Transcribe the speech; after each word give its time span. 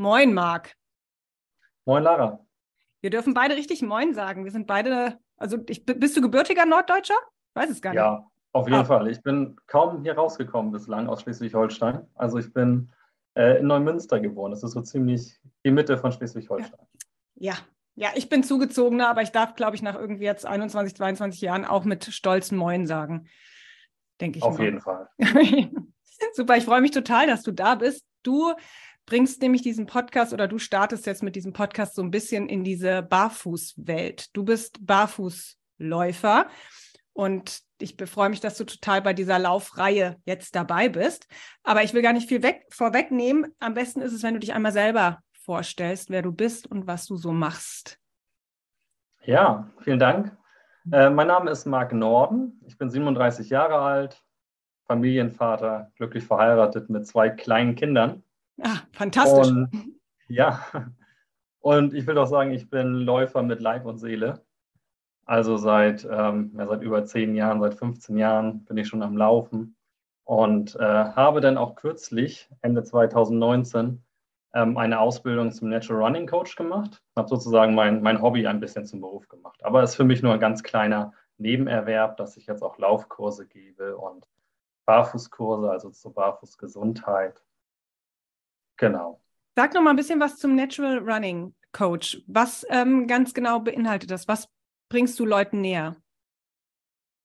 Moin, 0.00 0.32
Marc. 0.32 0.74
Moin, 1.84 2.02
Lara. 2.02 2.42
Wir 3.02 3.10
dürfen 3.10 3.34
beide 3.34 3.54
richtig 3.54 3.82
Moin 3.82 4.14
sagen. 4.14 4.44
Wir 4.44 4.50
sind 4.50 4.66
beide, 4.66 5.18
also 5.36 5.58
ich, 5.68 5.84
bist 5.84 6.16
du 6.16 6.22
gebürtiger 6.22 6.64
Norddeutscher? 6.64 7.18
Weiß 7.52 7.68
es 7.68 7.82
gar 7.82 7.90
nicht. 7.90 7.98
Ja, 7.98 8.26
auf 8.52 8.66
jeden 8.66 8.80
ah. 8.80 8.84
Fall. 8.86 9.10
Ich 9.10 9.22
bin 9.22 9.56
kaum 9.66 10.02
hier 10.02 10.14
rausgekommen 10.14 10.72
bislang 10.72 11.06
aus 11.06 11.20
Schleswig-Holstein. 11.20 12.06
Also 12.14 12.38
ich 12.38 12.50
bin 12.50 12.90
äh, 13.34 13.58
in 13.58 13.66
Neumünster 13.66 14.20
geboren. 14.20 14.52
Das 14.52 14.62
ist 14.62 14.70
so 14.70 14.80
ziemlich 14.80 15.38
die 15.66 15.70
Mitte 15.70 15.98
von 15.98 16.12
Schleswig-Holstein. 16.12 16.80
Ja. 17.34 17.52
ja. 17.52 17.58
ja, 18.06 18.08
ich 18.14 18.30
bin 18.30 18.42
zugezogener, 18.42 19.06
aber 19.06 19.20
ich 19.20 19.32
darf, 19.32 19.54
glaube 19.54 19.76
ich, 19.76 19.82
nach 19.82 19.96
irgendwie 19.96 20.24
jetzt 20.24 20.46
21, 20.46 20.96
22 20.96 21.42
Jahren 21.42 21.66
auch 21.66 21.84
mit 21.84 22.06
stolzen 22.06 22.56
Moin 22.56 22.86
sagen. 22.86 23.28
Denke 24.18 24.38
ich. 24.38 24.44
Auf 24.44 24.56
mal. 24.56 24.64
jeden 24.64 24.80
Fall. 24.80 25.10
Super, 26.32 26.56
ich 26.56 26.64
freue 26.64 26.80
mich 26.80 26.92
total, 26.92 27.26
dass 27.26 27.42
du 27.42 27.52
da 27.52 27.74
bist. 27.74 28.06
Du 28.22 28.54
bringst 29.10 29.42
nämlich 29.42 29.62
diesen 29.62 29.86
Podcast 29.86 30.32
oder 30.32 30.46
du 30.46 30.58
startest 30.58 31.04
jetzt 31.04 31.24
mit 31.24 31.34
diesem 31.34 31.52
Podcast 31.52 31.96
so 31.96 32.02
ein 32.02 32.12
bisschen 32.12 32.48
in 32.48 32.62
diese 32.62 33.02
Barfußwelt. 33.02 34.34
Du 34.36 34.44
bist 34.44 34.86
Barfußläufer 34.86 36.46
und 37.12 37.60
ich 37.80 37.96
freue 38.06 38.28
mich, 38.28 38.38
dass 38.38 38.56
du 38.56 38.62
total 38.62 39.02
bei 39.02 39.12
dieser 39.12 39.40
Laufreihe 39.40 40.16
jetzt 40.26 40.54
dabei 40.54 40.88
bist. 40.88 41.26
Aber 41.64 41.82
ich 41.82 41.92
will 41.92 42.02
gar 42.02 42.12
nicht 42.12 42.28
viel 42.28 42.44
weg, 42.44 42.66
vorwegnehmen. 42.70 43.52
Am 43.58 43.74
besten 43.74 44.00
ist 44.00 44.12
es, 44.12 44.22
wenn 44.22 44.34
du 44.34 44.40
dich 44.40 44.54
einmal 44.54 44.70
selber 44.70 45.18
vorstellst, 45.32 46.10
wer 46.10 46.22
du 46.22 46.30
bist 46.30 46.68
und 46.68 46.86
was 46.86 47.06
du 47.06 47.16
so 47.16 47.32
machst. 47.32 47.98
Ja, 49.24 49.72
vielen 49.80 49.98
Dank. 49.98 50.36
Äh, 50.92 51.10
mein 51.10 51.26
Name 51.26 51.50
ist 51.50 51.66
Marc 51.66 51.92
Norden. 51.92 52.60
Ich 52.64 52.78
bin 52.78 52.88
37 52.88 53.50
Jahre 53.50 53.80
alt, 53.80 54.22
Familienvater, 54.86 55.90
glücklich 55.96 56.22
verheiratet 56.22 56.90
mit 56.90 57.08
zwei 57.08 57.28
kleinen 57.28 57.74
Kindern. 57.74 58.22
Ah, 58.62 58.80
fantastisch. 58.92 59.48
Und, 59.48 59.70
ja, 60.28 60.60
und 61.60 61.94
ich 61.94 62.06
will 62.06 62.14
doch 62.14 62.26
sagen, 62.26 62.52
ich 62.52 62.70
bin 62.70 62.94
Läufer 62.94 63.42
mit 63.42 63.60
Leib 63.60 63.86
und 63.86 63.98
Seele. 63.98 64.44
Also 65.24 65.56
seit, 65.56 66.04
ähm, 66.10 66.52
ja, 66.58 66.66
seit 66.66 66.82
über 66.82 67.04
zehn 67.04 67.34
Jahren, 67.34 67.60
seit 67.60 67.74
15 67.74 68.16
Jahren 68.16 68.64
bin 68.64 68.76
ich 68.76 68.88
schon 68.88 69.02
am 69.02 69.16
Laufen 69.16 69.76
und 70.24 70.74
äh, 70.76 70.80
habe 70.80 71.40
dann 71.40 71.56
auch 71.56 71.76
kürzlich, 71.76 72.48
Ende 72.62 72.82
2019, 72.82 74.02
ähm, 74.54 74.76
eine 74.76 74.98
Ausbildung 74.98 75.52
zum 75.52 75.68
Natural 75.68 76.02
Running 76.02 76.26
Coach 76.26 76.56
gemacht. 76.56 77.02
Habe 77.16 77.28
sozusagen 77.28 77.74
mein, 77.74 78.02
mein 78.02 78.20
Hobby 78.20 78.46
ein 78.46 78.60
bisschen 78.60 78.84
zum 78.84 79.00
Beruf 79.00 79.28
gemacht. 79.28 79.64
Aber 79.64 79.82
es 79.82 79.90
ist 79.90 79.96
für 79.96 80.04
mich 80.04 80.22
nur 80.22 80.32
ein 80.32 80.40
ganz 80.40 80.62
kleiner 80.62 81.12
Nebenerwerb, 81.38 82.16
dass 82.16 82.36
ich 82.36 82.46
jetzt 82.46 82.62
auch 82.62 82.78
Laufkurse 82.78 83.46
gebe 83.46 83.96
und 83.96 84.26
Barfußkurse, 84.86 85.70
also 85.70 85.90
zur 85.90 86.14
Barfußgesundheit. 86.14 87.42
Genau. 88.80 89.20
Sag 89.56 89.74
noch 89.74 89.82
mal 89.82 89.90
ein 89.90 89.96
bisschen 89.96 90.20
was 90.20 90.38
zum 90.38 90.54
Natural 90.54 90.98
Running 90.98 91.54
Coach. 91.72 92.22
Was 92.26 92.66
ähm, 92.70 93.06
ganz 93.06 93.34
genau 93.34 93.60
beinhaltet 93.60 94.10
das? 94.10 94.26
Was 94.26 94.48
bringst 94.88 95.18
du 95.20 95.26
Leuten 95.26 95.60
näher? 95.60 95.96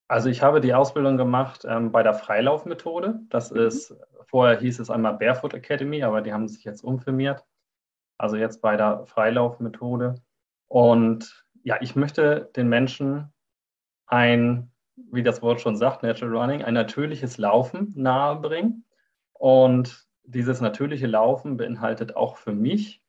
Also 0.09 0.27
ich 0.27 0.41
habe 0.41 0.59
die 0.59 0.73
Ausbildung 0.73 1.15
gemacht 1.15 1.65
ähm, 1.65 1.93
bei 1.93 2.03
der 2.03 2.13
Freilaufmethode. 2.13 3.21
Das 3.29 3.51
mhm. 3.51 3.59
ist, 3.61 3.95
vorher 4.25 4.59
hieß 4.59 4.79
es 4.79 4.89
einmal 4.89 5.13
Barefoot 5.13 5.53
Academy, 5.53 6.03
aber 6.03 6.21
die 6.21 6.33
haben 6.33 6.49
sich 6.49 6.65
jetzt 6.65 6.83
umfirmiert. 6.83 7.45
Also 8.17 8.35
jetzt 8.35 8.61
bei 8.61 8.75
der 8.75 9.05
Freilaufmethode. 9.05 10.15
Und 10.67 11.45
ja, 11.63 11.77
ich 11.79 11.95
möchte 11.95 12.51
den 12.57 12.67
Menschen 12.67 13.33
ein, 14.07 14.71
wie 14.97 15.23
das 15.23 15.41
Wort 15.41 15.61
schon 15.61 15.77
sagt, 15.77 16.03
Natural 16.03 16.35
Running, 16.35 16.63
ein 16.63 16.73
natürliches 16.73 17.37
Laufen 17.37 17.93
nahebringen. 17.95 18.83
Und 19.31 20.05
dieses 20.27 20.61
natürliche 20.61 21.07
Laufen 21.07 21.57
beinhaltet 21.57 22.15
auch 22.15 22.37
für 22.37 22.53
mich, 22.53 23.01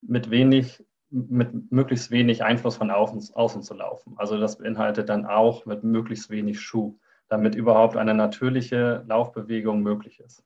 mit 0.00 0.30
wenig, 0.30 0.84
mit 1.10 1.70
möglichst 1.72 2.10
wenig 2.10 2.44
Einfluss 2.44 2.76
von 2.76 2.90
außen, 2.90 3.34
außen 3.34 3.62
zu 3.62 3.74
laufen. 3.74 4.14
Also 4.16 4.38
das 4.38 4.58
beinhaltet 4.58 5.08
dann 5.08 5.26
auch 5.26 5.66
mit 5.66 5.84
möglichst 5.84 6.30
wenig 6.30 6.60
Schuh, 6.60 6.98
damit 7.28 7.54
überhaupt 7.54 7.96
eine 7.96 8.14
natürliche 8.14 9.04
Laufbewegung 9.06 9.82
möglich 9.82 10.20
ist. 10.20 10.44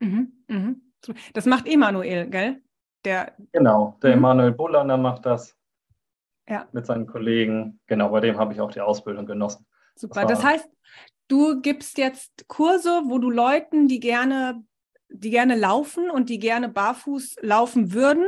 Mhm, 0.00 0.32
mhm. 0.48 0.82
Das 1.34 1.46
macht 1.46 1.66
Emanuel, 1.68 2.28
gell? 2.28 2.62
Der, 3.04 3.34
genau, 3.52 3.96
der 4.02 4.10
mhm. 4.10 4.18
Emanuel 4.18 4.52
Bullander 4.52 4.96
macht 4.96 5.26
das 5.26 5.56
ja. 6.48 6.66
mit 6.72 6.86
seinen 6.86 7.06
Kollegen. 7.06 7.80
Genau, 7.86 8.08
bei 8.10 8.20
dem 8.20 8.38
habe 8.38 8.52
ich 8.52 8.60
auch 8.60 8.72
die 8.72 8.80
Ausbildung 8.80 9.26
genossen. 9.26 9.66
Super. 9.94 10.22
Das, 10.22 10.38
das 10.38 10.44
heißt, 10.44 10.68
du 11.28 11.60
gibst 11.60 11.98
jetzt 11.98 12.48
Kurse, 12.48 13.02
wo 13.06 13.18
du 13.18 13.30
Leuten, 13.30 13.88
die 13.88 14.00
gerne 14.00 14.64
die 15.20 15.30
gerne 15.30 15.56
laufen 15.56 16.10
und 16.10 16.28
die 16.28 16.38
gerne 16.38 16.68
barfuß 16.68 17.36
laufen 17.40 17.92
würden, 17.92 18.26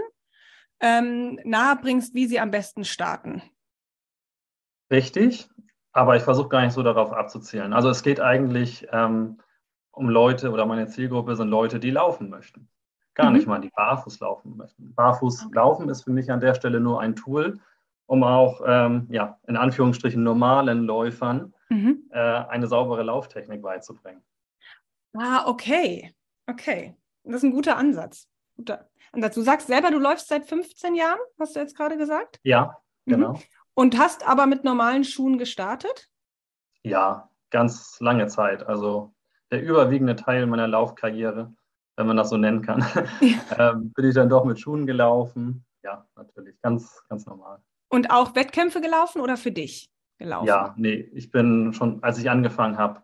ähm, 0.80 1.38
nahebringst, 1.44 2.14
wie 2.14 2.26
sie 2.26 2.40
am 2.40 2.50
besten 2.50 2.84
starten. 2.84 3.42
Richtig, 4.90 5.48
aber 5.92 6.16
ich 6.16 6.22
versuche 6.22 6.48
gar 6.48 6.62
nicht 6.62 6.72
so 6.72 6.82
darauf 6.82 7.12
abzuzielen. 7.12 7.72
Also 7.72 7.90
es 7.90 8.02
geht 8.02 8.20
eigentlich 8.20 8.86
ähm, 8.92 9.40
um 9.90 10.08
Leute 10.08 10.50
oder 10.50 10.64
meine 10.64 10.86
Zielgruppe 10.86 11.36
sind 11.36 11.48
Leute, 11.48 11.80
die 11.80 11.90
laufen 11.90 12.30
möchten. 12.30 12.68
Gar 13.14 13.30
mhm. 13.30 13.36
nicht 13.36 13.46
mal, 13.46 13.60
die 13.60 13.70
barfuß 13.70 14.20
laufen 14.20 14.56
möchten. 14.56 14.94
Barfuß 14.94 15.46
okay. 15.46 15.54
laufen 15.54 15.88
ist 15.88 16.04
für 16.04 16.12
mich 16.12 16.30
an 16.30 16.40
der 16.40 16.54
Stelle 16.54 16.80
nur 16.80 17.00
ein 17.00 17.16
Tool, 17.16 17.58
um 18.06 18.22
auch 18.22 18.62
ähm, 18.64 19.08
ja, 19.10 19.38
in 19.46 19.56
Anführungsstrichen 19.56 20.22
normalen 20.22 20.84
Läufern 20.84 21.52
mhm. 21.68 22.04
äh, 22.10 22.18
eine 22.18 22.68
saubere 22.68 23.02
Lauftechnik 23.02 23.60
beizubringen. 23.60 24.22
Ah, 25.16 25.46
okay. 25.46 26.14
Okay, 26.48 26.96
das 27.24 27.36
ist 27.36 27.42
ein 27.44 27.52
guter 27.52 27.76
Ansatz. 27.76 28.26
Guter 28.56 28.88
Ansatz. 29.12 29.34
Du 29.34 29.42
sagst 29.42 29.66
selber, 29.66 29.90
du 29.90 29.98
läufst 29.98 30.28
seit 30.28 30.46
15 30.46 30.94
Jahren, 30.94 31.18
hast 31.38 31.54
du 31.54 31.60
jetzt 31.60 31.76
gerade 31.76 31.98
gesagt? 31.98 32.40
Ja, 32.42 32.78
mhm. 33.04 33.12
genau. 33.12 33.32
Mhm. 33.34 33.42
Und 33.74 33.98
hast 33.98 34.26
aber 34.26 34.46
mit 34.46 34.64
normalen 34.64 35.04
Schuhen 35.04 35.38
gestartet? 35.38 36.08
Ja, 36.82 37.30
ganz 37.50 37.98
lange 38.00 38.26
Zeit. 38.28 38.66
Also 38.66 39.14
der 39.50 39.62
überwiegende 39.62 40.16
Teil 40.16 40.46
meiner 40.46 40.66
Laufkarriere, 40.66 41.54
wenn 41.96 42.06
man 42.06 42.16
das 42.16 42.30
so 42.30 42.36
nennen 42.38 42.62
kann, 42.62 42.84
ja. 43.20 43.40
ähm, 43.72 43.92
bin 43.92 44.06
ich 44.06 44.14
dann 44.14 44.28
doch 44.28 44.44
mit 44.44 44.58
Schuhen 44.58 44.86
gelaufen. 44.86 45.64
Ja, 45.82 46.08
natürlich, 46.16 46.60
ganz, 46.62 47.04
ganz 47.08 47.26
normal. 47.26 47.62
Und 47.88 48.10
auch 48.10 48.34
Wettkämpfe 48.34 48.80
gelaufen 48.80 49.20
oder 49.20 49.36
für 49.36 49.52
dich 49.52 49.90
gelaufen? 50.18 50.46
Ja, 50.46 50.74
nee, 50.76 51.08
ich 51.12 51.30
bin 51.30 51.72
schon, 51.72 52.02
als 52.02 52.18
ich 52.18 52.28
angefangen 52.30 52.78
habe, 52.78 53.02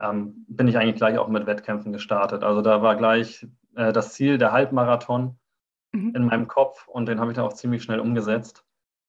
ähm, 0.00 0.44
bin 0.48 0.68
ich 0.68 0.78
eigentlich 0.78 0.96
gleich 0.96 1.18
auch 1.18 1.28
mit 1.28 1.46
Wettkämpfen 1.46 1.92
gestartet. 1.92 2.42
Also 2.42 2.62
da 2.62 2.82
war 2.82 2.96
gleich 2.96 3.46
äh, 3.76 3.92
das 3.92 4.14
Ziel 4.14 4.38
der 4.38 4.52
Halbmarathon 4.52 5.38
mhm. 5.92 6.14
in 6.14 6.26
meinem 6.26 6.48
Kopf 6.48 6.86
und 6.88 7.06
den 7.06 7.20
habe 7.20 7.30
ich 7.30 7.36
dann 7.36 7.46
auch 7.46 7.54
ziemlich 7.54 7.82
schnell 7.82 8.00
umgesetzt. 8.00 8.64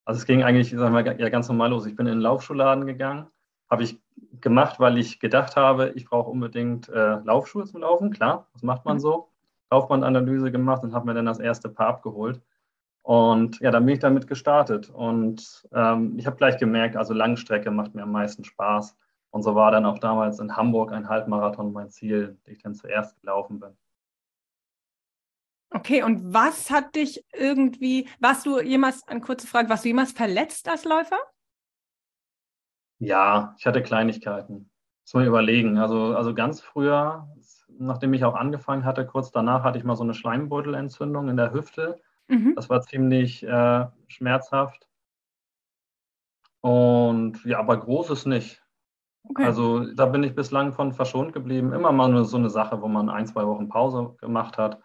Also 0.06 0.20
es 0.20 0.26
ging 0.26 0.44
eigentlich, 0.44 0.72
sagen 0.72 0.96
wir, 0.96 1.20
ja, 1.20 1.30
ganz 1.30 1.48
normal 1.48 1.70
los. 1.70 1.86
Ich 1.86 1.96
bin 1.96 2.08
in 2.08 2.14
den 2.14 2.22
Laufschuhladen 2.22 2.86
gegangen, 2.86 3.28
habe 3.70 3.84
ich 3.84 4.02
gemacht, 4.42 4.80
weil 4.80 4.98
ich 4.98 5.20
gedacht 5.20 5.56
habe, 5.56 5.90
ich 5.96 6.06
brauche 6.06 6.30
unbedingt 6.30 6.90
äh, 6.90 7.20
Laufschuhe 7.24 7.66
zum 7.66 7.82
Laufen. 7.82 8.12
Klar, 8.12 8.48
das 8.54 8.64
macht 8.64 8.86
man 8.86 8.96
mhm. 8.96 9.02
so. 9.02 9.30
Laufbandanalyse 9.72 10.52
gemacht 10.52 10.84
und 10.84 10.94
habe 10.94 11.06
mir 11.06 11.14
dann 11.14 11.28
das 11.28 11.40
erste 11.40 11.70
Paar 11.70 11.88
abgeholt. 11.88 12.42
Und 13.04 13.60
ja, 13.60 13.72
dann 13.72 13.86
bin 13.86 13.94
ich 13.94 14.00
damit 14.00 14.28
gestartet. 14.28 14.90
Und 14.90 15.68
ähm, 15.74 16.18
ich 16.18 16.26
habe 16.26 16.38
gleich 16.38 16.58
gemerkt, 16.58 16.98
also 16.98 17.14
Langstrecke 17.14 17.72
macht 17.72 17.96
mir 17.96 18.04
am 18.04 18.12
meisten 18.12 18.44
Spaß. 18.44 18.96
Und 19.32 19.44
so 19.44 19.56
war 19.56 19.72
dann 19.72 19.86
auch 19.86 20.00
damals 20.00 20.40
in 20.40 20.56
Hamburg 20.56 20.92
ein 20.92 21.08
Halbmarathon 21.08 21.72
mein 21.72 21.90
Ziel, 21.90 22.38
den 22.46 22.54
ich 22.54 22.62
dann 22.62 22.76
zuerst 22.76 23.20
gelaufen 23.22 23.60
bin. 23.60 23.78
Okay, 25.72 26.02
und 26.02 26.34
was 26.34 26.72
hat 26.72 26.96
dich 26.96 27.24
irgendwie, 27.32 28.10
warst 28.20 28.46
du 28.46 28.60
jemals, 28.60 29.08
eine 29.08 29.22
kurze 29.22 29.46
Frage, 29.46 29.70
warst 29.70 29.86
du 29.86 29.90
jemals 29.90 30.12
verletzt 30.12 30.68
als 30.68 30.84
Läufer? 30.84 31.20
Ja, 32.98 33.56
ich 33.60 33.66
hatte 33.68 33.84
Kleinigkeiten. 33.84 34.70
Muss 35.04 35.14
man 35.14 35.28
überlegen. 35.28 35.78
Also, 35.78 36.16
also 36.16 36.34
ganz 36.34 36.60
früher, 36.60 37.28
nachdem 37.70 38.14
ich 38.14 38.26
auch 38.26 38.36
angefangen 38.36 38.84
hatte, 38.84 39.06
kurz 39.06 39.32
danach 39.32 39.64
hatte 39.64 39.78
ich 39.78 39.84
mal 39.84 39.96
so 39.96 40.04
eine 40.04 40.16
Schleimbeutelentzündung 40.16 41.30
in 41.30 41.38
der 41.38 41.54
Hüfte. 41.54 42.02
Mhm. 42.28 42.54
Das 42.56 42.70
war 42.70 42.82
ziemlich 42.82 43.44
äh, 43.44 43.86
schmerzhaft. 44.08 44.88
Und 46.62 47.44
ja, 47.46 47.60
aber 47.60 47.78
Großes 47.78 48.26
nicht. 48.26 48.62
Okay. 49.30 49.46
Also 49.46 49.86
da 49.94 50.08
bin 50.08 50.24
ich 50.24 50.34
bislang 50.34 50.74
von 50.74 50.92
verschont 50.92 51.34
geblieben. 51.34 51.72
Immer 51.72 51.92
mal 51.92 52.10
nur 52.10 52.26
so 52.26 52.38
eine 52.38 52.50
Sache, 52.50 52.82
wo 52.82 52.88
man 52.88 53.10
ein, 53.10 53.28
zwei 53.28 53.46
Wochen 53.46 53.70
Pause 53.70 54.16
gemacht 54.20 54.58
hat. 54.58 54.82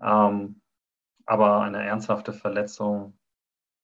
Ähm, 0.00 0.60
aber 1.24 1.62
eine 1.62 1.82
ernsthafte 1.82 2.32
Verletzung 2.32 3.18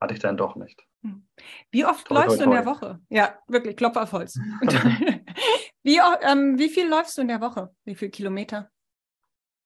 hatte 0.01 0.15
ich 0.15 0.21
dann 0.21 0.37
doch 0.37 0.57
nicht. 0.57 0.87
Hm. 1.03 1.27
Wie 1.71 1.87
oft 1.87 2.07
toi, 2.07 2.15
läufst 2.15 2.39
toi, 2.39 2.45
toi. 2.45 2.45
du 2.45 2.51
in 2.51 2.65
der 2.65 2.67
Woche? 2.67 3.01
Ja, 3.09 3.39
wirklich, 3.49 3.77
Klopf 3.77 3.97
auf 3.97 4.13
Holz. 4.13 4.39
wie, 5.83 5.99
ähm, 6.23 6.59
wie 6.59 6.69
viel 6.69 6.89
läufst 6.89 7.17
du 7.17 7.23
in 7.23 7.29
der 7.29 7.41
Woche? 7.41 7.75
Wie 7.85 7.95
viele 7.95 8.11
Kilometer? 8.11 8.71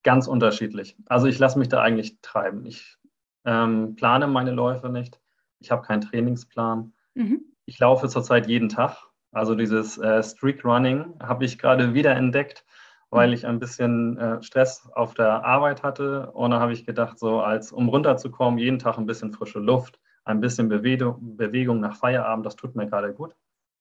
Ganz 0.04 0.28
unterschiedlich. 0.28 0.96
Also 1.06 1.26
ich 1.26 1.38
lasse 1.38 1.58
mich 1.58 1.68
da 1.68 1.82
eigentlich 1.82 2.20
treiben. 2.22 2.64
Ich 2.64 2.96
ähm, 3.44 3.96
plane 3.96 4.28
meine 4.28 4.52
Läufe 4.52 4.88
nicht. 4.88 5.20
Ich 5.58 5.72
habe 5.72 5.82
keinen 5.82 6.02
Trainingsplan. 6.02 6.94
Mhm. 7.14 7.44
Ich 7.64 7.78
laufe 7.80 8.08
zurzeit 8.08 8.46
jeden 8.46 8.68
Tag. 8.68 9.07
Also 9.32 9.54
dieses 9.54 9.98
äh, 9.98 10.22
Streak 10.22 10.64
Running 10.64 11.14
habe 11.20 11.44
ich 11.44 11.58
gerade 11.58 11.94
wieder 11.94 12.14
entdeckt 12.16 12.64
weil 13.10 13.32
ich 13.32 13.46
ein 13.46 13.58
bisschen 13.58 14.18
äh, 14.18 14.42
Stress 14.42 14.88
auf 14.94 15.14
der 15.14 15.44
Arbeit 15.44 15.82
hatte. 15.82 16.30
Und 16.32 16.50
dann 16.50 16.60
habe 16.60 16.72
ich 16.72 16.84
gedacht, 16.84 17.18
so 17.18 17.40
als 17.40 17.72
um 17.72 17.88
runterzukommen, 17.88 18.58
jeden 18.58 18.78
Tag 18.78 18.98
ein 18.98 19.06
bisschen 19.06 19.32
frische 19.32 19.58
Luft, 19.58 19.98
ein 20.24 20.40
bisschen 20.40 20.68
Bewegung, 20.68 21.36
Bewegung 21.36 21.80
nach 21.80 21.96
Feierabend, 21.96 22.44
das 22.44 22.56
tut 22.56 22.74
mir 22.76 22.86
gerade 22.86 23.14
gut. 23.14 23.34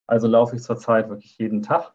Also 0.07 0.27
laufe 0.27 0.55
ich 0.55 0.63
zurzeit 0.63 1.09
wirklich 1.09 1.37
jeden 1.37 1.61
Tag, 1.61 1.93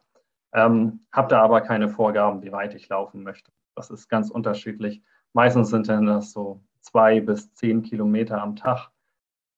ähm, 0.53 1.05
habe 1.11 1.29
da 1.29 1.41
aber 1.41 1.61
keine 1.61 1.89
Vorgaben, 1.89 2.43
wie 2.43 2.51
weit 2.51 2.75
ich 2.75 2.87
laufen 2.89 3.23
möchte. 3.23 3.51
Das 3.75 3.89
ist 3.89 4.07
ganz 4.07 4.29
unterschiedlich. 4.29 5.01
Meistens 5.33 5.69
sind 5.69 5.89
dann 5.89 6.05
das 6.05 6.31
so 6.31 6.63
zwei 6.81 7.19
bis 7.19 7.51
zehn 7.55 7.81
Kilometer 7.81 8.39
am 8.39 8.55
Tag, 8.55 8.91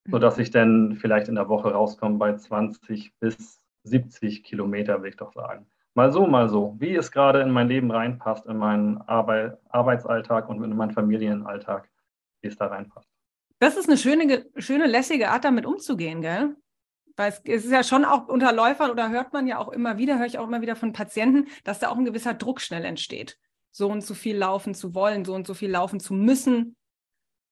sodass 0.09 0.37
ich 0.37 0.51
dann 0.51 0.95
vielleicht 0.95 1.27
in 1.27 1.35
der 1.35 1.49
Woche 1.49 1.71
rauskomme 1.71 2.17
bei 2.17 2.33
20 2.37 3.19
bis 3.19 3.64
70 3.85 4.43
Kilometer, 4.43 5.01
will 5.01 5.09
ich 5.09 5.17
doch 5.17 5.33
sagen. 5.33 5.67
Mal 5.93 6.11
so, 6.11 6.27
mal 6.27 6.49
so, 6.49 6.75
wie 6.77 6.93
es 6.95 7.11
gerade 7.11 7.41
in 7.41 7.51
mein 7.51 7.69
Leben 7.69 7.89
reinpasst, 7.89 8.45
in 8.47 8.57
meinen 8.57 8.97
Arbeit, 8.97 9.57
Arbeitsalltag 9.69 10.49
und 10.49 10.61
in 10.61 10.75
meinen 10.75 10.91
Familienalltag, 10.91 11.89
wie 12.41 12.49
es 12.49 12.57
da 12.57 12.67
reinpasst. 12.67 13.09
Das 13.59 13.77
ist 13.77 13.87
eine 13.87 13.97
schöne, 13.97 14.45
schöne, 14.57 14.87
lässige 14.87 15.29
Art, 15.29 15.45
damit 15.45 15.65
umzugehen, 15.65 16.21
gell? 16.21 16.57
Weil 17.15 17.29
es, 17.29 17.41
es, 17.45 17.63
ist 17.63 17.71
ja 17.71 17.83
schon 17.83 18.03
auch 18.03 18.27
unter 18.27 18.51
Läufern 18.51 18.91
oder 18.91 19.09
hört 19.09 19.31
man 19.31 19.47
ja 19.47 19.57
auch 19.57 19.69
immer 19.69 19.97
wieder, 19.97 20.19
höre 20.19 20.25
ich 20.25 20.37
auch 20.37 20.47
immer 20.47 20.61
wieder 20.61 20.75
von 20.75 20.91
Patienten, 20.91 21.47
dass 21.63 21.79
da 21.79 21.89
auch 21.89 21.97
ein 21.97 22.03
gewisser 22.03 22.33
Druck 22.33 22.59
schnell 22.59 22.83
entsteht. 22.83 23.39
So 23.71 23.89
und 23.89 24.01
so 24.01 24.13
viel 24.13 24.37
laufen 24.37 24.73
zu 24.75 24.93
wollen, 24.93 25.23
so 25.23 25.33
und 25.33 25.47
so 25.47 25.53
viel 25.53 25.71
laufen 25.71 26.01
zu 26.01 26.13
müssen. 26.13 26.75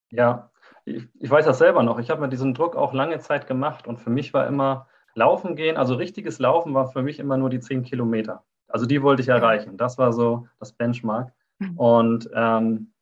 Ja, 0.09 0.51
ich, 0.83 1.07
ich 1.17 1.29
weiß 1.29 1.45
das 1.45 1.59
selber 1.59 1.83
noch. 1.83 1.97
Ich 1.99 2.09
habe 2.09 2.19
mir 2.19 2.29
diesen 2.29 2.53
Druck 2.53 2.75
auch 2.75 2.93
lange 2.93 3.19
Zeit 3.19 3.47
gemacht 3.47 3.87
und 3.87 3.99
für 3.99 4.09
mich 4.09 4.33
war 4.33 4.47
immer 4.47 4.89
Laufen 5.15 5.55
gehen, 5.55 5.77
also 5.77 5.95
richtiges 5.95 6.39
Laufen 6.39 6.73
war 6.73 6.87
für 6.87 7.03
mich 7.03 7.19
immer 7.19 7.37
nur 7.37 7.49
die 7.49 7.59
10 7.59 7.83
Kilometer. 7.83 8.43
Also 8.67 8.85
die 8.85 9.03
wollte 9.03 9.21
ich 9.21 9.27
erreichen. 9.27 9.77
Das 9.77 9.97
war 9.97 10.13
so 10.13 10.47
das 10.59 10.73
Benchmark. 10.73 11.31
Mhm. 11.59 11.77
Und 11.77 12.29
ähm, 12.33 12.93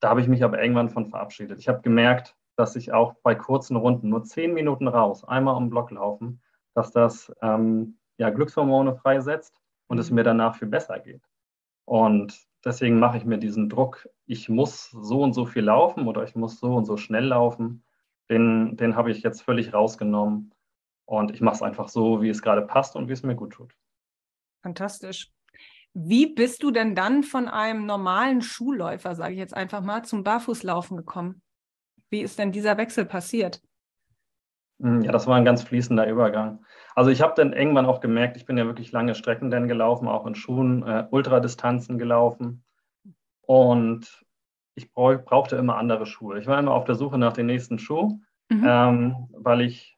da 0.00 0.10
habe 0.10 0.20
ich 0.20 0.28
mich 0.28 0.42
aber 0.44 0.62
irgendwann 0.62 0.90
von 0.90 1.06
verabschiedet. 1.06 1.58
Ich 1.58 1.68
habe 1.68 1.82
gemerkt, 1.82 2.36
dass 2.56 2.76
ich 2.76 2.92
auch 2.92 3.14
bei 3.22 3.34
kurzen 3.34 3.76
Runden 3.76 4.08
nur 4.08 4.24
zehn 4.24 4.54
Minuten 4.54 4.88
raus, 4.88 5.24
einmal 5.24 5.56
um 5.56 5.70
Block 5.70 5.90
laufen, 5.90 6.40
dass 6.74 6.92
das 6.92 7.32
ähm, 7.42 7.98
ja, 8.16 8.30
Glückshormone 8.30 8.94
freisetzt 8.94 9.60
und 9.86 9.98
es 9.98 10.10
mhm. 10.10 10.16
mir 10.16 10.22
danach 10.24 10.56
viel 10.56 10.68
besser 10.68 10.98
geht. 10.98 11.22
Und 11.84 12.46
deswegen 12.64 12.98
mache 12.98 13.18
ich 13.18 13.24
mir 13.24 13.38
diesen 13.38 13.68
Druck, 13.68 14.08
ich 14.26 14.48
muss 14.48 14.90
so 14.90 15.22
und 15.22 15.34
so 15.34 15.44
viel 15.44 15.64
laufen 15.64 16.06
oder 16.06 16.24
ich 16.24 16.34
muss 16.34 16.58
so 16.58 16.74
und 16.74 16.86
so 16.86 16.96
schnell 16.96 17.26
laufen. 17.26 17.84
Den, 18.30 18.76
den 18.76 18.96
habe 18.96 19.10
ich 19.10 19.22
jetzt 19.22 19.42
völlig 19.42 19.74
rausgenommen. 19.74 20.53
Und 21.06 21.32
ich 21.32 21.40
mache 21.40 21.56
es 21.56 21.62
einfach 21.62 21.88
so, 21.88 22.22
wie 22.22 22.30
es 22.30 22.42
gerade 22.42 22.62
passt 22.62 22.96
und 22.96 23.08
wie 23.08 23.12
es 23.12 23.22
mir 23.22 23.34
gut 23.34 23.52
tut. 23.52 23.74
Fantastisch. 24.62 25.30
Wie 25.92 26.26
bist 26.34 26.62
du 26.62 26.70
denn 26.70 26.94
dann 26.94 27.22
von 27.22 27.48
einem 27.48 27.86
normalen 27.86 28.42
Schuhläufer, 28.42 29.14
sage 29.14 29.34
ich 29.34 29.38
jetzt 29.38 29.54
einfach 29.54 29.80
mal, 29.80 30.02
zum 30.04 30.24
Barfußlaufen 30.24 30.96
gekommen? 30.96 31.42
Wie 32.10 32.20
ist 32.20 32.38
denn 32.38 32.52
dieser 32.52 32.76
Wechsel 32.78 33.04
passiert? 33.04 33.60
Hm, 34.80 35.02
ja, 35.02 35.12
das 35.12 35.26
war 35.26 35.36
ein 35.36 35.44
ganz 35.44 35.62
fließender 35.62 36.08
Übergang. 36.08 36.64
Also 36.94 37.10
ich 37.10 37.22
habe 37.22 37.34
dann 37.36 37.52
irgendwann 37.52 37.86
auch 37.86 38.00
gemerkt, 38.00 38.36
ich 38.36 38.44
bin 38.44 38.58
ja 38.58 38.66
wirklich 38.66 38.92
lange 38.92 39.14
Strecken 39.14 39.50
dann 39.50 39.68
gelaufen, 39.68 40.08
auch 40.08 40.26
in 40.26 40.34
Schuhen, 40.34 40.82
äh, 40.82 41.06
Ultradistanzen 41.10 41.98
gelaufen. 41.98 42.64
Und 43.42 44.24
ich 44.74 44.92
brauchte 44.92 45.56
immer 45.56 45.76
andere 45.76 46.06
Schuhe. 46.06 46.38
Ich 46.38 46.46
war 46.46 46.58
immer 46.58 46.72
auf 46.72 46.84
der 46.84 46.94
Suche 46.96 47.18
nach 47.18 47.34
dem 47.34 47.46
nächsten 47.46 47.78
Schuh, 47.78 48.18
mhm. 48.48 48.64
ähm, 48.66 49.28
weil 49.32 49.60
ich 49.60 49.93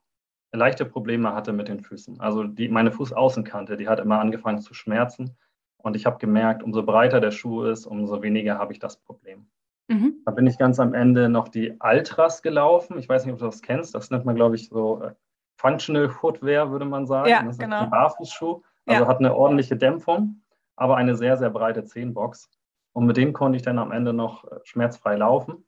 leichte 0.57 0.85
Probleme 0.85 1.35
hatte 1.35 1.53
mit 1.53 1.69
den 1.69 1.81
Füßen. 1.81 2.21
Also 2.21 2.45
die, 2.45 2.69
meine 2.69 2.93
Fußaußenkante, 2.93 3.77
die 3.77 3.89
hat 3.89 4.01
immer 4.01 4.21
angefangen 4.21 4.61
zu 4.61 4.75
schmerzen. 4.75 5.37
Und 5.79 5.95
ich 5.95 6.07
habe 6.07 6.19
gemerkt, 6.19 6.63
umso 6.63 6.83
breiter 6.83 7.21
der 7.21 7.31
Schuh 7.31 7.65
ist, 7.65 7.87
umso 7.87 8.23
weniger 8.23 8.59
habe 8.59 8.73
ich 8.73 8.79
das 8.79 8.97
Problem. 8.97 9.47
Mhm. 9.89 10.23
Da 10.25 10.33
bin 10.33 10.47
ich 10.47 10.59
ganz 10.59 10.81
am 10.81 10.95
Ende 10.95 11.29
noch 11.29 11.49
die 11.49 11.81
Altras 11.81 12.43
gelaufen. 12.43 12.99
Ich 12.99 13.09
weiß 13.09 13.25
nicht, 13.25 13.35
ob 13.35 13.39
du 13.39 13.47
das 13.47 13.63
kennst. 13.63 13.95
Das 13.95 14.11
nennt 14.11 14.25
man, 14.25 14.35
glaube 14.35 14.57
ich, 14.57 14.69
so 14.69 15.03
äh, 15.03 15.13
Functional 15.59 16.09
Footwear, 16.09 16.71
würde 16.71 16.85
man 16.85 17.07
sagen. 17.07 17.29
Ja, 17.29 17.43
das 17.43 17.53
ist 17.53 17.61
genau. 17.61 17.83
ein 17.83 17.91
Barfußschuh. 17.91 18.63
Also 18.87 19.03
ja. 19.03 19.09
hat 19.09 19.19
eine 19.19 19.35
ordentliche 19.35 19.77
Dämpfung, 19.77 20.43
aber 20.77 20.97
eine 20.97 21.17
sehr, 21.17 21.37
sehr 21.37 21.51
breite 21.51 21.85
Zehenbox. 21.85 22.51
Und 22.93 23.07
mit 23.07 23.17
dem 23.17 23.33
konnte 23.33 23.57
ich 23.57 23.63
dann 23.63 23.79
am 23.79 23.93
Ende 23.93 24.13
noch 24.13 24.45
äh, 24.45 24.59
schmerzfrei 24.65 25.17
laufen. 25.17 25.67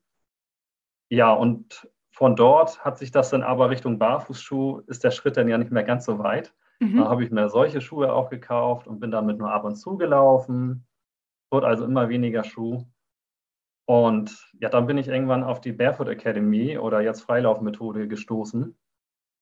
Ja, 1.09 1.31
und 1.31 1.89
von 2.19 2.35
dort 2.35 2.83
hat 2.83 2.97
sich 2.97 3.11
das 3.11 3.29
dann 3.29 3.43
aber 3.43 3.69
Richtung 3.69 3.97
Barfußschuh, 3.97 4.81
ist 4.87 5.05
der 5.05 5.11
Schritt 5.11 5.37
dann 5.37 5.47
ja 5.47 5.57
nicht 5.57 5.71
mehr 5.71 5.85
ganz 5.85 6.03
so 6.03 6.19
weit. 6.19 6.53
Mhm. 6.81 6.97
Da 6.97 7.07
habe 7.07 7.23
ich 7.23 7.31
mir 7.31 7.47
solche 7.47 7.79
Schuhe 7.79 8.11
auch 8.11 8.29
gekauft 8.29 8.87
und 8.87 8.99
bin 8.99 9.09
damit 9.09 9.37
nur 9.37 9.53
ab 9.53 9.63
und 9.63 9.77
zu 9.77 9.95
gelaufen. 9.95 10.85
Wurde 11.49 11.67
also 11.67 11.85
immer 11.85 12.09
weniger 12.09 12.43
Schuh. 12.43 12.83
Und 13.85 14.51
ja, 14.59 14.67
dann 14.67 14.85
bin 14.85 14.97
ich 14.97 15.07
irgendwann 15.07 15.45
auf 15.45 15.61
die 15.61 15.71
Barefoot 15.71 16.09
Academy 16.09 16.77
oder 16.77 16.99
jetzt 16.99 17.21
Freilaufmethode 17.21 18.09
gestoßen 18.09 18.77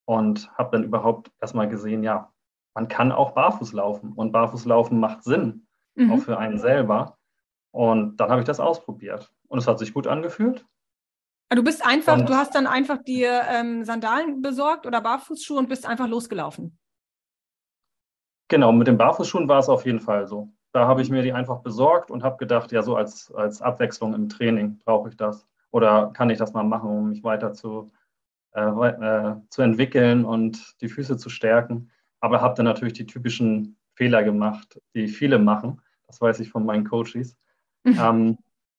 und 0.04 0.52
habe 0.56 0.70
dann 0.70 0.84
überhaupt 0.84 1.32
erstmal 1.40 1.68
gesehen, 1.68 2.04
ja, 2.04 2.32
man 2.76 2.86
kann 2.86 3.10
auch 3.10 3.32
barfuß 3.32 3.72
laufen 3.72 4.12
und 4.12 4.30
barfuß 4.30 4.66
laufen 4.66 5.00
macht 5.00 5.24
Sinn, 5.24 5.66
mhm. 5.96 6.12
auch 6.12 6.18
für 6.20 6.38
einen 6.38 6.58
selber. 6.58 7.18
Und 7.72 8.18
dann 8.18 8.30
habe 8.30 8.40
ich 8.40 8.46
das 8.46 8.60
ausprobiert 8.60 9.32
und 9.48 9.58
es 9.58 9.66
hat 9.66 9.80
sich 9.80 9.92
gut 9.92 10.06
angefühlt. 10.06 10.64
Ah, 11.50 11.54
du 11.54 11.64
bist 11.64 11.84
einfach, 11.84 12.18
und, 12.18 12.28
du 12.28 12.34
hast 12.34 12.54
dann 12.54 12.66
einfach 12.66 12.98
dir 13.02 13.42
ähm, 13.48 13.84
Sandalen 13.84 14.42
besorgt 14.42 14.86
oder 14.86 15.00
Barfußschuhe 15.00 15.58
und 15.58 15.68
bist 15.68 15.86
einfach 15.86 16.06
losgelaufen. 16.06 16.78
Genau, 18.48 18.72
mit 18.72 18.86
den 18.86 18.98
Barfußschuhen 18.98 19.48
war 19.48 19.58
es 19.58 19.68
auf 19.68 19.86
jeden 19.86 20.00
Fall 20.00 20.26
so. 20.26 20.50
Da 20.72 20.86
habe 20.86 21.00
ich 21.00 21.10
mir 21.10 21.22
die 21.22 21.32
einfach 21.32 21.60
besorgt 21.60 22.10
und 22.10 22.22
habe 22.22 22.36
gedacht, 22.36 22.72
ja, 22.72 22.82
so 22.82 22.96
als, 22.96 23.32
als 23.34 23.62
Abwechslung 23.62 24.14
im 24.14 24.28
Training 24.28 24.78
brauche 24.84 25.08
ich 25.08 25.16
das. 25.16 25.46
Oder 25.70 26.10
kann 26.12 26.30
ich 26.30 26.38
das 26.38 26.52
mal 26.52 26.64
machen, 26.64 26.90
um 26.90 27.08
mich 27.10 27.24
weiter 27.24 27.52
zu, 27.52 27.90
äh, 28.52 28.60
äh, 28.60 29.36
zu 29.48 29.62
entwickeln 29.62 30.24
und 30.24 30.80
die 30.80 30.88
Füße 30.88 31.16
zu 31.16 31.30
stärken. 31.30 31.90
Aber 32.20 32.40
habe 32.42 32.54
dann 32.54 32.64
natürlich 32.64 32.94
die 32.94 33.06
typischen 33.06 33.76
Fehler 33.94 34.22
gemacht, 34.22 34.80
die 34.94 35.08
viele 35.08 35.38
machen. 35.38 35.80
Das 36.06 36.20
weiß 36.20 36.40
ich 36.40 36.50
von 36.50 36.64
meinen 36.64 36.84
Coaches. 36.84 37.36
Mhm. 37.84 37.98
Ähm, 37.98 38.38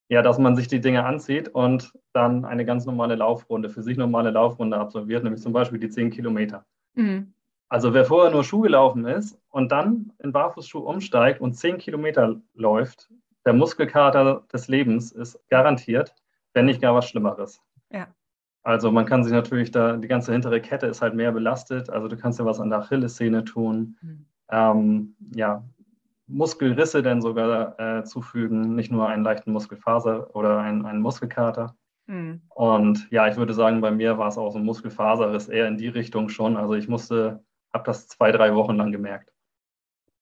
ja, 0.09 0.21
dass 0.21 0.37
man 0.37 0.55
sich 0.55 0.67
die 0.67 0.81
Dinge 0.81 1.05
anzieht 1.05 1.47
und 1.49 1.93
dann 2.13 2.43
eine 2.43 2.65
ganz 2.65 2.85
normale 2.85 3.15
Laufrunde, 3.15 3.69
für 3.69 3.83
sich 3.83 3.97
normale 3.97 4.31
Laufrunde 4.31 4.77
absolviert, 4.77 5.23
nämlich 5.23 5.41
zum 5.41 5.53
Beispiel 5.53 5.79
die 5.79 5.89
10 5.89 6.09
Kilometer. 6.09 6.65
Mhm. 6.95 7.33
Also 7.69 7.93
wer 7.93 8.03
vorher 8.03 8.31
nur 8.31 8.43
Schuh 8.43 8.61
gelaufen 8.61 9.05
ist 9.05 9.39
und 9.49 9.71
dann 9.71 10.11
in 10.17 10.31
Barfußschuh 10.31 10.79
umsteigt 10.79 11.39
und 11.39 11.53
zehn 11.53 11.77
Kilometer 11.77 12.41
läuft, 12.55 13.11
der 13.45 13.53
Muskelkater 13.53 14.43
des 14.51 14.67
Lebens 14.67 15.11
ist 15.11 15.39
garantiert, 15.49 16.15
wenn 16.53 16.65
nicht 16.65 16.81
gar 16.81 16.95
was 16.95 17.07
Schlimmeres. 17.07 17.61
Ja. 17.91 18.07
Also 18.63 18.91
man 18.91 19.05
kann 19.05 19.23
sich 19.23 19.31
natürlich 19.31 19.69
da, 19.69 19.97
die 19.97 20.07
ganze 20.07 20.31
hintere 20.31 20.59
Kette 20.61 20.87
ist 20.87 21.01
halt 21.01 21.13
mehr 21.13 21.31
belastet. 21.31 21.89
Also 21.91 22.07
du 22.07 22.17
kannst 22.17 22.39
ja 22.39 22.45
was 22.45 22.59
an 22.59 22.71
der 22.71 22.79
Achillessehne 22.79 23.45
tun. 23.45 23.97
Mhm. 24.01 24.25
Ähm, 24.49 25.15
ja, 25.35 25.63
Muskelrisse 26.29 27.03
dann 27.03 27.21
sogar 27.21 27.79
äh, 27.79 28.03
zufügen, 28.03 28.75
nicht 28.75 28.91
nur 28.91 29.07
einen 29.07 29.23
leichten 29.23 29.51
Muskelfaser 29.51 30.35
oder 30.35 30.59
einen, 30.59 30.85
einen 30.85 31.01
Muskelkater. 31.01 31.75
Mhm. 32.07 32.41
Und 32.49 33.07
ja, 33.11 33.27
ich 33.27 33.35
würde 33.35 33.53
sagen, 33.53 33.81
bei 33.81 33.91
mir 33.91 34.17
war 34.17 34.27
es 34.27 34.37
auch 34.37 34.51
so 34.51 34.59
ein 34.59 34.65
Muskelfaserriss 34.65 35.47
eher 35.47 35.67
in 35.67 35.77
die 35.77 35.87
Richtung 35.87 36.29
schon. 36.29 36.55
Also 36.57 36.73
ich 36.73 36.87
musste 36.87 37.43
habe 37.73 37.83
das 37.85 38.07
zwei, 38.07 38.31
drei 38.31 38.55
Wochen 38.55 38.75
lang 38.75 38.91
gemerkt. 38.91 39.31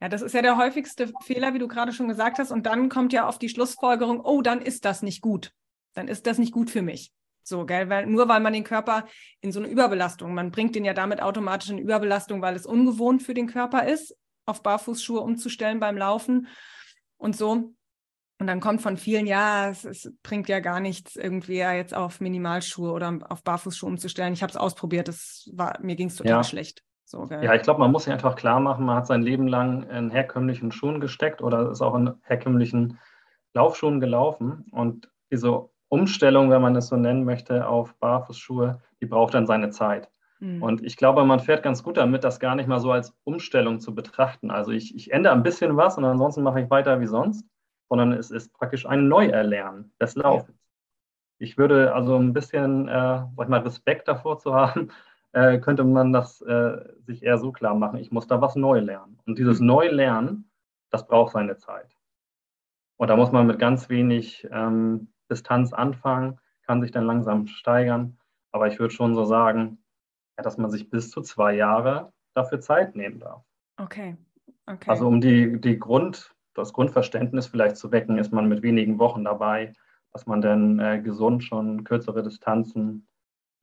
Ja, 0.02 0.10
das 0.10 0.22
ist 0.22 0.34
ja 0.34 0.42
der 0.42 0.58
häufigste 0.58 1.12
Fehler, 1.24 1.54
wie 1.54 1.60
du 1.60 1.68
gerade 1.68 1.92
schon 1.92 2.08
gesagt 2.08 2.40
hast. 2.40 2.52
Und 2.52 2.66
dann 2.66 2.90
kommt 2.90 3.14
ja 3.14 3.28
auf 3.28 3.40
die 3.40 3.50
Schlussfolgerung, 3.50 4.20
oh, 4.22 4.42
dann 4.42 4.62
ist 4.62 4.86
das 4.86 5.02
nicht 5.02 5.22
gut. 5.22 5.52
Dann 5.94 6.08
ist 6.08 6.28
das 6.28 6.38
nicht 6.38 6.54
gut 6.54 6.70
für 6.70 6.82
mich. 6.82 7.12
So, 7.42 7.66
gell? 7.66 7.90
Weil, 7.90 8.06
nur 8.06 8.28
weil 8.28 8.42
man 8.42 8.54
den 8.54 8.64
Körper 8.64 9.06
in 9.42 9.52
so 9.52 9.60
eine 9.60 9.70
Überbelastung, 9.70 10.34
man 10.34 10.52
bringt 10.52 10.76
den 10.76 10.86
ja 10.86 10.94
damit 10.94 11.22
automatisch 11.22 11.70
in 11.70 11.80
Überbelastung, 11.80 12.42
weil 12.42 12.56
es 12.56 12.66
ungewohnt 12.66 13.24
für 13.24 13.34
den 13.34 13.48
Körper 13.48 13.88
ist, 13.88 14.16
auf 14.48 14.64
Barfußschuhe 14.64 15.20
umzustellen 15.20 15.80
beim 15.80 15.98
Laufen 15.98 16.48
und 17.18 17.36
so. 17.36 17.74
Und 18.40 18.46
dann 18.46 18.60
kommt 18.60 18.82
von 18.82 18.98
vielen, 18.98 19.26
ja, 19.26 19.70
es, 19.70 19.84
es 19.84 20.14
bringt 20.22 20.48
ja 20.48 20.60
gar 20.60 20.80
nichts, 20.80 21.16
irgendwie 21.16 21.58
jetzt 21.58 21.96
auf 21.96 22.22
Minimalschuhe 22.22 22.92
oder 22.92 23.20
auf 23.30 23.44
Barfußschuhe 23.44 23.90
umzustellen. 23.90 24.34
Ich 24.34 24.44
habe 24.44 24.52
es 24.52 24.58
ausprobiert, 24.58 25.08
das 25.08 25.50
war, 25.54 25.80
mir 25.82 25.96
ging 25.96 26.08
es 26.08 26.16
total 26.16 26.32
ja. 26.32 26.44
schlecht. 26.44 26.84
So, 27.04 27.26
ja, 27.30 27.54
ich 27.54 27.62
glaube, 27.62 27.80
man 27.80 27.92
muss 27.92 28.04
sich 28.04 28.14
einfach 28.14 28.36
klar 28.36 28.60
machen, 28.60 28.86
man 28.86 28.98
hat 28.98 29.08
sein 29.08 29.22
Leben 29.22 29.48
lang 29.48 29.84
in 29.90 30.12
herkömmlichen 30.12 30.74
Schuhen 30.74 31.00
gesteckt 31.00 31.42
oder 31.42 31.72
ist 31.72 31.82
auch 31.82 31.96
in 31.96 32.14
herkömmlichen 32.24 33.00
Laufschuhen 33.54 34.02
gelaufen. 34.02 34.66
Und 34.72 35.10
diese 35.32 35.70
Umstellung, 35.88 36.50
wenn 36.50 36.62
man 36.62 36.76
es 36.76 36.88
so 36.88 36.98
nennen 36.98 37.24
möchte, 37.24 37.66
auf 37.66 37.96
Barfußschuhe, 37.96 38.82
die 39.02 39.06
braucht 39.06 39.34
dann 39.34 39.48
seine 39.48 39.70
Zeit. 39.70 40.10
Mhm. 40.40 40.62
Und 40.62 40.84
ich 40.84 40.98
glaube, 40.98 41.26
man 41.26 41.40
fährt 41.40 41.64
ganz 41.64 41.84
gut 41.84 41.98
damit, 41.98 42.24
das 42.24 42.40
gar 42.40 42.56
nicht 42.56 42.68
mal 42.68 42.80
so 42.80 42.92
als 42.92 43.16
Umstellung 43.24 43.80
zu 43.80 43.94
betrachten. 43.96 44.52
Also 44.52 44.72
ich, 44.72 44.96
ich 44.96 45.12
ändere 45.12 45.34
ein 45.34 45.44
bisschen 45.44 45.78
was 45.78 45.98
und 45.98 46.06
ansonsten 46.06 46.44
mache 46.44 46.62
ich 46.62 46.70
weiter 46.70 47.00
wie 47.00 47.08
sonst, 47.08 47.46
sondern 47.90 48.12
es 48.12 48.32
ist 48.32 48.54
praktisch 48.54 48.86
ein 48.86 49.08
Neuerlernen 49.08 49.94
des 50.00 50.16
Laufens. 50.16 50.50
Ja. 50.50 50.64
Ich 51.40 51.58
würde 51.58 51.94
also 51.94 52.18
ein 52.18 52.34
bisschen, 52.34 52.88
äh, 52.88 52.92
sag 52.92 53.44
ich 53.44 53.48
mal, 53.48 53.62
Respekt 53.62 54.08
davor 54.08 54.40
zu 54.40 54.54
haben, 54.54 54.90
äh, 55.34 55.60
könnte 55.60 55.84
man 55.84 56.14
das 56.14 56.42
äh, 56.42 56.78
sich 57.06 57.24
eher 57.24 57.38
so 57.38 57.52
klar 57.52 57.76
machen, 57.76 58.00
ich 58.00 58.12
muss 58.12 58.28
da 58.28 58.42
was 58.42 58.56
neu 58.56 58.80
lernen. 58.80 59.20
Und 59.26 59.38
dieses 59.38 59.60
mhm. 59.60 59.68
Neulernen, 59.68 60.52
das 60.90 61.08
braucht 61.08 61.34
seine 61.34 61.58
Zeit. 61.58 61.96
Und 62.98 63.10
da 63.10 63.16
muss 63.16 63.32
man 63.32 63.46
mit 63.46 63.60
ganz 63.60 63.90
wenig 63.90 64.48
ähm, 64.52 65.10
Distanz 65.30 65.74
anfangen, 65.74 66.40
kann 66.66 66.82
sich 66.82 66.92
dann 66.92 67.06
langsam 67.06 67.48
steigern. 67.48 68.18
Aber 68.52 68.68
ich 68.68 68.80
würde 68.80 68.94
schon 68.94 69.14
so 69.14 69.24
sagen, 69.24 69.78
dass 70.44 70.58
man 70.58 70.70
sich 70.70 70.90
bis 70.90 71.12
zu 71.12 71.22
zwei 71.22 71.56
Jahre 71.56 72.12
dafür 72.34 72.60
Zeit 72.62 72.96
nehmen 72.96 73.20
darf. 73.20 73.44
Okay. 73.78 74.18
okay. 74.66 74.90
Also 74.90 75.08
um 75.08 75.22
die, 75.22 75.60
die 75.60 75.80
Grund, 75.80 76.36
das 76.54 76.74
Grundverständnis 76.74 77.48
vielleicht 77.48 77.78
zu 77.78 77.92
wecken, 77.92 78.18
ist 78.18 78.32
man 78.32 78.48
mit 78.48 78.62
wenigen 78.62 79.00
Wochen 79.00 79.24
dabei, 79.24 79.74
dass 80.14 80.26
man 80.26 80.42
dann 80.42 80.80
äh, 80.80 81.02
gesund 81.02 81.44
schon 81.44 81.84
kürzere 81.84 82.24
Distanzen 82.24 83.08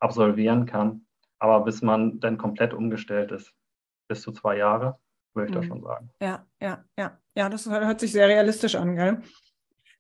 absolvieren 0.01 0.67
kann. 0.67 1.07
Aber 1.39 1.65
bis 1.65 1.83
man 1.83 2.21
dann 2.21 2.39
komplett 2.39 2.75
umgestellt 2.75 3.33
ist, 3.33 3.53
bis 4.09 4.23
zu 4.23 4.33
zwei 4.33 4.57
Jahre, 4.57 4.99
würde 5.35 5.51
ich 5.51 5.57
mhm. 5.57 5.61
da 5.61 5.67
schon 5.67 5.83
sagen. 5.83 6.11
Ja, 6.21 6.47
ja, 6.61 6.85
ja. 6.99 7.19
Ja, 7.37 7.49
das 7.49 7.69
hört 7.69 7.99
sich 7.99 8.13
sehr 8.13 8.29
realistisch 8.29 8.77
an, 8.77 8.95
gell? 8.95 9.21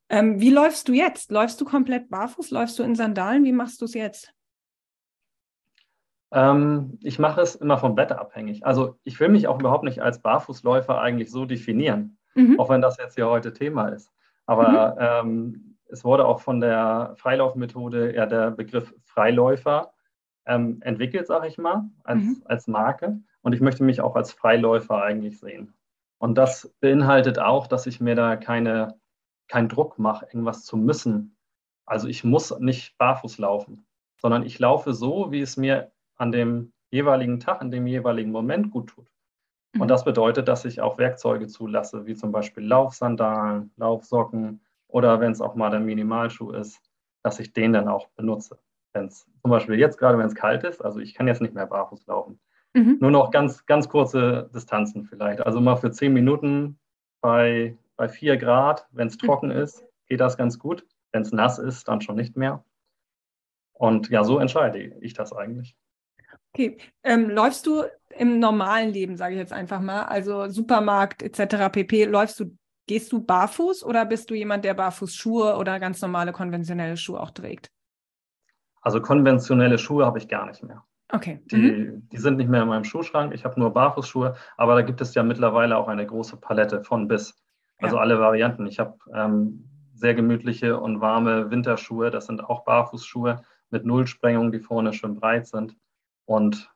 Ähm, 0.09 0.39
wie 0.39 0.51
läufst 0.51 0.87
du 0.89 0.93
jetzt? 0.93 1.33
Läufst 1.33 1.61
du 1.61 1.65
komplett 1.65 2.09
barfuß? 2.11 2.51
Läufst 2.51 2.79
du 2.79 2.83
in 2.83 2.95
Sandalen? 2.95 3.43
Wie 3.45 3.53
machst 3.53 3.81
du 3.81 3.87
es 3.87 3.95
jetzt? 3.95 4.33
Ähm, 6.33 6.99
ich 7.03 7.19
mache 7.19 7.41
es 7.41 7.55
immer 7.55 7.79
vom 7.79 7.97
Wetter 7.97 8.21
abhängig. 8.21 8.65
Also 8.67 8.99
ich 9.05 9.19
will 9.21 9.29
mich 9.29 9.47
auch 9.47 9.61
überhaupt 9.61 9.85
nicht 9.85 10.03
als 10.03 10.21
Barfußläufer 10.21 11.01
eigentlich 11.01 11.31
so 11.31 11.45
definieren, 11.45 12.19
mhm. 12.35 12.59
auch 12.59 12.69
wenn 12.69 12.83
das 12.83 12.99
jetzt 12.99 13.15
hier 13.15 13.29
heute 13.29 13.53
Thema 13.53 13.89
ist. 13.89 14.13
Aber 14.47 14.95
mhm. 15.25 15.31
ähm, 15.31 15.77
es 15.87 16.05
wurde 16.05 16.27
auch 16.27 16.41
von 16.41 16.61
der 16.61 17.15
Freilaufmethode 17.17 18.15
ja 18.15 18.27
der 18.27 18.51
Begriff 18.51 18.95
Freiläufer 19.05 19.93
ähm, 20.47 20.79
entwickelt, 20.83 21.27
sage 21.27 21.47
ich 21.47 21.59
mal, 21.59 21.89
als, 22.03 22.23
mhm. 22.23 22.43
als 22.45 22.67
Marke. 22.67 23.21
Und 23.43 23.53
ich 23.53 23.61
möchte 23.61 23.85
mich 23.85 24.01
auch 24.01 24.17
als 24.17 24.33
Freiläufer 24.33 25.03
eigentlich 25.03 25.39
sehen. 25.39 25.75
Und 26.19 26.37
das 26.37 26.75
beinhaltet 26.81 27.39
auch, 27.39 27.67
dass 27.67 27.87
ich 27.87 28.01
mir 28.01 28.15
da 28.15 28.37
keine, 28.37 28.99
keinen 29.49 29.69
Druck 29.69 29.99
mache, 29.99 30.27
irgendwas 30.27 30.65
zu 30.65 30.77
müssen. 30.77 31.37
Also 31.87 32.09
ich 32.09 32.25
muss 32.25 32.59
nicht 32.59 32.97
barfuß 32.99 33.39
laufen, 33.39 33.87
sondern 34.17 34.43
ich 34.43 34.59
laufe 34.59 34.95
so, 34.95 35.33
wie 35.33 35.41
es 35.41 35.57
mir 35.57 35.93
an 36.17 36.33
dem 36.33 36.73
jeweiligen 36.91 37.41
Tag, 37.41 37.61
in 37.63 37.71
dem 37.71 37.87
jeweiligen 37.87 38.31
Moment 38.31 38.71
gut 38.71 38.89
tut. 38.91 39.07
Und 39.75 39.83
mhm. 39.83 39.89
das 39.89 40.05
bedeutet, 40.05 40.49
dass 40.49 40.65
ich 40.65 40.81
auch 40.81 40.99
Werkzeuge 40.99 41.49
zulasse, 41.49 42.07
wie 42.07 42.15
zum 42.15 42.31
Beispiel 42.31 42.65
Laufsandalen, 42.65 43.73
Laufsocken 43.77 44.65
oder 44.89 45.19
wenn 45.21 45.33
es 45.33 45.41
auch 45.41 45.57
mal 45.57 45.71
der 45.71 45.81
Minimalschuh 45.81 46.53
ist, 46.53 46.81
dass 47.23 47.41
ich 47.41 47.53
den 47.53 47.73
dann 47.73 47.89
auch 47.89 48.09
benutze. 48.11 48.59
Wenn 48.93 49.07
es 49.07 49.27
zum 49.43 49.51
Beispiel 49.51 49.77
jetzt 49.77 49.99
gerade, 49.99 50.19
wenn 50.19 50.27
es 50.27 50.37
kalt 50.37 50.63
ist, 50.63 50.85
also 50.85 51.01
ich 51.01 51.15
kann 51.15 51.27
jetzt 51.27 51.43
nicht 51.43 51.55
mehr 51.55 51.67
barfuß 51.67 52.07
laufen. 52.07 52.39
Mhm. 52.75 52.99
Nur 53.01 53.11
noch 53.11 53.31
ganz, 53.33 53.67
ganz 53.67 53.89
kurze 53.89 54.51
Distanzen 54.55 55.05
vielleicht. 55.05 55.45
Also 55.45 55.61
mal 55.61 55.77
für 55.77 55.91
zehn 55.91 56.13
Minuten 56.13 56.79
bei, 57.21 57.77
bei 57.97 58.09
vier 58.09 58.37
Grad, 58.37 58.87
wenn 58.93 59.09
es 59.09 59.21
mhm. 59.21 59.27
trocken 59.27 59.51
ist, 59.51 59.85
geht 60.07 60.21
das 60.21 60.37
ganz 60.37 60.59
gut. 60.59 60.87
Wenn 61.11 61.23
es 61.23 61.33
nass 61.33 61.59
ist, 61.59 61.89
dann 61.89 62.01
schon 62.01 62.17
nicht 62.17 62.37
mehr. 62.37 62.65
Und 63.73 64.11
ja, 64.11 64.23
so 64.23 64.39
entscheide 64.39 64.79
ich 64.79 65.15
das 65.15 65.33
eigentlich. 65.33 65.77
Okay, 66.55 66.79
ähm, 67.03 67.31
läufst 67.31 67.67
du 67.67 67.83
im 68.17 68.39
normalen 68.39 68.93
Leben, 68.93 69.17
sage 69.17 69.35
ich 69.35 69.41
jetzt 69.41 69.53
einfach 69.53 69.81
mal, 69.81 70.05
also 70.05 70.49
Supermarkt 70.49 71.23
etc. 71.23 71.69
pp, 71.73 72.05
läufst 72.05 72.39
du, 72.39 72.57
gehst 72.87 73.11
du 73.13 73.25
barfuß 73.25 73.83
oder 73.85 74.07
bist 74.07 74.31
du 74.31 74.35
jemand, 74.35 74.65
der 74.65 74.75
Barfußschuhe 74.75 75.57
oder 75.57 75.81
ganz 75.81 76.01
normale 76.01 76.31
konventionelle 76.31 76.97
Schuhe 76.97 77.21
auch 77.21 77.33
trägt? 77.33 77.73
Also 78.83 79.01
konventionelle 79.01 79.79
Schuhe 79.79 80.07
habe 80.07 80.19
ich 80.19 80.29
gar 80.29 80.47
nicht 80.47 80.63
mehr. 80.63 80.85
Okay. 81.11 81.41
Die, 81.47 81.57
mhm. 81.57 82.09
die 82.11 82.19
sind 82.19 82.37
nicht 82.37 82.49
mehr 82.49 82.63
in 82.63 82.69
meinem 82.69 82.85
Schuhschrank. 82.85 83.35
Ich 83.35 83.45
habe 83.45 83.59
nur 83.59 83.73
Barfußschuhe, 83.73 84.37
aber 84.57 84.75
da 84.77 84.83
gibt 84.83 85.01
es 85.01 85.13
ja 85.15 85.25
mittlerweile 85.25 85.77
auch 85.77 85.89
eine 85.89 86.07
große 86.07 86.37
Palette 86.37 86.85
von 86.85 87.09
bis. 87.09 87.35
Also 87.79 87.97
ja. 87.97 88.03
alle 88.03 88.21
Varianten. 88.21 88.67
Ich 88.67 88.79
habe 88.79 88.97
ähm, 89.13 89.69
sehr 89.93 90.15
gemütliche 90.15 90.79
und 90.79 91.01
warme 91.01 91.51
Winterschuhe. 91.51 92.11
Das 92.11 92.27
sind 92.27 92.45
auch 92.45 92.65
Barfußschuhe 92.65 93.43
mit 93.71 93.85
Nullsprengung, 93.85 94.53
die 94.53 94.61
vorne 94.61 94.93
schön 94.93 95.17
breit 95.17 95.49
sind. 95.49 95.77
Und 96.27 96.71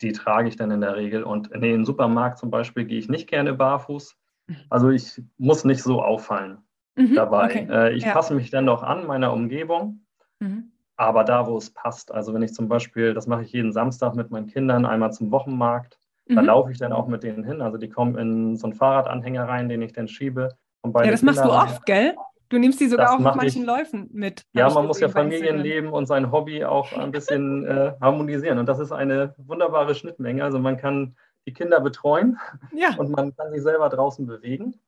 die 0.00 0.12
trage 0.12 0.48
ich 0.48 0.56
dann 0.56 0.70
in 0.70 0.80
der 0.80 0.96
Regel. 0.96 1.22
Und 1.22 1.48
in 1.52 1.60
den 1.60 1.84
Supermarkt 1.84 2.38
zum 2.38 2.50
Beispiel 2.50 2.84
gehe 2.84 2.98
ich 2.98 3.08
nicht 3.08 3.28
gerne 3.28 3.54
barfuß. 3.54 4.16
Mhm. 4.46 4.56
Also 4.70 4.90
ich 4.90 5.22
muss 5.38 5.64
nicht 5.64 5.82
so 5.82 6.02
auffallen 6.02 6.58
mhm, 6.96 7.14
dabei. 7.14 7.44
Okay. 7.46 7.68
Äh, 7.70 7.94
ich 7.94 8.04
ja. 8.04 8.12
passe 8.12 8.34
mich 8.34 8.50
dann 8.50 8.66
doch 8.66 8.82
an 8.82 9.06
meiner 9.06 9.32
Umgebung, 9.32 10.04
mhm. 10.40 10.72
aber 10.96 11.24
da, 11.24 11.46
wo 11.46 11.56
es 11.56 11.70
passt. 11.70 12.12
Also 12.12 12.34
wenn 12.34 12.42
ich 12.42 12.54
zum 12.54 12.68
Beispiel, 12.68 13.14
das 13.14 13.26
mache 13.26 13.42
ich 13.42 13.52
jeden 13.52 13.72
Samstag 13.72 14.14
mit 14.14 14.30
meinen 14.30 14.46
Kindern, 14.46 14.86
einmal 14.86 15.12
zum 15.12 15.30
Wochenmarkt, 15.30 15.98
da 16.26 16.40
mhm. 16.40 16.46
laufe 16.46 16.72
ich 16.72 16.78
dann 16.78 16.92
auch 16.92 17.06
mit 17.06 17.22
denen 17.22 17.44
hin. 17.44 17.60
Also 17.60 17.76
die 17.76 17.88
kommen 17.88 18.16
in 18.16 18.56
so 18.56 18.66
einen 18.66 18.74
Fahrradanhänger 18.74 19.46
rein, 19.46 19.68
den 19.68 19.82
ich 19.82 19.92
dann 19.92 20.08
schiebe. 20.08 20.56
ja, 20.84 21.10
das 21.10 21.22
machst 21.22 21.40
Kinder 21.40 21.54
du 21.54 21.62
oft, 21.62 21.86
gell? 21.86 22.14
Du 22.54 22.60
nimmst 22.60 22.78
die 22.78 22.86
sogar 22.86 23.06
das 23.06 23.14
auch 23.16 23.24
auf 23.26 23.34
manchen 23.34 23.62
ich, 23.62 23.66
Läufen 23.66 24.08
mit. 24.12 24.46
Ja, 24.52 24.70
man 24.70 24.86
muss 24.86 25.00
ja 25.00 25.08
Familienleben 25.08 25.90
und 25.90 26.06
sein 26.06 26.30
Hobby 26.30 26.64
auch 26.64 26.92
ein 26.92 27.10
bisschen 27.10 27.66
äh, 27.66 27.94
harmonisieren. 28.00 28.58
Und 28.58 28.66
das 28.66 28.78
ist 28.78 28.92
eine 28.92 29.34
wunderbare 29.38 29.96
Schnittmenge. 29.96 30.44
Also 30.44 30.60
man 30.60 30.76
kann 30.76 31.16
die 31.48 31.52
Kinder 31.52 31.80
betreuen 31.80 32.38
ja. 32.72 32.94
und 32.96 33.10
man 33.10 33.34
kann 33.34 33.50
sich 33.50 33.60
selber 33.60 33.88
draußen 33.88 34.24
bewegen. 34.24 34.80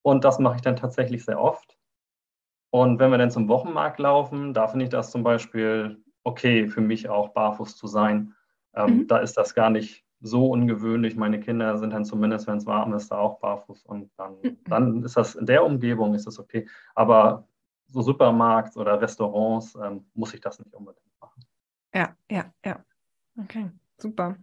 Und 0.00 0.24
das 0.24 0.38
mache 0.38 0.56
ich 0.56 0.62
dann 0.62 0.76
tatsächlich 0.76 1.26
sehr 1.26 1.38
oft. 1.38 1.76
Und 2.70 2.98
wenn 2.98 3.10
wir 3.10 3.18
dann 3.18 3.30
zum 3.30 3.48
Wochenmarkt 3.48 3.98
laufen, 3.98 4.54
da 4.54 4.66
finde 4.66 4.86
ich 4.86 4.90
das 4.90 5.10
zum 5.10 5.22
Beispiel 5.22 6.02
okay 6.24 6.68
für 6.68 6.80
mich 6.80 7.06
auch 7.10 7.34
barfuß 7.34 7.76
zu 7.76 7.86
sein. 7.86 8.32
Ähm, 8.74 9.00
mhm. 9.00 9.06
Da 9.08 9.18
ist 9.18 9.36
das 9.36 9.54
gar 9.54 9.68
nicht 9.68 10.01
so 10.22 10.46
ungewöhnlich. 10.46 11.16
Meine 11.16 11.40
Kinder 11.40 11.76
sind 11.78 11.92
dann 11.92 12.04
zumindest, 12.04 12.46
wenn 12.46 12.58
es 12.58 12.66
warm 12.66 12.94
ist, 12.94 13.10
da 13.10 13.18
auch 13.18 13.40
barfuß 13.40 13.82
und 13.84 14.10
dann, 14.16 14.36
mhm. 14.42 14.58
dann 14.64 15.04
ist 15.04 15.16
das 15.16 15.34
in 15.34 15.46
der 15.46 15.64
Umgebung 15.64 16.14
ist 16.14 16.26
das 16.26 16.38
okay. 16.38 16.66
Aber 16.94 17.46
so 17.88 18.00
Supermarkt 18.00 18.76
oder 18.76 19.00
Restaurants 19.00 19.74
ähm, 19.74 20.06
muss 20.14 20.32
ich 20.32 20.40
das 20.40 20.58
nicht 20.58 20.72
unbedingt 20.74 21.12
machen. 21.20 21.44
Ja, 21.94 22.16
ja, 22.30 22.52
ja. 22.64 22.84
Okay, 23.38 23.70
super. 23.98 24.36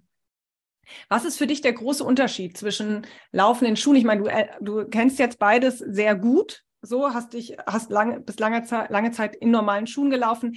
Was 1.08 1.26
ist 1.26 1.38
für 1.38 1.48
dich 1.48 1.62
der 1.62 1.74
große 1.74 2.04
Unterschied 2.04 2.58
zwischen 2.58 3.06
laufenden 3.32 3.76
Schuhen? 3.76 3.96
Ich 3.96 4.04
meine, 4.04 4.24
du, 4.24 4.30
äh, 4.30 4.48
du 4.60 4.86
kennst 4.86 5.20
jetzt 5.20 5.40
beides 5.40 5.80
sehr 5.80 6.16
gut. 6.16 6.64
So 6.82 7.14
hast 7.14 7.34
dich, 7.34 7.58
hast 7.66 7.92
lange, 7.92 8.20
bis 8.22 8.40
lange 8.40 8.64
lange 8.90 9.12
Zeit 9.12 9.36
in 9.36 9.52
normalen 9.52 9.88
Schuhen 9.88 10.10
gelaufen 10.10 10.56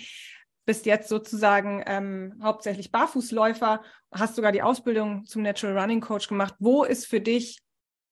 bist 0.65 0.87
jetzt 0.87 1.09
sozusagen 1.09 1.83
ähm, 1.87 2.41
hauptsächlich 2.43 2.93
Barfußläufer, 2.93 3.83
hast 4.13 4.37
sogar 4.37 4.53
die 4.53 4.63
Ausbildung 4.63 5.27
zum 5.27 5.43
Natural 5.43 5.79
Running 5.79 6.01
Coach 6.01 6.29
gemacht. 6.29 6.55
Wo 6.59 6.85
ist 6.85 7.07
für 7.07 7.21
dich 7.21 7.63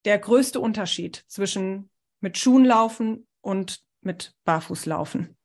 der 0.04 0.18
größte 0.18 0.60
Unterschied 0.60 1.24
zwischen 1.28 1.90
mit 2.20 2.38
Schuhen 2.38 2.64
laufen 2.64 3.26
und 3.40 3.80
mit 4.02 4.34
Barfußlaufen? 4.44 5.36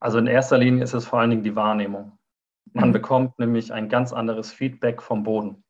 Also 0.00 0.18
in 0.18 0.26
erster 0.26 0.58
Linie 0.58 0.82
ist 0.82 0.94
es 0.94 1.06
vor 1.06 1.20
allen 1.20 1.30
Dingen 1.30 1.44
die 1.44 1.56
Wahrnehmung. 1.56 2.18
Man 2.72 2.88
mhm. 2.88 2.92
bekommt 2.92 3.38
nämlich 3.38 3.72
ein 3.72 3.88
ganz 3.88 4.12
anderes 4.12 4.52
Feedback 4.52 5.02
vom 5.02 5.22
Boden. 5.22 5.64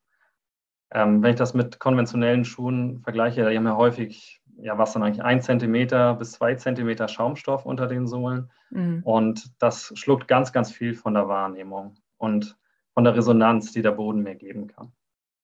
Ähm, 0.91 1.23
wenn 1.23 1.31
ich 1.31 1.39
das 1.39 1.55
mit 1.55 1.79
konventionellen 1.79 2.45
Schuhen 2.45 3.01
vergleiche, 3.03 3.49
die 3.49 3.57
haben 3.57 3.67
ja 3.67 3.77
häufig 3.77 4.42
ja, 4.59 4.79
was 4.79 4.93
dann 4.93 5.03
eigentlich 5.03 5.23
ein 5.23 5.41
Zentimeter 5.41 6.15
bis 6.15 6.33
zwei 6.33 6.55
Zentimeter 6.55 7.09
Schaumstoff 7.09 7.67
unter 7.67 7.87
den 7.87 8.07
Sohlen. 8.07 8.51
Mhm. 8.71 9.03
Und 9.03 9.51
das 9.63 9.93
schluckt 9.97 10.29
ganz, 10.29 10.53
ganz 10.53 10.71
viel 10.73 10.95
von 10.95 11.15
der 11.15 11.29
Wahrnehmung 11.29 11.97
und 12.19 12.57
von 12.95 13.05
der 13.05 13.17
Resonanz, 13.17 13.73
die 13.73 13.83
der 13.83 13.93
Boden 13.93 14.23
mir 14.23 14.35
geben 14.35 14.67
kann. 14.69 14.93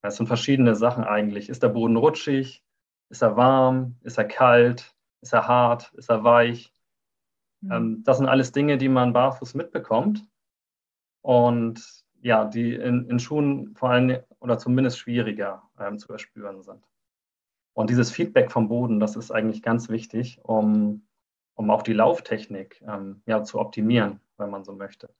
Das 0.02 0.16
sind 0.16 0.26
verschiedene 0.26 0.74
Sachen 0.74 1.04
eigentlich. 1.04 1.48
Ist 1.48 1.62
der 1.62 1.70
Boden 1.70 1.96
rutschig? 1.96 2.62
Ist 3.08 3.22
er 3.22 3.36
warm? 3.36 3.96
Ist 4.02 4.18
er 4.18 4.24
kalt? 4.24 4.94
Ist 5.20 5.32
er 5.32 5.48
hart? 5.48 5.92
Ist 5.94 6.10
er 6.10 6.22
weich? 6.24 6.72
Mhm. 7.60 7.72
Ähm, 7.72 8.02
das 8.04 8.18
sind 8.18 8.28
alles 8.28 8.52
Dinge, 8.52 8.78
die 8.78 8.88
man 8.88 9.12
barfuß 9.12 9.54
mitbekommt. 9.54 10.24
Und 11.22 12.04
ja, 12.20 12.44
die 12.44 12.74
in, 12.74 13.08
in 13.08 13.18
Schuhen 13.18 13.74
vor 13.74 13.90
allem 13.90 14.18
oder 14.40 14.58
zumindest 14.58 14.98
schwieriger 14.98 15.62
ähm, 15.78 15.98
zu 15.98 16.12
erspüren 16.12 16.62
sind. 16.62 16.84
Und 17.74 17.90
dieses 17.90 18.10
Feedback 18.10 18.50
vom 18.50 18.68
Boden, 18.68 19.00
das 19.00 19.16
ist 19.16 19.30
eigentlich 19.30 19.62
ganz 19.62 19.88
wichtig, 19.88 20.40
um, 20.42 21.06
um 21.54 21.70
auch 21.70 21.82
die 21.82 21.92
Lauftechnik 21.92 22.82
ähm, 22.86 23.22
ja, 23.26 23.42
zu 23.44 23.58
optimieren, 23.58 24.20
wenn 24.36 24.50
man 24.50 24.64
so 24.64 24.72
möchte, 24.72 25.10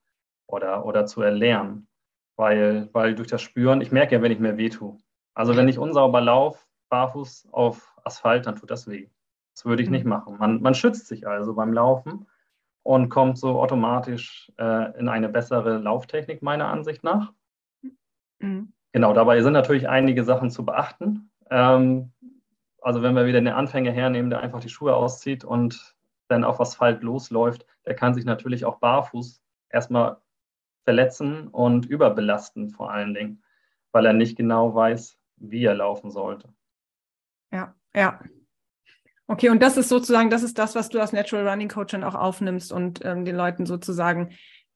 oder, 0.47 0.85
oder 0.85 1.07
zu 1.07 1.23
erlernen. 1.23 1.87
Weil, 2.37 2.88
weil 2.93 3.14
durch 3.14 3.28
das 3.28 3.43
Spüren, 3.43 3.81
ich 3.81 3.93
merke 3.93 4.14
ja, 4.14 4.23
wenn 4.23 4.33
ich 4.33 4.38
mir 4.38 4.57
weh 4.57 4.69
tue. 4.69 4.97
Also 5.35 5.57
wenn 5.57 5.69
ich 5.69 5.78
unsauber 5.78 6.21
laufe, 6.21 6.64
barfuß 6.88 7.49
auf 7.52 7.95
Asphalt, 8.05 8.47
dann 8.47 8.57
tut 8.57 8.71
das 8.71 8.88
weh. 8.88 9.09
Das 9.55 9.64
würde 9.64 9.83
ich 9.83 9.90
nicht 9.90 10.05
mhm. 10.05 10.11
machen. 10.11 10.37
Man, 10.38 10.61
man 10.61 10.75
schützt 10.75 11.09
sich 11.09 11.26
also 11.26 11.55
beim 11.55 11.73
Laufen 11.73 12.26
und 12.83 13.09
kommt 13.09 13.38
so 13.38 13.61
automatisch 13.61 14.52
äh, 14.59 14.99
in 14.99 15.09
eine 15.09 15.28
bessere 15.28 15.78
Lauftechnik, 15.78 16.43
meiner 16.43 16.69
Ansicht 16.69 17.05
nach. 17.05 17.33
Mhm. 18.38 18.73
Genau, 18.93 19.12
dabei 19.12 19.43
sind 19.43 19.52
natürlich 19.52 19.88
einige 19.88 20.25
Sachen 20.25 20.50
zu 20.50 20.64
beachten. 20.64 21.31
Ähm, 21.50 22.12
also 22.88 23.02
wenn 23.02 23.14
wir 23.14 23.26
wieder 23.26 23.42
den 23.42 23.49
Anfänger 23.49 23.92
hernehmen, 23.92 24.30
der 24.30 24.40
einfach 24.40 24.61
die 24.61 24.71
Schuhe 24.71 24.97
auszieht 24.97 25.45
und 25.45 25.95
dann 26.28 26.42
auf 26.42 26.59
Asphalt 26.59 27.02
losläuft, 27.02 27.66
der 27.85 27.95
kann 27.95 28.14
sich 28.14 28.25
natürlich 28.25 28.64
auch 28.64 28.78
barfuß 28.78 29.42
erstmal 29.68 30.16
verletzen 30.85 31.49
und 31.49 31.85
überbelasten 31.85 32.71
vor 32.71 32.90
allen 32.90 33.12
Dingen, 33.12 33.42
weil 33.92 34.07
er 34.07 34.14
nicht 34.14 34.38
genau 34.38 34.75
weiß, 34.75 35.18
wie 35.37 35.66
er 35.66 35.75
laufen 35.75 36.11
sollte. 36.11 36.49
Ja, 37.52 37.75
ja. 37.95 38.21
Okay, 39.26 39.50
und 39.50 39.62
das 39.62 39.76
ist 39.76 39.90
sozusagen, 39.90 40.30
das 40.30 40.42
ist 40.42 40.57
das, 40.57 40.75
was 40.75 40.88
du 40.88 40.99
als 40.99 41.12
Natural 41.12 41.47
Running 41.47 41.68
Coach 41.68 41.92
dann 41.92 42.04
auch 42.04 42.14
aufnimmst 42.14 42.73
und 42.73 43.04
ähm, 43.04 43.26
den 43.26 43.37
Leuten 43.37 43.66
sozusagen 43.66 44.30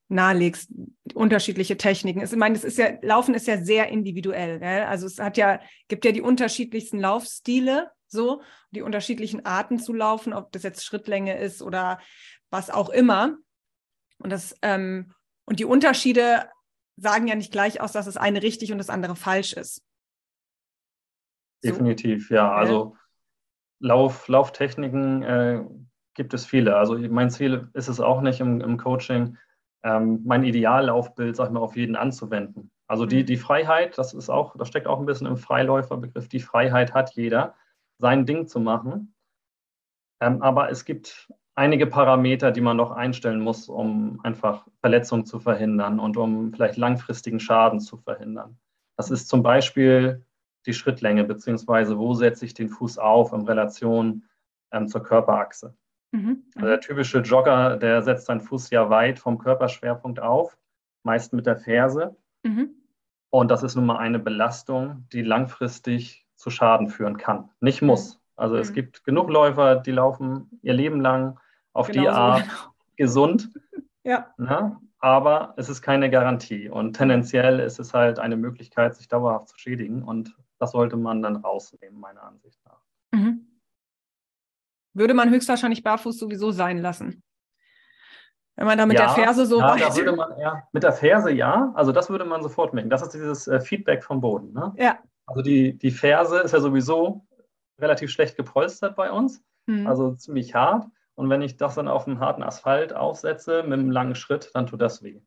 nahelegst, 0.07 0.69
unterschiedliche 1.15 1.77
Techniken. 1.77 2.21
Ich 2.21 2.35
meine, 2.35 2.55
es 2.55 2.63
ist 2.63 2.77
ja, 2.77 2.89
Laufen 3.01 3.33
ist 3.33 3.47
ja 3.47 3.57
sehr 3.57 3.89
individuell. 3.89 4.59
Gell? 4.59 4.83
Also 4.83 5.07
es 5.07 5.17
hat 5.17 5.37
ja, 5.37 5.59
gibt 5.87 6.05
ja 6.05 6.11
die 6.11 6.21
unterschiedlichsten 6.21 6.99
Laufstile, 6.99 7.89
so, 8.13 8.41
die 8.71 8.81
unterschiedlichen 8.81 9.45
Arten 9.45 9.79
zu 9.79 9.91
laufen, 9.91 10.31
ob 10.33 10.53
das 10.53 10.63
jetzt 10.63 10.85
Schrittlänge 10.85 11.37
ist 11.37 11.61
oder 11.61 11.99
was 12.49 12.69
auch 12.69 12.89
immer. 12.89 13.35
Und 14.19 14.31
das, 14.31 14.55
ähm, 14.61 15.11
und 15.45 15.59
die 15.59 15.65
Unterschiede 15.65 16.49
sagen 16.95 17.27
ja 17.27 17.35
nicht 17.35 17.51
gleich 17.51 17.81
aus, 17.81 17.91
dass 17.91 18.05
das 18.05 18.15
eine 18.15 18.41
richtig 18.41 18.71
und 18.71 18.77
das 18.77 18.89
andere 18.89 19.17
falsch 19.17 19.53
ist. 19.53 19.83
Definitiv, 21.63 22.29
ja. 22.29 22.53
Also 22.53 22.95
Lauf, 23.79 24.27
Lauftechniken 24.27 25.23
äh, 25.23 25.63
gibt 26.13 26.33
es 26.33 26.45
viele. 26.45 26.77
Also 26.77 26.97
mein 26.97 27.29
Ziel 27.29 27.69
ist 27.73 27.87
es 27.87 27.99
auch 27.99 28.21
nicht 28.21 28.39
im, 28.39 28.61
im 28.61 28.77
Coaching, 28.77 29.37
ähm, 29.83 30.21
mein 30.25 30.43
Ideallaufbild, 30.43 31.35
sag 31.35 31.47
ich 31.47 31.51
mal, 31.51 31.59
auf 31.59 31.75
jeden 31.75 31.95
anzuwenden. 31.95 32.71
Also 32.87 33.05
die, 33.05 33.21
mhm. 33.21 33.25
die 33.25 33.37
Freiheit, 33.37 33.97
das 33.97 34.13
ist 34.13 34.29
auch, 34.29 34.55
das 34.57 34.67
steckt 34.67 34.87
auch 34.87 34.99
ein 34.99 35.05
bisschen 35.05 35.27
im 35.27 35.37
Freiläuferbegriff, 35.37 36.27
die 36.27 36.39
Freiheit 36.39 36.93
hat 36.93 37.11
jeder, 37.15 37.55
sein 38.03 38.25
Ding 38.25 38.47
zu 38.47 38.59
machen. 38.59 39.15
Ähm, 40.21 40.41
aber 40.41 40.69
es 40.69 40.83
gibt 40.83 41.31
einige 41.55 41.87
Parameter, 41.87 42.51
die 42.51 42.59
man 42.59 42.75
noch 42.75 42.91
einstellen 42.91 43.39
muss, 43.39 43.69
um 43.69 44.19
einfach 44.23 44.67
Verletzungen 44.81 45.25
zu 45.25 45.39
verhindern 45.39 46.01
und 46.01 46.17
um 46.17 46.51
vielleicht 46.51 46.75
langfristigen 46.75 47.39
Schaden 47.39 47.79
zu 47.79 47.95
verhindern. 47.95 48.59
Das 48.97 49.09
ist 49.09 49.29
zum 49.29 49.41
Beispiel 49.41 50.25
die 50.65 50.73
Schrittlänge, 50.73 51.23
beziehungsweise 51.23 51.97
wo 51.97 52.13
setze 52.13 52.45
ich 52.45 52.53
den 52.53 52.67
Fuß 52.67 52.97
auf 52.97 53.31
in 53.31 53.47
Relation 53.47 54.25
ähm, 54.73 54.89
zur 54.89 55.01
Körperachse. 55.01 55.73
Mhm. 56.11 56.43
Also 56.55 56.67
der 56.67 56.81
typische 56.81 57.19
Jogger, 57.19 57.77
der 57.77 58.01
setzt 58.01 58.25
seinen 58.25 58.41
Fuß 58.41 58.69
ja 58.71 58.89
weit 58.89 59.17
vom 59.17 59.37
Körperschwerpunkt 59.37 60.19
auf, 60.19 60.57
meist 61.03 61.31
mit 61.31 61.45
der 61.45 61.55
Ferse. 61.55 62.17
Mhm. 62.43 62.75
Und 63.29 63.49
das 63.49 63.63
ist 63.63 63.75
nun 63.75 63.85
mal 63.85 63.97
eine 63.97 64.19
Belastung, 64.19 65.07
die 65.13 65.21
langfristig 65.21 66.22
zu 66.43 66.49
Schaden 66.49 66.89
führen 66.89 67.17
kann. 67.17 67.49
Nicht 67.61 67.81
mhm. 67.81 67.87
muss. 67.87 68.21
Also 68.35 68.55
mhm. 68.55 68.61
es 68.61 68.73
gibt 68.73 69.05
genug 69.05 69.29
Läufer, 69.29 69.77
die 69.77 69.91
laufen 69.91 70.59
ihr 70.61 70.73
Leben 70.73 70.99
lang 70.99 71.39
auf 71.71 71.87
genau 71.87 72.01
die 72.01 72.07
Art 72.09 72.71
gesund. 72.97 73.49
ja. 74.03 74.27
Ne? 74.37 74.77
Aber 74.99 75.53
es 75.57 75.67
ist 75.67 75.81
keine 75.81 76.09
Garantie. 76.09 76.69
Und 76.69 76.93
tendenziell 76.93 77.59
ist 77.59 77.79
es 77.79 77.93
halt 77.93 78.19
eine 78.19 78.37
Möglichkeit, 78.37 78.95
sich 78.95 79.09
dauerhaft 79.09 79.49
zu 79.49 79.57
schädigen. 79.57 80.01
Und 80.01 80.35
das 80.59 80.71
sollte 80.71 80.95
man 80.95 81.21
dann 81.21 81.37
rausnehmen, 81.37 81.99
meiner 81.99 82.23
Ansicht 82.23 82.59
nach. 82.65 82.81
Mhm. 83.11 83.47
Würde 84.93 85.13
man 85.13 85.29
höchstwahrscheinlich 85.29 85.83
barfuß 85.83 86.17
sowieso 86.17 86.51
sein 86.51 86.77
lassen. 86.77 87.23
Wenn 88.55 88.67
man 88.67 88.77
da 88.77 88.85
mit 88.85 88.97
ja, 88.97 89.07
der 89.07 89.15
Ferse 89.15 89.45
so 89.45 89.59
ja, 89.59 89.69
weit. 89.71 89.81
Da 89.81 89.95
würde 89.95 90.13
man 90.13 90.31
eher, 90.37 90.67
mit 90.71 90.83
der 90.83 90.93
Ferse 90.93 91.31
ja, 91.31 91.71
also 91.75 91.91
das 91.91 92.09
würde 92.09 92.23
man 92.23 92.43
sofort 92.43 92.73
merken. 92.73 92.89
Das 92.89 93.01
ist 93.01 93.13
dieses 93.13 93.47
äh, 93.47 93.59
Feedback 93.59 94.03
vom 94.03 94.21
Boden. 94.21 94.53
Ne? 94.53 94.73
Ja. 94.77 94.99
Also 95.25 95.41
die, 95.41 95.77
die 95.77 95.91
Ferse 95.91 96.39
ist 96.39 96.51
ja 96.51 96.59
sowieso 96.59 97.25
relativ 97.79 98.11
schlecht 98.11 98.35
gepolstert 98.35 98.95
bei 98.95 99.11
uns, 99.11 99.43
mhm. 99.65 99.87
also 99.87 100.13
ziemlich 100.15 100.53
hart. 100.55 100.85
Und 101.15 101.29
wenn 101.29 101.41
ich 101.41 101.57
das 101.57 101.75
dann 101.75 101.87
auf 101.87 102.05
dem 102.05 102.19
harten 102.19 102.43
Asphalt 102.43 102.93
aufsetze 102.93 103.63
mit 103.63 103.73
einem 103.73 103.91
langen 103.91 104.15
Schritt, 104.15 104.51
dann 104.53 104.67
tut 104.67 104.81
das 104.81 105.03
weh. 105.03 105.21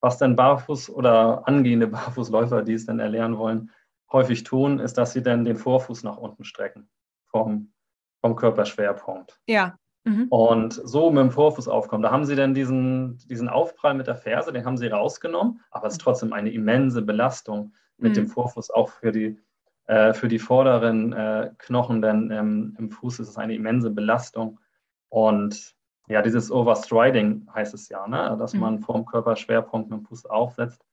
Was 0.00 0.18
denn 0.18 0.36
Barfuß 0.36 0.90
oder 0.90 1.46
angehende 1.46 1.86
Barfußläufer, 1.88 2.62
die 2.62 2.74
es 2.74 2.86
dann 2.86 3.00
erlernen 3.00 3.38
wollen, 3.38 3.70
häufig 4.12 4.44
tun, 4.44 4.78
ist, 4.78 4.96
dass 4.96 5.12
sie 5.12 5.22
dann 5.22 5.44
den 5.44 5.56
Vorfuß 5.56 6.02
nach 6.04 6.16
unten 6.16 6.44
strecken 6.44 6.88
vom, 7.26 7.72
vom 8.20 8.36
Körperschwerpunkt. 8.36 9.38
Ja. 9.46 9.76
Mhm. 10.04 10.28
Und 10.28 10.72
so 10.72 11.10
mit 11.10 11.22
dem 11.22 11.30
Vorfuß 11.30 11.68
aufkommen. 11.68 12.02
Da 12.02 12.10
haben 12.10 12.24
sie 12.24 12.36
dann 12.36 12.54
diesen, 12.54 13.18
diesen 13.28 13.48
Aufprall 13.48 13.94
mit 13.94 14.06
der 14.06 14.16
Ferse, 14.16 14.52
den 14.52 14.64
haben 14.64 14.78
sie 14.78 14.86
rausgenommen, 14.86 15.60
aber 15.70 15.88
es 15.88 15.94
ist 15.94 16.00
trotzdem 16.00 16.32
eine 16.32 16.50
immense 16.50 17.02
Belastung 17.02 17.74
mit 17.98 18.12
mhm. 18.12 18.14
dem 18.14 18.28
Vorfuß, 18.28 18.70
auch 18.70 18.88
für 18.88 19.12
die, 19.12 19.38
äh, 19.86 20.14
für 20.14 20.28
die 20.28 20.38
vorderen 20.38 21.12
äh, 21.12 21.50
Knochen, 21.58 22.02
denn 22.02 22.30
ähm, 22.30 22.76
im 22.78 22.90
Fuß 22.90 23.20
ist 23.20 23.28
es 23.28 23.36
eine 23.36 23.54
immense 23.54 23.90
Belastung. 23.90 24.60
Und 25.08 25.76
ja, 26.08 26.22
dieses 26.22 26.50
Overstriding 26.50 27.48
heißt 27.54 27.74
es 27.74 27.88
ja, 27.88 28.06
ne? 28.06 28.36
dass 28.38 28.54
mhm. 28.54 28.60
man 28.60 28.80
vom 28.80 29.04
Körperschwerpunkt 29.04 29.90
mit 29.90 30.00
dem 30.00 30.06
Fuß 30.06 30.26
aufsetzt. 30.26 30.84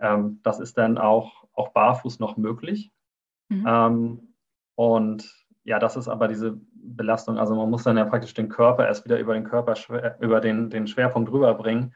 Ähm, 0.00 0.40
das 0.42 0.60
ist 0.60 0.76
dann 0.78 0.98
auch, 0.98 1.44
auch 1.54 1.70
barfuß 1.70 2.18
noch 2.20 2.36
möglich. 2.36 2.92
Mhm. 3.48 3.64
Ähm, 3.66 4.34
und 4.74 5.46
ja, 5.64 5.78
das 5.78 5.96
ist 5.96 6.08
aber 6.08 6.28
diese 6.28 6.58
Belastung. 6.72 7.38
Also 7.38 7.54
man 7.54 7.70
muss 7.70 7.82
dann 7.82 7.96
ja 7.96 8.04
praktisch 8.04 8.34
den 8.34 8.48
Körper 8.48 8.86
erst 8.86 9.04
wieder 9.04 9.18
über 9.18 9.34
den 9.34 9.44
Körper, 9.44 9.74
über 10.20 10.40
den, 10.40 10.70
den 10.70 10.86
Schwerpunkt 10.86 11.30
rüberbringen, 11.30 11.94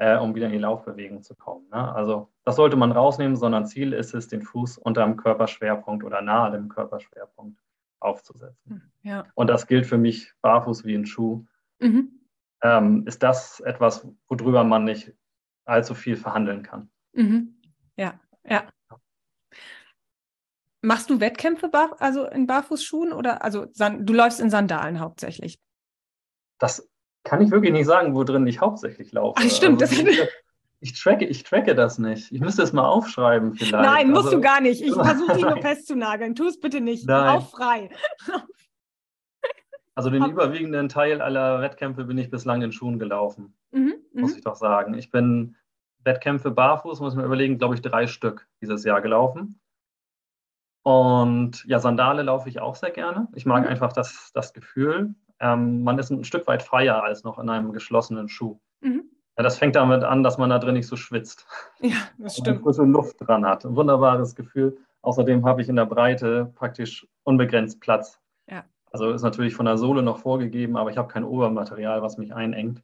äh, 0.00 0.16
um 0.16 0.34
wieder 0.34 0.46
in 0.46 0.52
die 0.52 0.58
Laufbewegung 0.58 1.22
zu 1.22 1.34
kommen. 1.34 1.68
Ne? 1.68 1.94
Also 1.94 2.30
das 2.44 2.56
sollte 2.56 2.74
man 2.74 2.90
rausnehmen, 2.90 3.36
sondern 3.36 3.66
Ziel 3.66 3.92
ist 3.92 4.14
es, 4.14 4.28
den 4.28 4.40
Fuß 4.40 4.78
unter 4.78 5.04
dem 5.04 5.18
Körperschwerpunkt 5.18 6.04
oder 6.04 6.22
nahe 6.22 6.50
dem 6.52 6.70
Körperschwerpunkt 6.70 7.60
aufzusetzen. 8.00 8.56
Hm, 8.66 8.82
ja. 9.02 9.26
Und 9.34 9.48
das 9.48 9.66
gilt 9.66 9.86
für 9.86 9.98
mich 9.98 10.32
barfuß 10.40 10.86
wie 10.86 10.94
ein 10.94 11.04
Schuh. 11.04 11.44
Mhm. 11.80 12.18
Ähm, 12.62 13.06
ist 13.06 13.22
das 13.22 13.60
etwas, 13.60 14.08
worüber 14.26 14.64
man 14.64 14.84
nicht 14.84 15.12
allzu 15.66 15.94
viel 15.94 16.16
verhandeln 16.16 16.62
kann? 16.62 16.90
Mhm. 17.12 17.60
Ja, 17.96 18.18
ja. 18.42 18.64
Machst 20.80 21.10
du 21.10 21.20
Wettkämpfe 21.20 21.68
bar, 21.68 21.96
also 21.98 22.24
in 22.24 22.46
Barfußschuhen 22.46 23.12
oder 23.12 23.44
also 23.44 23.66
du 23.66 24.12
läufst 24.14 24.40
in 24.40 24.48
Sandalen 24.48 24.98
hauptsächlich? 24.98 25.60
Das 26.58 26.89
kann 27.24 27.40
ich 27.42 27.50
wirklich 27.50 27.72
nicht 27.72 27.86
sagen, 27.86 28.14
wo 28.14 28.24
drin 28.24 28.46
ich 28.46 28.60
hauptsächlich 28.60 29.12
laufe. 29.12 29.40
Ach, 29.42 29.50
stimmt. 29.50 29.82
Also, 29.82 30.06
ich, 30.06 30.20
ich, 30.80 31.00
tracke, 31.00 31.26
ich 31.26 31.42
tracke 31.42 31.74
das 31.74 31.98
nicht. 31.98 32.32
Ich 32.32 32.40
müsste 32.40 32.62
es 32.62 32.72
mal 32.72 32.88
aufschreiben 32.88 33.54
vielleicht. 33.54 33.72
Nein, 33.72 34.10
musst 34.10 34.26
also, 34.26 34.36
du 34.36 34.42
gar 34.42 34.60
nicht. 34.60 34.82
Ich 34.82 34.92
versuche 34.94 35.34
dich 35.34 35.42
nur 35.42 35.58
festzunageln. 35.58 36.34
Tu 36.34 36.46
es 36.46 36.58
bitte 36.60 36.80
nicht. 36.80 37.06
Nein. 37.06 37.34
Lauf 37.34 37.50
frei. 37.50 37.90
Also 40.00 40.08
den 40.08 40.24
überwiegenden 40.24 40.88
Teil 40.88 41.20
aller 41.20 41.60
Wettkämpfe 41.60 42.04
bin 42.04 42.16
ich 42.16 42.30
bislang 42.30 42.62
in 42.62 42.72
Schuhen 42.72 42.98
gelaufen, 42.98 43.54
mhm, 43.70 43.96
muss 44.14 44.30
mhm. 44.30 44.38
ich 44.38 44.44
doch 44.44 44.54
sagen. 44.54 44.94
Ich 44.94 45.10
bin 45.10 45.56
Wettkämpfe 46.04 46.50
barfuß, 46.50 47.00
muss 47.00 47.14
man 47.14 47.26
überlegen, 47.26 47.58
glaube 47.58 47.74
ich, 47.74 47.82
drei 47.82 48.06
Stück 48.06 48.48
dieses 48.62 48.84
Jahr 48.84 49.02
gelaufen. 49.02 49.60
Und 50.82 51.64
ja, 51.66 51.80
Sandale 51.80 52.22
laufe 52.22 52.48
ich 52.48 52.60
auch 52.60 52.76
sehr 52.76 52.92
gerne. 52.92 53.28
Ich 53.34 53.44
mag 53.44 53.64
mhm. 53.64 53.68
einfach 53.68 53.92
das, 53.92 54.30
das 54.32 54.54
Gefühl. 54.54 55.14
Ähm, 55.40 55.82
man 55.82 55.98
ist 55.98 56.10
ein 56.10 56.24
Stück 56.24 56.46
weit 56.46 56.62
freier 56.62 57.02
als 57.02 57.24
noch 57.24 57.38
in 57.38 57.48
einem 57.48 57.72
geschlossenen 57.72 58.28
Schuh. 58.28 58.58
Mhm. 58.80 59.04
Ja, 59.36 59.42
das 59.42 59.58
fängt 59.58 59.76
damit 59.76 60.04
an, 60.04 60.22
dass 60.22 60.38
man 60.38 60.50
da 60.50 60.58
drin 60.58 60.74
nicht 60.74 60.86
so 60.86 60.96
schwitzt. 60.96 61.46
Ja, 61.80 61.96
das 62.18 62.36
stimmt. 62.36 62.58
Und 62.58 62.64
frische 62.64 62.82
Luft 62.82 63.16
dran 63.20 63.46
hat. 63.46 63.64
Ein 63.64 63.74
wunderbares 63.74 64.34
Gefühl. 64.34 64.76
Außerdem 65.02 65.46
habe 65.46 65.62
ich 65.62 65.68
in 65.68 65.76
der 65.76 65.86
Breite 65.86 66.52
praktisch 66.54 67.06
unbegrenzt 67.24 67.80
Platz. 67.80 68.20
Ja. 68.50 68.64
Also 68.92 69.10
ist 69.12 69.22
natürlich 69.22 69.54
von 69.54 69.66
der 69.66 69.78
Sohle 69.78 70.02
noch 70.02 70.18
vorgegeben, 70.18 70.76
aber 70.76 70.90
ich 70.90 70.98
habe 70.98 71.08
kein 71.08 71.24
Obermaterial, 71.24 72.02
was 72.02 72.18
mich 72.18 72.34
einengt. 72.34 72.82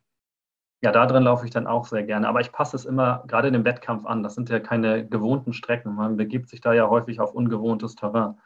Ja, 0.83 0.93
da 0.93 1.07
drin 1.07 1.25
laufe 1.25 1.45
ich 1.45 1.51
dann 1.51 1.67
auch 1.67 1.87
sehr 1.87 2.05
gerne. 2.05 2.29
Aber 2.29 2.41
ich 2.41 2.53
passe 2.53 2.77
es 2.77 2.85
immer 2.85 3.25
gerade 3.27 3.49
in 3.49 3.55
dem 3.55 3.65
Wettkampf 3.65 4.07
an. 4.07 4.23
Das 4.23 4.35
sind 4.35 4.49
ja 4.49 4.61
keine 4.61 5.07
gewohnten 5.07 5.53
Strecken. 5.53 5.95
Man 5.95 6.17
begibt 6.17 6.49
sich 6.49 6.61
da 6.61 6.73
ja 6.73 6.89
häufig 6.89 7.21
auf 7.21 7.35
ungewohntes 7.35 7.97
Terrain. 7.97 8.39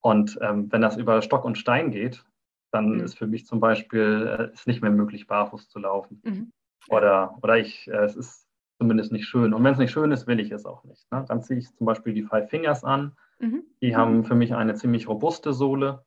Und 0.00 0.38
ähm, 0.40 0.70
wenn 0.70 0.82
das 0.82 0.96
über 0.96 1.20
Stock 1.22 1.44
und 1.44 1.58
Stein 1.58 1.90
geht, 1.90 2.24
dann 2.70 2.94
mhm. 2.94 3.00
ist 3.00 3.18
für 3.18 3.26
mich 3.26 3.46
zum 3.46 3.60
Beispiel 3.60 4.50
äh, 4.50 4.52
ist 4.52 4.66
nicht 4.66 4.82
mehr 4.82 4.90
möglich, 4.90 5.26
barfuß 5.26 5.68
zu 5.68 5.78
laufen. 5.78 6.20
Mhm. 6.24 6.52
Oder, 6.88 7.36
oder 7.42 7.58
ich, 7.58 7.88
äh, 7.88 8.04
es 8.04 8.16
ist 8.16 8.46
zumindest 8.78 9.12
nicht 9.12 9.26
schön. 9.26 9.52
Und 9.52 9.62
wenn 9.62 9.72
es 9.72 9.78
nicht 9.78 9.90
schön 9.90 10.12
ist, 10.12 10.26
will 10.26 10.40
ich 10.40 10.50
es 10.50 10.64
auch 10.64 10.84
nicht. 10.84 11.10
Ne? 11.12 11.24
Dann 11.28 11.42
ziehe 11.42 11.58
ich 11.58 11.74
zum 11.76 11.86
Beispiel 11.86 12.14
die 12.14 12.22
Five 12.22 12.48
Fingers 12.48 12.84
an. 12.84 13.16
Mhm. 13.38 13.64
Die 13.82 13.96
haben 13.96 14.18
mhm. 14.18 14.24
für 14.24 14.34
mich 14.34 14.54
eine 14.54 14.74
ziemlich 14.74 15.08
robuste 15.08 15.52
Sohle. 15.52 16.04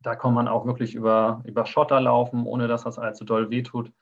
Da 0.00 0.14
kann 0.14 0.32
man 0.32 0.46
auch 0.46 0.64
wirklich 0.64 0.94
über, 0.94 1.42
über 1.44 1.66
Schotter 1.66 2.00
laufen, 2.00 2.46
ohne 2.46 2.68
dass 2.68 2.84
das 2.84 2.98
allzu 2.98 3.24
doll 3.24 3.50
wehtut. 3.50 3.92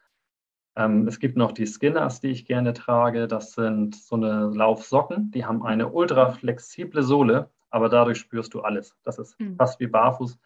Ähm, 0.77 1.09
es 1.09 1.19
gibt 1.19 1.39
noch 1.39 1.53
die 1.53 1.67
Skinners, 1.67 2.21
die 2.21 2.29
ich 2.29 2.45
gerne 2.45 2.75
trage. 2.75 3.27
Das 3.27 3.53
sind 3.53 3.95
so 3.95 4.17
eine 4.17 4.51
Laufsocken. 4.55 5.31
Die 5.31 5.47
haben 5.47 5.65
eine 5.65 5.89
ultra 5.89 6.33
flexible 6.33 7.03
Sohle, 7.03 7.51
aber 7.71 7.89
dadurch 7.89 8.19
spürst 8.19 8.53
du 8.53 8.61
alles. 8.61 8.95
Das 9.05 9.19
ist 9.19 9.41
mhm. 9.41 9.57
fast 9.57 9.81
wie 9.81 9.87
barfuß. 9.87 10.39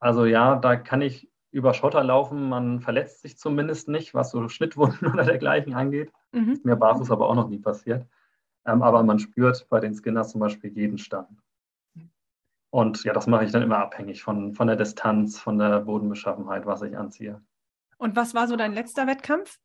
Also 0.00 0.24
ja, 0.24 0.56
da 0.56 0.76
kann 0.76 1.00
ich 1.00 1.30
über 1.50 1.74
Schotter 1.74 2.04
laufen. 2.04 2.48
Man 2.48 2.80
verletzt 2.80 3.22
sich 3.22 3.38
zumindest 3.38 3.88
nicht, 3.88 4.14
was 4.14 4.30
so 4.30 4.48
Schnittwunden 4.48 5.08
oder 5.12 5.24
dergleichen 5.24 5.74
angeht. 5.74 6.12
Mhm. 6.32 6.52
Ist 6.52 6.64
mir 6.64 6.76
barfuß 6.76 7.10
aber 7.10 7.28
auch 7.28 7.34
noch 7.34 7.48
nie 7.48 7.58
passiert. 7.58 8.06
Ähm, 8.66 8.82
aber 8.82 9.02
man 9.02 9.18
spürt 9.18 9.66
bei 9.68 9.80
den 9.80 9.94
Skinners 9.94 10.32
zum 10.32 10.40
Beispiel 10.40 10.70
jeden 10.70 10.98
Stand. 10.98 11.40
Und 12.70 13.02
ja, 13.04 13.14
das 13.14 13.26
mache 13.26 13.44
ich 13.44 13.52
dann 13.52 13.62
immer 13.62 13.78
abhängig 13.78 14.22
von, 14.22 14.54
von 14.54 14.66
der 14.66 14.76
Distanz, 14.76 15.38
von 15.38 15.58
der 15.58 15.80
Bodenbeschaffenheit, 15.80 16.66
was 16.66 16.82
ich 16.82 16.96
anziehe. 16.96 17.40
Und 17.96 18.14
was 18.14 18.34
war 18.34 18.46
so 18.46 18.56
dein 18.56 18.74
letzter 18.74 19.06
Wettkampf? 19.06 19.58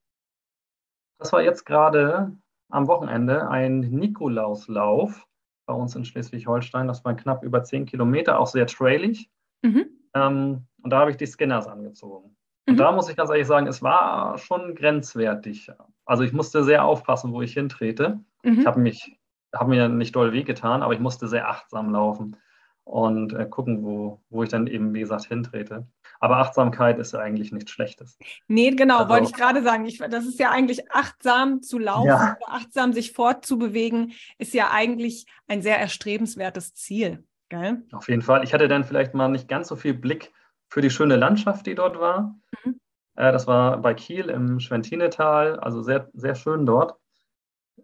Das 1.19 1.33
war 1.33 1.41
jetzt 1.41 1.65
gerade 1.65 2.35
am 2.69 2.87
Wochenende 2.87 3.49
ein 3.49 3.81
Nikolauslauf 3.81 5.27
bei 5.65 5.73
uns 5.73 5.95
in 5.95 6.05
Schleswig-Holstein. 6.05 6.87
Das 6.87 7.03
war 7.03 7.13
knapp 7.15 7.43
über 7.43 7.63
zehn 7.63 7.85
Kilometer, 7.85 8.39
auch 8.39 8.47
sehr 8.47 8.67
trailig. 8.67 9.29
Mhm. 9.61 10.02
Ähm, 10.13 10.67
und 10.81 10.89
da 10.89 10.99
habe 10.99 11.11
ich 11.11 11.17
die 11.17 11.25
Skinners 11.25 11.67
angezogen. 11.67 12.35
Und 12.67 12.75
mhm. 12.75 12.77
da 12.77 12.91
muss 12.91 13.09
ich 13.09 13.15
ganz 13.15 13.29
ehrlich 13.29 13.47
sagen, 13.47 13.67
es 13.67 13.81
war 13.81 14.37
schon 14.37 14.75
grenzwertig. 14.75 15.71
Also 16.05 16.23
ich 16.23 16.33
musste 16.33 16.63
sehr 16.63 16.85
aufpassen, 16.85 17.33
wo 17.33 17.41
ich 17.41 17.53
hintrete. 17.53 18.19
Mhm. 18.43 18.59
Ich 18.59 18.65
habe 18.65 18.79
mich, 18.79 19.19
habe 19.53 19.69
mir 19.69 19.89
nicht 19.89 20.15
doll 20.15 20.33
wehgetan, 20.33 20.81
aber 20.81 20.93
ich 20.93 20.99
musste 20.99 21.27
sehr 21.27 21.49
achtsam 21.49 21.91
laufen 21.91 22.37
und 22.85 23.33
äh, 23.33 23.45
gucken, 23.45 23.83
wo, 23.83 24.21
wo 24.29 24.43
ich 24.43 24.49
dann 24.49 24.67
eben, 24.67 24.93
wie 24.93 24.99
gesagt, 24.99 25.25
hintrete. 25.25 25.87
Aber 26.19 26.37
Achtsamkeit 26.37 26.99
ist 26.99 27.13
ja 27.13 27.19
eigentlich 27.19 27.51
nichts 27.51 27.71
Schlechtes. 27.71 28.17
Nee, 28.47 28.71
genau, 28.71 28.99
also, 28.99 29.09
wollte 29.09 29.25
ich 29.27 29.33
gerade 29.33 29.61
sagen. 29.61 29.85
Ich, 29.85 29.97
das 29.97 30.25
ist 30.25 30.39
ja 30.39 30.51
eigentlich 30.51 30.91
achtsam 30.91 31.61
zu 31.61 31.79
laufen, 31.79 32.07
ja. 32.07 32.37
achtsam 32.47 32.93
sich 32.93 33.11
fortzubewegen, 33.11 34.13
ist 34.37 34.53
ja 34.53 34.71
eigentlich 34.71 35.25
ein 35.47 35.61
sehr 35.61 35.79
erstrebenswertes 35.79 36.73
Ziel. 36.75 37.25
Gell? 37.53 37.83
Auf 37.91 38.09
jeden 38.09 38.23
Fall. 38.23 38.43
Ich 38.43 38.51
hatte 38.51 38.67
dann 38.67 38.83
vielleicht 38.83 39.13
mal 39.13 39.27
nicht 39.27 39.47
ganz 39.47 39.67
so 39.67 39.75
viel 39.75 39.93
Blick 39.93 40.33
für 40.69 40.81
die 40.81 40.89
schöne 40.89 41.17
Landschaft, 41.17 41.67
die 41.67 41.75
dort 41.75 41.99
war. 41.99 42.35
Mhm. 42.63 42.79
Äh, 43.15 43.31
das 43.31 43.45
war 43.45 43.77
bei 43.77 43.93
Kiel 43.93 44.29
im 44.29 44.59
Schwentinetal, 44.59 45.59
also 45.59 45.83
sehr, 45.83 46.09
sehr 46.13 46.33
schön 46.33 46.65
dort. 46.65 46.97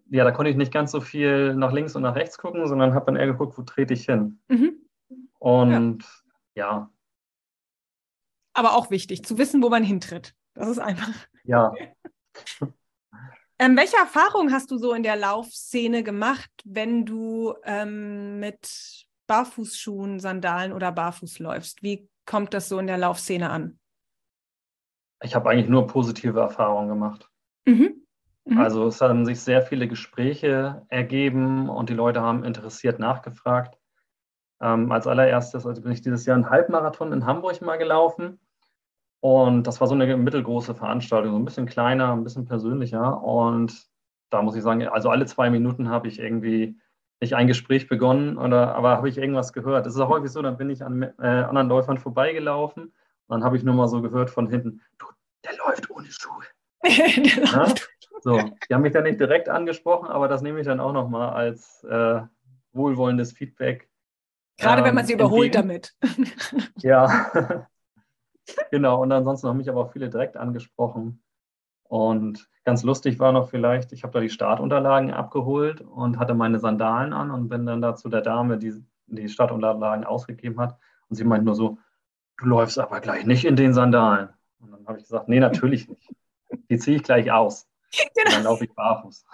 Ja, 0.09 0.23
da 0.23 0.31
konnte 0.31 0.49
ich 0.49 0.57
nicht 0.57 0.73
ganz 0.73 0.91
so 0.91 1.01
viel 1.01 1.53
nach 1.53 1.71
links 1.71 1.95
und 1.95 2.01
nach 2.01 2.15
rechts 2.15 2.39
gucken, 2.39 2.65
sondern 2.67 2.95
habe 2.95 3.05
dann 3.05 3.15
eher 3.15 3.27
geguckt, 3.27 3.59
wo 3.59 3.61
trete 3.61 3.93
ich 3.93 4.05
hin. 4.05 4.41
Mhm. 4.47 4.87
Und 5.37 6.03
ja. 6.55 6.65
ja. 6.65 6.91
Aber 8.53 8.73
auch 8.73 8.89
wichtig, 8.89 9.23
zu 9.23 9.37
wissen, 9.37 9.61
wo 9.61 9.69
man 9.69 9.83
hintritt. 9.83 10.33
Das 10.55 10.67
ist 10.67 10.79
einfach. 10.79 11.13
Ja. 11.43 11.73
ähm, 13.59 13.77
welche 13.77 13.97
Erfahrungen 13.97 14.51
hast 14.51 14.71
du 14.71 14.79
so 14.79 14.93
in 14.93 15.03
der 15.03 15.15
Laufszene 15.15 16.01
gemacht, 16.01 16.49
wenn 16.65 17.05
du 17.05 17.53
ähm, 17.65 18.39
mit 18.39 19.05
Barfußschuhen, 19.29 20.19
Sandalen 20.19 20.73
oder 20.73 20.91
Barfuß 20.91 21.39
läufst? 21.39 21.83
Wie 21.83 22.09
kommt 22.25 22.53
das 22.53 22.67
so 22.67 22.79
in 22.79 22.87
der 22.87 22.97
Laufszene 22.97 23.49
an? 23.49 23.79
Ich 25.21 25.35
habe 25.35 25.49
eigentlich 25.49 25.69
nur 25.69 25.85
positive 25.85 26.39
Erfahrungen 26.39 26.89
gemacht. 26.89 27.29
Mhm. 27.65 28.05
Mhm. 28.45 28.57
Also 28.57 28.87
es 28.87 28.99
haben 28.99 29.25
sich 29.25 29.39
sehr 29.39 29.61
viele 29.61 29.87
Gespräche 29.87 30.85
ergeben 30.89 31.69
und 31.69 31.89
die 31.89 31.93
Leute 31.93 32.21
haben 32.21 32.43
interessiert 32.43 32.99
nachgefragt. 32.99 33.77
Ähm, 34.61 34.91
als 34.91 35.05
allererstes 35.05 35.65
also 35.65 35.81
bin 35.81 35.91
ich 35.91 36.01
dieses 36.01 36.25
Jahr 36.25 36.35
einen 36.35 36.49
Halbmarathon 36.49 37.13
in 37.13 37.25
Hamburg 37.25 37.61
mal 37.61 37.77
gelaufen. 37.77 38.39
Und 39.21 39.67
das 39.67 39.79
war 39.79 39.87
so 39.87 39.93
eine 39.93 40.17
mittelgroße 40.17 40.73
Veranstaltung, 40.73 41.33
so 41.33 41.37
ein 41.37 41.45
bisschen 41.45 41.67
kleiner, 41.67 42.13
ein 42.13 42.23
bisschen 42.23 42.45
persönlicher. 42.45 43.21
Und 43.21 43.87
da 44.31 44.41
muss 44.41 44.55
ich 44.55 44.63
sagen, 44.63 44.87
also 44.87 45.09
alle 45.09 45.25
zwei 45.27 45.49
Minuten 45.51 45.89
habe 45.89 46.07
ich 46.07 46.19
irgendwie 46.19 46.79
nicht 47.21 47.35
ein 47.35 47.47
Gespräch 47.47 47.87
begonnen, 47.87 48.37
oder, 48.37 48.75
aber 48.75 48.91
habe 48.91 49.09
ich 49.09 49.17
irgendwas 49.17 49.53
gehört. 49.53 49.85
Das 49.85 49.93
ist 49.93 49.99
auch 49.99 50.09
häufig 50.09 50.31
so, 50.31 50.41
dann 50.41 50.57
bin 50.57 50.69
ich 50.69 50.83
an 50.83 51.03
äh, 51.03 51.25
anderen 51.25 51.67
Läufern 51.67 51.97
vorbeigelaufen 51.97 52.83
und 52.83 52.93
dann 53.27 53.43
habe 53.43 53.57
ich 53.57 53.63
nur 53.63 53.75
mal 53.75 53.87
so 53.87 54.01
gehört 54.01 54.29
von 54.29 54.49
hinten, 54.49 54.81
du, 54.97 55.05
der 55.43 55.57
läuft 55.57 55.89
ohne 55.89 56.07
Schuhe. 56.09 56.43
ja? 56.83 57.73
So, 58.21 58.37
die 58.69 58.73
haben 58.73 58.81
mich 58.81 58.93
dann 58.93 59.03
nicht 59.03 59.19
direkt 59.19 59.49
angesprochen, 59.49 60.07
aber 60.07 60.27
das 60.27 60.41
nehme 60.41 60.59
ich 60.59 60.65
dann 60.65 60.79
auch 60.79 60.93
nochmal 60.93 61.29
als 61.29 61.83
äh, 61.83 62.21
wohlwollendes 62.73 63.33
Feedback 63.33 63.89
Gerade 64.59 64.81
ähm, 64.81 64.87
wenn 64.87 64.95
man 64.95 65.05
sie 65.05 65.13
überholt 65.13 65.55
entgegen. 65.55 65.83
damit. 66.01 66.75
ja, 66.77 67.67
genau. 68.71 69.01
Und 69.01 69.11
ansonsten 69.11 69.47
haben 69.47 69.57
mich 69.57 69.69
aber 69.69 69.81
auch 69.81 69.91
viele 69.91 70.09
direkt 70.09 70.37
angesprochen. 70.37 71.23
Und 71.89 72.47
ganz 72.65 72.83
lustig 72.83 73.19
war 73.19 73.31
noch 73.31 73.49
vielleicht, 73.49 73.91
ich 73.93 74.03
habe 74.03 74.13
da 74.13 74.19
die 74.19 74.29
Startunterlagen 74.29 75.11
abgeholt 75.11 75.81
und 75.81 76.19
hatte 76.19 76.35
meine 76.35 76.59
Sandalen 76.59 77.13
an 77.13 77.31
und 77.31 77.49
bin 77.49 77.65
dann 77.65 77.81
da 77.81 77.95
zu 77.95 78.09
der 78.09 78.21
Dame, 78.21 78.59
die 78.59 78.73
die 79.07 79.27
Startunterlagen 79.27 80.05
ausgegeben 80.05 80.59
hat. 80.59 80.77
Und 81.09 81.15
sie 81.15 81.23
meint 81.23 81.45
nur 81.45 81.55
so, 81.55 81.79
du 82.37 82.45
läufst 82.45 82.77
aber 82.77 83.01
gleich 83.01 83.25
nicht 83.25 83.43
in 83.43 83.55
den 83.55 83.73
Sandalen. 83.73 84.29
Und 84.59 84.71
dann 84.71 84.85
habe 84.87 84.99
ich 84.99 85.05
gesagt, 85.05 85.29
nee, 85.29 85.39
natürlich 85.39 85.89
nicht. 85.89 86.11
Die 86.69 86.77
ziehe 86.77 86.97
ich 86.97 87.03
gleich 87.03 87.31
aus. 87.31 87.67
Genau. 87.91 88.27
Und 88.27 88.35
dann 88.35 88.43
laufe 88.43 88.65
ich 88.65 88.73
barfuß. 88.75 89.25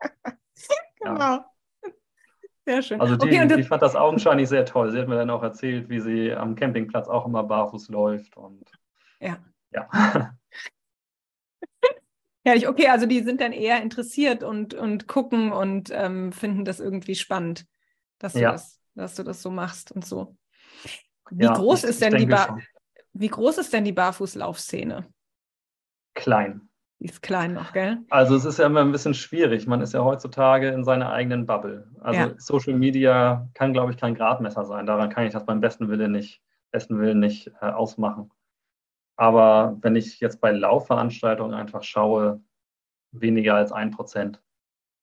genau. 1.00 1.18
Ja. 1.18 1.44
Sehr 2.64 2.82
schön. 2.82 3.00
Also 3.00 3.16
die, 3.16 3.26
okay, 3.26 3.56
die 3.56 3.64
fand 3.64 3.82
das 3.82 3.96
augenscheinlich 3.96 4.48
sehr 4.48 4.64
toll. 4.64 4.92
Sie 4.92 5.00
hat 5.00 5.08
mir 5.08 5.16
dann 5.16 5.30
auch 5.30 5.42
erzählt, 5.42 5.88
wie 5.88 5.98
sie 5.98 6.32
am 6.32 6.54
Campingplatz 6.54 7.08
auch 7.08 7.26
immer 7.26 7.42
barfuß 7.42 7.88
läuft. 7.88 8.36
Und 8.36 8.70
ja. 9.18 9.36
Ja. 9.72 9.88
Herrlich, 12.44 12.68
okay, 12.68 12.88
also 12.88 13.06
die 13.06 13.22
sind 13.22 13.40
dann 13.40 13.52
eher 13.52 13.82
interessiert 13.82 14.42
und, 14.42 14.74
und 14.74 15.08
gucken 15.08 15.50
und 15.50 15.90
ähm, 15.92 16.30
finden 16.30 16.64
das 16.64 16.78
irgendwie 16.78 17.14
spannend, 17.14 17.66
dass 18.18 18.34
du, 18.34 18.40
ja. 18.40 18.52
das, 18.52 18.80
dass 18.94 19.14
du 19.14 19.22
das 19.22 19.40
so 19.40 19.50
machst 19.50 19.92
und 19.92 20.04
so. 20.04 20.36
Wie 21.30 21.44
ja, 21.44 21.54
groß 21.54 21.84
ich, 21.84 21.90
ist 21.90 22.02
denn 22.02 22.16
die 22.16 22.26
ba 22.26 22.58
Wie 23.14 23.28
groß 23.28 23.58
ist 23.58 23.72
denn 23.72 23.84
die 23.84 23.92
Barfußlaufszene? 23.92 25.06
Klein. 26.14 26.68
Die 27.00 27.06
ist 27.06 27.22
klein 27.22 27.54
noch, 27.54 27.72
gell? 27.72 27.98
Also 28.10 28.36
es 28.36 28.44
ist 28.44 28.58
ja 28.58 28.66
immer 28.66 28.80
ein 28.80 28.92
bisschen 28.92 29.14
schwierig. 29.14 29.66
Man 29.66 29.80
ist 29.80 29.94
ja 29.94 30.04
heutzutage 30.04 30.68
in 30.68 30.84
seiner 30.84 31.10
eigenen 31.12 31.46
Bubble. 31.46 31.90
Also 32.00 32.20
ja. 32.20 32.34
Social 32.38 32.74
Media 32.74 33.48
kann, 33.54 33.72
glaube 33.72 33.92
ich, 33.92 33.98
kein 33.98 34.14
Gradmesser 34.14 34.64
sein. 34.64 34.86
Daran 34.86 35.10
kann 35.10 35.26
ich 35.26 35.32
das 35.32 35.44
beim 35.46 35.60
besten 35.60 35.88
Willen 35.88 36.12
nicht, 36.12 36.40
besten 36.70 36.98
Willen 36.98 37.20
nicht 37.20 37.50
äh, 37.60 37.66
ausmachen. 37.66 38.30
Aber 39.16 39.76
wenn 39.80 39.96
ich 39.96 40.20
jetzt 40.20 40.40
bei 40.40 40.50
Laufveranstaltungen 40.50 41.54
einfach 41.54 41.82
schaue, 41.82 42.42
weniger 43.12 43.54
als 43.54 43.72
ein 43.72 43.90
Prozent. 43.90 44.42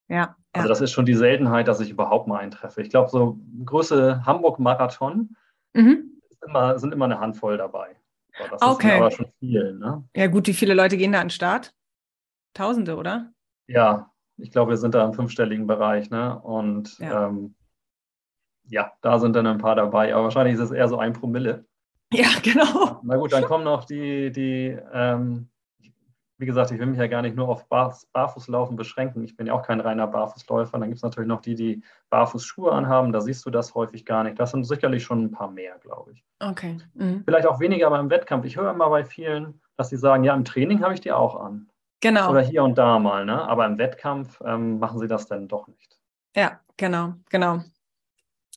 Ja, 0.09 0.35
Also 0.51 0.67
das 0.67 0.81
ist 0.81 0.91
schon 0.91 1.05
die 1.05 1.15
Seltenheit, 1.15 1.67
dass 1.67 1.79
ich 1.79 1.89
überhaupt 1.89 2.27
mal 2.27 2.39
eintreffe. 2.39 2.81
Ich 2.81 2.89
glaube, 2.89 3.09
so 3.09 3.39
Größe 3.65 4.25
Hamburg-Marathon 4.25 5.35
mhm. 5.73 6.21
immer, 6.45 6.77
sind 6.77 6.93
immer 6.93 7.05
eine 7.05 7.19
Handvoll 7.19 7.57
dabei. 7.57 7.95
So, 8.37 8.43
das 8.49 8.61
okay. 8.61 8.87
ist 8.87 8.93
aber 8.95 9.11
schon 9.11 9.31
viel. 9.39 9.73
Ne? 9.73 10.03
Ja 10.15 10.27
gut, 10.27 10.47
wie 10.47 10.53
viele 10.53 10.73
Leute 10.73 10.97
gehen 10.97 11.13
da 11.13 11.19
an 11.21 11.27
den 11.27 11.31
Start? 11.31 11.73
Tausende, 12.53 12.97
oder? 12.97 13.31
Ja, 13.67 14.11
ich 14.37 14.51
glaube, 14.51 14.71
wir 14.71 14.77
sind 14.77 14.95
da 14.95 15.05
im 15.05 15.13
fünfstelligen 15.13 15.67
Bereich. 15.67 16.09
Ne? 16.09 16.37
Und 16.41 16.99
ja. 16.99 17.27
Ähm, 17.27 17.55
ja, 18.65 18.91
da 19.01 19.19
sind 19.19 19.35
dann 19.35 19.47
ein 19.47 19.57
paar 19.57 19.75
dabei. 19.75 20.13
Aber 20.13 20.23
wahrscheinlich 20.25 20.55
ist 20.55 20.61
es 20.61 20.71
eher 20.71 20.87
so 20.87 20.97
ein 20.97 21.13
Promille. 21.13 21.65
Ja, 22.13 22.27
genau. 22.43 22.99
Na 23.03 23.15
gut, 23.15 23.31
dann 23.31 23.45
kommen 23.45 23.63
noch 23.63 23.85
die, 23.85 24.33
die 24.33 24.77
ähm, 24.93 25.47
wie 26.41 26.47
gesagt, 26.47 26.71
ich 26.71 26.79
will 26.79 26.87
mich 26.87 26.97
ja 26.97 27.05
gar 27.05 27.21
nicht 27.21 27.35
nur 27.35 27.47
auf 27.47 27.69
Bar 27.69 27.95
Barfußlaufen 28.13 28.75
beschränken. 28.75 29.23
Ich 29.23 29.37
bin 29.37 29.45
ja 29.45 29.53
auch 29.53 29.61
kein 29.61 29.79
reiner 29.79 30.07
Barfußläufer. 30.07 30.79
Dann 30.79 30.89
gibt 30.89 30.97
es 30.97 31.03
natürlich 31.03 31.27
noch 31.27 31.41
die, 31.41 31.53
die 31.53 31.83
Barfußschuhe 32.09 32.71
anhaben. 32.71 33.13
Da 33.13 33.21
siehst 33.21 33.45
du 33.45 33.51
das 33.51 33.75
häufig 33.75 34.05
gar 34.05 34.23
nicht. 34.23 34.39
Das 34.39 34.49
sind 34.49 34.63
sicherlich 34.63 35.03
schon 35.03 35.23
ein 35.23 35.31
paar 35.31 35.51
mehr, 35.51 35.77
glaube 35.77 36.13
ich. 36.13 36.25
Okay. 36.39 36.77
Mhm. 36.95 37.21
Vielleicht 37.25 37.45
auch 37.45 37.59
weniger 37.59 37.91
beim 37.91 38.09
Wettkampf. 38.09 38.45
Ich 38.45 38.57
höre 38.57 38.71
immer 38.71 38.89
bei 38.89 39.05
vielen, 39.05 39.61
dass 39.77 39.89
sie 39.89 39.97
sagen, 39.97 40.23
ja, 40.23 40.33
im 40.33 40.43
Training 40.43 40.81
habe 40.81 40.95
ich 40.95 41.01
die 41.01 41.11
auch 41.11 41.39
an. 41.39 41.69
Genau. 42.01 42.31
Oder 42.31 42.41
hier 42.41 42.63
und 42.63 42.75
da 42.75 42.97
mal, 42.97 43.23
ne? 43.23 43.47
Aber 43.47 43.67
im 43.67 43.77
Wettkampf 43.77 44.41
ähm, 44.43 44.79
machen 44.79 44.97
sie 44.97 45.07
das 45.07 45.27
dann 45.27 45.47
doch 45.47 45.67
nicht. 45.67 45.99
Ja, 46.35 46.59
genau, 46.75 47.13
genau. 47.29 47.61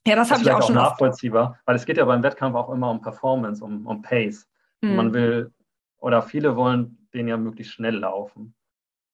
Ja, 0.07 0.17
das, 0.17 0.29
das 0.29 0.38
habe 0.38 0.49
ich 0.49 0.55
auch 0.55 0.67
schon. 0.67 0.77
Auch 0.77 0.90
nachvollziehbar, 0.90 1.51
oft. 1.51 1.61
weil 1.67 1.77
es 1.77 1.87
geht 1.87 1.97
ja 1.97 2.05
beim 2.05 2.23
Wettkampf 2.23 2.57
auch 2.57 2.71
immer 2.71 2.90
um 2.90 3.01
Performance, 3.01 3.64
um, 3.64 3.87
um 3.87 4.03
Pace. 4.03 4.49
Mhm. 4.83 4.97
Man 4.97 5.14
will, 5.14 5.53
oder 5.99 6.23
viele 6.23 6.57
wollen 6.57 7.09
den 7.14 7.29
ja 7.29 7.37
möglichst 7.37 7.73
schnell 7.73 7.97
laufen. 7.97 8.55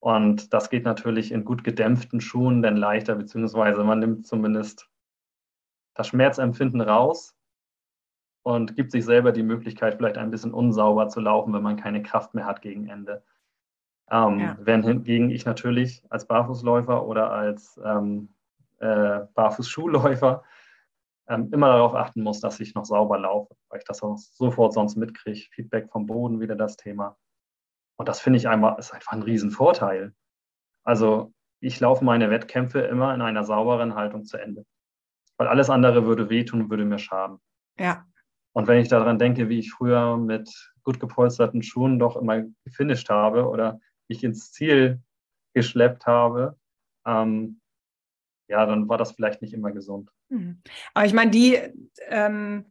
Und 0.01 0.55
das 0.55 0.71
geht 0.71 0.85
natürlich 0.85 1.31
in 1.31 1.45
gut 1.45 1.63
gedämpften 1.63 2.21
Schuhen 2.21 2.63
dann 2.63 2.77
leichter, 2.77 3.15
beziehungsweise 3.15 3.85
man 3.85 3.99
nimmt 3.99 4.27
zumindest 4.27 4.89
das 5.95 6.09
Schmerzempfinden 6.09 6.81
raus 6.81 7.37
und 8.43 8.75
gibt 8.77 8.93
sich 8.93 9.05
selber 9.05 9.33
die 9.33 9.43
Möglichkeit, 9.43 9.97
vielleicht 9.97 10.17
ein 10.17 10.31
bisschen 10.31 10.55
unsauber 10.55 11.09
zu 11.09 11.21
laufen, 11.21 11.53
wenn 11.53 11.63
man 11.63 11.77
keine 11.77 12.03
Kraft 12.03 12.35
mehr 12.35 12.47
hat 12.47 12.63
gegen 12.63 12.89
Ende. 12.89 13.23
Ähm, 14.11 14.41
ja. 14.41 14.57
Während 14.61 14.87
hingegen 14.87 15.31
ich 15.31 15.45
natürlich 15.45 16.03
als 16.09 16.27
Barfußläufer 16.27 17.07
oder 17.07 17.31
als 17.31 17.79
ähm, 17.85 18.31
äh, 18.79 19.21
Barfußschuhläufer 19.35 20.43
immer 21.31 21.69
darauf 21.69 21.95
achten 21.95 22.23
muss, 22.23 22.41
dass 22.41 22.61
ich 22.61 22.75
noch 22.75 22.85
sauber 22.85 23.19
laufe, 23.19 23.55
weil 23.69 23.79
ich 23.79 23.85
das 23.85 24.03
auch 24.03 24.17
sofort 24.17 24.73
sonst 24.73 24.97
mitkriege. 24.97 25.47
Feedback 25.53 25.91
vom 25.91 26.07
Boden, 26.07 26.41
wieder 26.41 26.57
das 26.57 26.77
Thema. 26.77 27.17
Und 27.97 28.09
das 28.09 28.21
finde 28.21 28.39
ich 28.39 28.49
einmal, 28.49 28.79
ist 28.79 28.93
einfach 28.93 29.13
ein 29.13 29.23
Riesenvorteil. 29.23 30.15
Also 30.85 31.33
ich 31.61 31.79
laufe 31.81 32.05
meine 32.05 32.31
Wettkämpfe 32.31 32.81
immer 32.81 33.15
in 33.15 33.21
einer 33.21 33.45
sauberen 33.45 33.95
Haltung 33.95 34.25
zu 34.25 34.39
Ende. 34.39 34.65
Weil 35.37 35.49
alles 35.49 35.71
andere 35.71 36.07
würde 36.07 36.31
wehtun 36.31 36.63
und 36.63 36.71
würde 36.71 36.85
mir 36.85 36.99
schaden. 36.99 37.39
Ja. 37.79 38.07
Und 38.53 38.67
wenn 38.67 38.81
ich 38.81 38.89
daran 38.89 39.19
denke, 39.19 39.49
wie 39.49 39.59
ich 39.59 39.71
früher 39.71 40.17
mit 40.17 40.51
gut 40.83 40.99
gepolsterten 40.99 41.63
Schuhen 41.63 41.99
doch 41.99 42.17
immer 42.17 42.43
gefinisht 42.65 43.09
habe 43.09 43.49
oder 43.49 43.79
ich 44.09 44.25
ins 44.25 44.51
Ziel 44.53 45.01
geschleppt 45.55 46.07
habe, 46.07 46.59
ähm, 47.07 47.61
ja, 48.49 48.67
dann 48.67 48.89
war 48.89 48.99
das 48.99 49.13
vielleicht 49.13 49.43
nicht 49.43 49.55
immer 49.55 49.71
gesund. 49.71 50.11
Mhm. 50.31 50.63
Aber 50.95 51.07
ich 51.07 51.13
meine, 51.13 51.31
die, 51.31 51.59
ähm, 52.09 52.71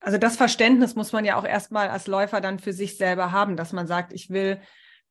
also 0.00 0.18
das 0.18 0.36
Verständnis 0.36 0.94
muss 0.94 1.12
man 1.12 1.24
ja 1.24 1.36
auch 1.36 1.44
erstmal 1.44 1.88
als 1.88 2.06
Läufer 2.06 2.40
dann 2.40 2.58
für 2.58 2.72
sich 2.72 2.96
selber 2.96 3.32
haben, 3.32 3.56
dass 3.56 3.72
man 3.72 3.86
sagt, 3.86 4.12
ich 4.12 4.30
will 4.30 4.60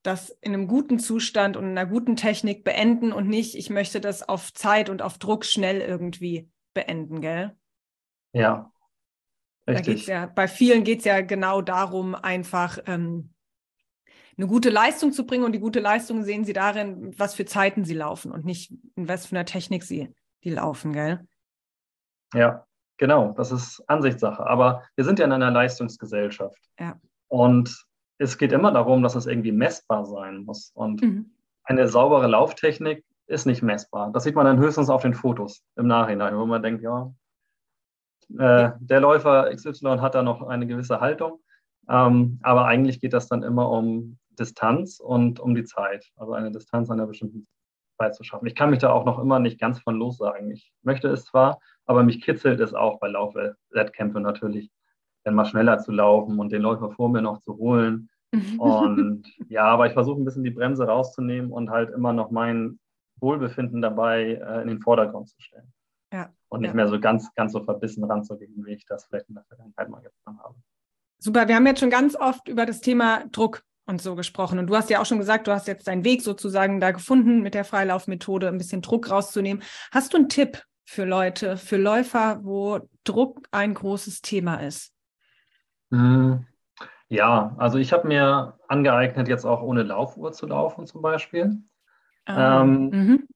das 0.04 0.30
in 0.42 0.54
einem 0.54 0.68
guten 0.68 1.00
Zustand 1.00 1.58
und 1.58 1.66
in 1.66 1.78
einer 1.78 1.90
guten 1.90 2.16
Technik 2.16 2.64
beenden 2.64 3.12
und 3.12 3.28
nicht, 3.28 3.56
ich 3.56 3.70
möchte 3.70 4.00
das 4.00 4.28
auf 4.28 4.54
Zeit 4.54 4.90
und 4.90 5.02
auf 5.02 5.18
Druck 5.18 5.46
schnell 5.46 5.82
irgendwie 5.82 6.50
beenden, 6.74 7.22
gell? 7.22 7.56
Ja. 8.34 8.72
Richtig. 9.68 10.08
Ja, 10.08 10.28
bei 10.28 10.48
vielen 10.48 10.86
geht 10.86 11.00
es 11.00 11.06
ja 11.06 11.20
genau 11.22 11.62
darum, 11.62 12.16
einfach 12.16 12.80
ähm, 12.86 13.34
eine 14.38 14.48
gute 14.48 14.70
Leistung 14.70 15.12
zu 15.12 15.26
bringen. 15.26 15.44
Und 15.44 15.52
die 15.52 15.60
gute 15.60 15.82
Leistung 15.82 16.24
sehen 16.24 16.46
sie 16.46 16.54
darin, 16.54 17.14
was 17.18 17.36
für 17.36 17.46
Zeiten 17.46 17.84
sie 17.84 17.96
laufen 17.96 18.32
und 18.32 18.46
nicht 18.46 18.72
in 18.96 19.10
was 19.10 19.26
für 19.26 19.36
einer 19.36 19.46
Technik 19.46 19.84
sie 19.84 20.14
die 20.44 20.52
laufen, 20.52 20.94
gell? 20.94 21.28
Ja, 22.34 22.66
genau. 22.98 23.34
Das 23.38 23.52
ist 23.52 23.84
Ansichtssache. 23.88 24.46
Aber 24.46 24.84
wir 24.96 25.06
sind 25.06 25.20
ja 25.20 25.26
in 25.26 25.32
einer 25.32 25.52
Leistungsgesellschaft. 25.52 26.60
Ja. 26.80 27.00
Und 27.28 27.86
es 28.18 28.38
geht 28.38 28.52
immer 28.52 28.72
darum, 28.72 29.04
dass 29.04 29.16
es 29.16 29.28
irgendwie 29.28 29.52
messbar 29.52 30.06
sein 30.06 30.44
muss. 30.44 30.72
Und 30.74 31.02
mhm. 31.02 31.32
eine 31.64 31.88
saubere 31.88 32.28
Lauftechnik 32.28 33.06
ist 33.28 33.46
nicht 33.46 33.62
messbar. 33.62 34.12
Das 34.12 34.24
sieht 34.24 34.36
man 34.36 34.46
dann 34.46 34.60
höchstens 34.60 34.90
auf 34.90 35.02
den 35.02 35.14
Fotos 35.14 35.64
im 35.76 35.88
Nachhinein, 35.88 36.38
wo 36.38 36.46
man 36.46 36.64
denkt, 36.64 36.82
ja, 36.82 37.14
äh, 38.38 38.72
der 38.80 39.00
Läufer 39.00 39.54
XY 39.54 39.98
hat 40.00 40.16
da 40.16 40.24
noch 40.24 40.42
eine 40.42 40.68
gewisse 40.68 41.00
Haltung. 41.00 41.40
Ähm, 41.90 42.40
aber 42.44 42.66
eigentlich 42.66 43.00
geht 43.00 43.14
das 43.14 43.28
dann 43.28 43.44
immer 43.44 43.70
um 43.70 44.18
Distanz 44.38 45.00
und 45.00 45.40
um 45.40 45.56
die 45.56 45.64
Zeit. 45.64 46.10
Also 46.16 46.34
eine 46.34 46.52
Distanz 46.52 46.90
einer 46.90 47.08
bestimmten 47.08 47.48
Zeit 47.98 48.16
zu 48.16 48.24
schaffen. 48.24 48.48
Ich 48.48 48.56
kann 48.56 48.70
mich 48.70 48.80
da 48.80 48.92
auch 48.92 49.06
noch 49.06 49.20
immer 49.20 49.40
nicht 49.40 49.60
ganz 49.60 49.80
von 49.80 49.96
los 49.96 50.18
sagen. 50.18 50.52
Ich 50.52 50.72
möchte 50.84 51.08
es 51.10 51.26
zwar, 51.26 51.60
aber 51.88 52.04
mich 52.04 52.22
kitzelt 52.22 52.60
es 52.60 52.74
auch 52.74 53.00
bei 53.00 53.08
Laufwettkämpfen 53.08 54.22
natürlich, 54.22 54.70
dann 55.24 55.36
mal 55.36 55.46
schneller 55.46 55.80
zu 55.80 55.92
laufen 55.92 56.40
und 56.40 56.52
den 56.52 56.62
Läufer 56.62 56.92
vor 56.92 57.10
mir 57.10 57.22
noch 57.22 57.40
zu 57.40 57.58
holen. 57.58 58.10
Und 58.60 59.24
ja, 59.48 59.64
aber 59.64 59.88
ich 59.88 59.94
versuche 59.94 60.22
ein 60.22 60.26
bisschen 60.26 60.44
die 60.44 60.52
Bremse 60.52 60.86
rauszunehmen 60.86 61.50
und 61.50 61.70
halt 61.70 61.92
immer 61.92 62.12
noch 62.12 62.30
mein 62.30 62.78
Wohlbefinden 63.22 63.82
dabei 63.82 64.34
äh, 64.34 64.62
in 64.62 64.68
den 64.68 64.82
Vordergrund 64.82 65.30
zu 65.30 65.40
stellen. 65.40 65.72
Ja, 66.12 66.30
und 66.50 66.60
nicht 66.60 66.72
ja. 66.72 66.76
mehr 66.76 66.88
so 66.90 67.00
ganz, 67.00 67.34
ganz 67.36 67.54
so 67.54 67.64
verbissen 67.64 68.04
ranzugehen, 68.04 68.66
wie 68.66 68.74
ich 68.74 68.86
das 68.86 69.06
vielleicht 69.06 69.30
in 69.30 69.36
der 69.36 69.46
Vergangenheit 69.46 69.90
mal 69.90 70.02
getan 70.02 70.40
habe. 70.44 70.56
Super, 71.20 71.48
wir 71.48 71.56
haben 71.56 71.66
jetzt 71.66 71.80
schon 71.80 71.90
ganz 71.90 72.18
oft 72.18 72.50
über 72.50 72.66
das 72.66 72.82
Thema 72.82 73.24
Druck 73.32 73.64
und 73.88 74.02
so 74.02 74.16
gesprochen. 74.16 74.60
Und 74.60 74.68
du 74.68 74.76
hast 74.76 74.90
ja 74.90 75.02
auch 75.02 75.06
schon 75.06 75.20
gesagt, 75.20 75.48
du 75.48 75.52
hast 75.52 75.68
jetzt 75.68 75.88
deinen 75.88 76.04
Weg 76.04 76.22
sozusagen 76.22 76.80
da 76.80 76.92
gefunden, 76.92 77.42
mit 77.42 77.54
der 77.54 77.64
Freilaufmethode 77.64 78.50
ein 78.50 78.58
bisschen 78.58 78.82
Druck 78.82 79.10
rauszunehmen. 79.10 79.64
Hast 79.92 80.14
du 80.14 80.18
einen 80.18 80.30
Tipp 80.30 80.64
für 80.88 81.04
Leute, 81.04 81.58
für 81.58 81.76
Läufer, 81.76 82.40
wo 82.44 82.80
Druck 83.04 83.46
ein 83.52 83.74
großes 83.74 84.22
Thema 84.22 84.56
ist? 84.56 84.94
Hm, 85.92 86.46
ja, 87.10 87.54
also 87.58 87.78
ich 87.78 87.92
habe 87.92 88.08
mir 88.08 88.58
angeeignet, 88.70 89.28
jetzt 89.28 89.44
auch 89.44 89.62
ohne 89.62 89.84
Laufuhr 89.84 90.32
zu 90.32 90.48
laufen 90.48 90.88
zum 90.88 91.02
Beispiel. 91.02 91.58
Ah, 92.26 92.62
ähm, 92.62 92.90
mhm. 92.90 93.28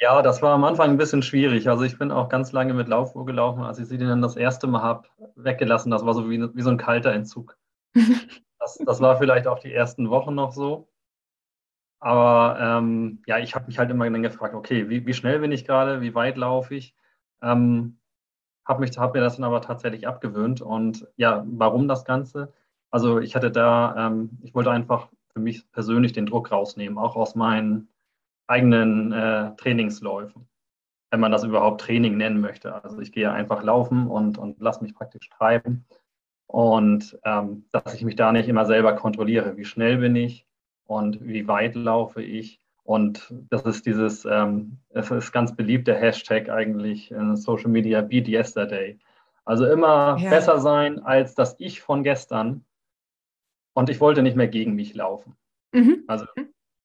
Ja, 0.00 0.22
das 0.22 0.42
war 0.42 0.54
am 0.54 0.64
Anfang 0.64 0.90
ein 0.90 0.96
bisschen 0.96 1.22
schwierig. 1.22 1.68
Also 1.68 1.84
ich 1.84 1.98
bin 1.98 2.10
auch 2.10 2.28
ganz 2.28 2.50
lange 2.50 2.74
mit 2.74 2.88
Laufuhr 2.88 3.24
gelaufen. 3.24 3.62
Als 3.62 3.78
ich 3.78 3.86
sie 3.86 3.96
dann 3.96 4.20
das 4.20 4.36
erste 4.36 4.66
Mal 4.66 4.82
habe 4.82 5.08
weggelassen, 5.36 5.92
das 5.92 6.04
war 6.04 6.14
so 6.14 6.28
wie, 6.28 6.40
wie 6.54 6.62
so 6.62 6.70
ein 6.70 6.78
kalter 6.78 7.12
Entzug. 7.12 7.56
Das, 8.60 8.76
das 8.84 9.00
war 9.00 9.18
vielleicht 9.18 9.46
auch 9.46 9.60
die 9.60 9.72
ersten 9.72 10.10
Wochen 10.10 10.34
noch 10.34 10.50
so. 10.50 10.88
Aber 12.00 12.58
ähm, 12.60 13.22
ja, 13.26 13.38
ich 13.38 13.54
habe 13.54 13.66
mich 13.66 13.78
halt 13.78 13.90
immer 13.90 14.08
dann 14.08 14.22
gefragt, 14.22 14.54
okay, 14.54 14.88
wie, 14.88 15.06
wie 15.06 15.14
schnell 15.14 15.40
bin 15.40 15.52
ich 15.52 15.64
gerade, 15.64 16.00
wie 16.00 16.14
weit 16.14 16.36
laufe 16.36 16.74
ich? 16.74 16.94
Ähm, 17.42 17.98
habe 18.66 18.86
hab 18.86 19.14
mir 19.14 19.20
das 19.20 19.36
dann 19.36 19.44
aber 19.44 19.60
tatsächlich 19.62 20.06
abgewöhnt. 20.06 20.60
Und 20.60 21.08
ja, 21.16 21.44
warum 21.46 21.88
das 21.88 22.04
Ganze? 22.04 22.52
Also 22.90 23.18
ich 23.18 23.34
hatte 23.34 23.50
da, 23.50 24.08
ähm, 24.08 24.38
ich 24.42 24.54
wollte 24.54 24.70
einfach 24.70 25.08
für 25.32 25.40
mich 25.40 25.70
persönlich 25.72 26.12
den 26.12 26.26
Druck 26.26 26.52
rausnehmen, 26.52 26.98
auch 26.98 27.16
aus 27.16 27.34
meinen 27.34 27.88
eigenen 28.46 29.12
äh, 29.12 29.54
Trainingsläufen, 29.56 30.48
wenn 31.10 31.20
man 31.20 31.32
das 31.32 31.44
überhaupt 31.44 31.80
Training 31.80 32.16
nennen 32.16 32.40
möchte. 32.40 32.82
Also 32.82 33.00
ich 33.00 33.12
gehe 33.12 33.30
einfach 33.30 33.62
laufen 33.62 34.06
und, 34.06 34.38
und 34.38 34.60
lasse 34.60 34.82
mich 34.82 34.94
praktisch 34.94 35.28
treiben 35.30 35.86
und 36.46 37.18
ähm, 37.24 37.66
dass 37.72 37.94
ich 37.94 38.04
mich 38.04 38.16
da 38.16 38.32
nicht 38.32 38.48
immer 38.48 38.64
selber 38.64 38.94
kontrolliere, 38.94 39.56
wie 39.56 39.66
schnell 39.66 39.98
bin 39.98 40.16
ich 40.16 40.47
und 40.88 41.24
wie 41.24 41.46
weit 41.46 41.74
laufe 41.74 42.22
ich. 42.22 42.60
Und 42.82 43.32
das 43.50 43.62
ist 43.62 43.84
dieses, 43.84 44.24
ähm, 44.24 44.78
es 44.88 45.10
ist 45.10 45.30
ganz 45.30 45.54
beliebt, 45.54 45.86
der 45.86 45.96
Hashtag 45.96 46.48
eigentlich 46.48 47.10
in 47.10 47.36
Social 47.36 47.70
Media, 47.70 48.00
Beat 48.00 48.26
Yesterday. 48.26 48.98
Also 49.44 49.66
immer 49.66 50.16
ja. 50.18 50.30
besser 50.30 50.58
sein 50.60 50.98
als 51.00 51.34
das 51.34 51.54
Ich 51.58 51.82
von 51.82 52.02
gestern. 52.02 52.64
Und 53.74 53.90
ich 53.90 54.00
wollte 54.00 54.22
nicht 54.22 54.36
mehr 54.36 54.48
gegen 54.48 54.74
mich 54.74 54.94
laufen. 54.94 55.36
Mhm. 55.72 56.04
Also 56.06 56.24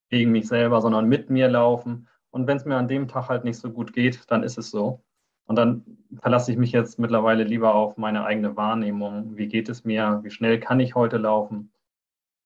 gegen 0.09 0.31
mich 0.31 0.47
selber, 0.47 0.81
sondern 0.81 1.07
mit 1.07 1.29
mir 1.29 1.47
laufen. 1.47 2.09
Und 2.29 2.45
wenn 2.47 2.57
es 2.57 2.65
mir 2.65 2.75
an 2.75 2.89
dem 2.89 3.07
Tag 3.07 3.29
halt 3.29 3.45
nicht 3.45 3.57
so 3.57 3.71
gut 3.71 3.93
geht, 3.93 4.29
dann 4.29 4.43
ist 4.43 4.57
es 4.57 4.69
so. 4.69 5.01
Und 5.45 5.57
dann 5.57 5.85
verlasse 6.21 6.51
ich 6.51 6.57
mich 6.57 6.71
jetzt 6.71 6.99
mittlerweile 6.99 7.43
lieber 7.43 7.75
auf 7.75 7.97
meine 7.97 8.25
eigene 8.25 8.57
Wahrnehmung. 8.57 9.37
Wie 9.37 9.47
geht 9.47 9.69
es 9.69 9.85
mir? 9.85 10.19
Wie 10.23 10.31
schnell 10.31 10.59
kann 10.59 10.79
ich 10.79 10.95
heute 10.95 11.17
laufen? 11.17 11.72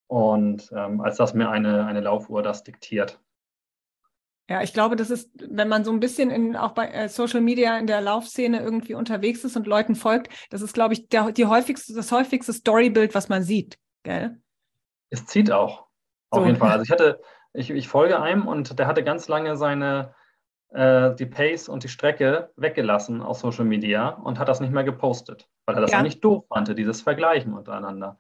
Und 0.08 0.72
ähm, 0.74 1.02
als 1.02 1.18
dass 1.18 1.34
mir 1.34 1.50
eine, 1.50 1.86
eine 1.86 2.02
Laufuhr 2.02 2.42
das 2.42 2.64
diktiert. 2.64 3.20
Ja, 4.50 4.62
ich 4.62 4.74
glaube, 4.74 4.96
das 4.96 5.10
ist, 5.10 5.30
wenn 5.50 5.68
man 5.68 5.84
so 5.84 5.92
ein 5.92 6.00
bisschen 6.00 6.30
in, 6.32 6.56
auch 6.56 6.72
bei 6.72 6.88
äh, 6.88 7.10
Social 7.10 7.42
Media 7.42 7.78
in 7.78 7.88
der 7.88 8.00
Laufszene 8.00 8.62
irgendwie 8.62 8.94
unterwegs 8.94 9.44
ist 9.44 9.58
und 9.58 9.68
Leuten 9.68 9.96
folgt, 9.96 10.30
das 10.50 10.62
ist, 10.62 10.74
glaube 10.74 10.94
ich, 10.94 11.10
der, 11.10 11.34
die 11.34 11.48
häufigste, 11.48 11.94
das 11.94 12.14
häufigste 12.14 12.54
Storybild, 12.54 13.14
was 13.14 13.28
man 13.28 13.44
sieht. 13.44 13.78
Gell? 14.04 14.42
Es 15.10 15.26
zieht 15.26 15.52
auch. 15.52 15.88
Auf 16.30 16.40
so. 16.40 16.46
jeden 16.46 16.58
Fall. 16.58 16.70
Also 16.72 16.84
ich 16.84 16.92
hatte, 16.92 17.20
ich, 17.52 17.72
ich 17.72 17.90
folge 17.90 18.22
einem 18.22 18.48
und 18.48 18.80
der 18.80 18.88
hatte 18.88 19.04
ganz 19.04 19.28
lange 19.28 19.58
seine, 19.58 20.14
äh, 20.70 21.14
die 21.16 21.26
Pace 21.26 21.68
und 21.68 21.84
die 21.84 21.90
Strecke 21.90 22.52
weggelassen 22.56 23.22
aus 23.22 23.42
Social 23.42 23.66
Media 23.66 24.10
und 24.10 24.40
hat 24.40 24.48
das 24.48 24.62
nicht 24.62 24.72
mehr 24.72 24.86
gepostet, 24.86 25.50
weil 25.66 25.76
er 25.76 25.82
das 25.82 25.92
ja. 25.92 26.02
nicht 26.02 26.24
doof 26.24 26.46
fand, 26.48 26.78
dieses 26.78 27.02
Vergleichen 27.02 27.54
untereinander. 27.54 28.18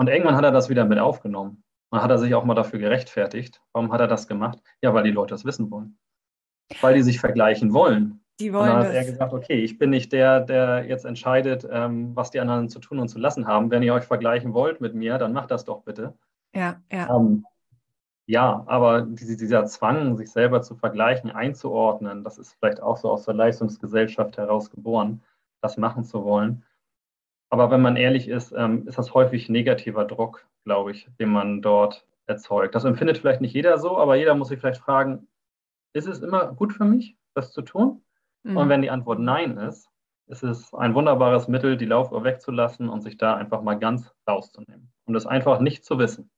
Und 0.00 0.08
irgendwann 0.08 0.34
hat 0.34 0.44
er 0.44 0.50
das 0.50 0.70
wieder 0.70 0.86
mit 0.86 0.98
aufgenommen. 0.98 1.62
Und 1.90 2.02
hat 2.02 2.10
er 2.10 2.16
sich 2.16 2.34
auch 2.34 2.46
mal 2.46 2.54
dafür 2.54 2.78
gerechtfertigt. 2.78 3.60
Warum 3.74 3.92
hat 3.92 4.00
er 4.00 4.06
das 4.06 4.26
gemacht? 4.26 4.58
Ja, 4.80 4.94
weil 4.94 5.02
die 5.02 5.10
Leute 5.10 5.34
das 5.34 5.44
wissen 5.44 5.70
wollen. 5.70 5.98
Weil 6.80 6.94
die 6.94 7.02
sich 7.02 7.20
vergleichen 7.20 7.74
wollen. 7.74 8.24
Die 8.40 8.50
wollen 8.54 8.62
und 8.62 8.68
dann 8.68 8.78
hat 8.78 8.86
das. 8.86 8.94
er 8.94 9.04
gesagt, 9.04 9.34
okay, 9.34 9.62
ich 9.62 9.76
bin 9.76 9.90
nicht 9.90 10.10
der, 10.12 10.40
der 10.40 10.86
jetzt 10.86 11.04
entscheidet, 11.04 11.68
ähm, 11.70 12.16
was 12.16 12.30
die 12.30 12.40
anderen 12.40 12.70
zu 12.70 12.78
tun 12.78 12.98
und 12.98 13.08
zu 13.08 13.18
lassen 13.18 13.46
haben. 13.46 13.70
Wenn 13.70 13.82
ihr 13.82 13.92
euch 13.92 14.04
vergleichen 14.04 14.54
wollt 14.54 14.80
mit 14.80 14.94
mir, 14.94 15.18
dann 15.18 15.34
macht 15.34 15.50
das 15.50 15.66
doch 15.66 15.82
bitte. 15.82 16.14
Ja, 16.54 16.80
ja. 16.90 17.14
Ähm, 17.14 17.44
ja, 18.24 18.64
aber 18.68 19.02
dieser 19.02 19.66
Zwang, 19.66 20.16
sich 20.16 20.30
selber 20.30 20.62
zu 20.62 20.76
vergleichen, 20.76 21.30
einzuordnen, 21.30 22.24
das 22.24 22.38
ist 22.38 22.54
vielleicht 22.54 22.80
auch 22.80 22.96
so 22.96 23.10
aus 23.10 23.26
der 23.26 23.34
Leistungsgesellschaft 23.34 24.38
heraus 24.38 24.70
geboren, 24.70 25.20
das 25.60 25.76
machen 25.76 26.04
zu 26.04 26.24
wollen. 26.24 26.64
Aber 27.50 27.70
wenn 27.70 27.82
man 27.82 27.96
ehrlich 27.96 28.28
ist, 28.28 28.52
ähm, 28.56 28.86
ist 28.86 28.96
das 28.96 29.12
häufig 29.12 29.48
negativer 29.48 30.04
Druck, 30.04 30.46
glaube 30.64 30.92
ich, 30.92 31.08
den 31.18 31.30
man 31.30 31.62
dort 31.62 32.06
erzeugt. 32.26 32.74
Das 32.74 32.84
empfindet 32.84 33.18
vielleicht 33.18 33.40
nicht 33.40 33.54
jeder 33.54 33.78
so, 33.78 33.98
aber 33.98 34.14
jeder 34.14 34.34
muss 34.34 34.48
sich 34.48 34.60
vielleicht 34.60 34.80
fragen, 34.80 35.26
ist 35.92 36.06
es 36.06 36.20
immer 36.20 36.52
gut 36.52 36.72
für 36.72 36.84
mich, 36.84 37.16
das 37.34 37.52
zu 37.52 37.62
tun? 37.62 38.02
Mhm. 38.44 38.56
Und 38.56 38.68
wenn 38.68 38.82
die 38.82 38.90
Antwort 38.90 39.18
Nein 39.18 39.58
ist, 39.58 39.90
ist 40.26 40.44
es 40.44 40.72
ein 40.72 40.94
wunderbares 40.94 41.48
Mittel, 41.48 41.76
die 41.76 41.86
Laufuhr 41.86 42.22
wegzulassen 42.22 42.88
und 42.88 43.02
sich 43.02 43.18
da 43.18 43.34
einfach 43.34 43.62
mal 43.62 43.74
ganz 43.74 44.14
rauszunehmen, 44.28 44.92
um 45.06 45.14
das 45.14 45.26
einfach 45.26 45.58
nicht 45.58 45.84
zu 45.84 45.98
wissen. 45.98 46.30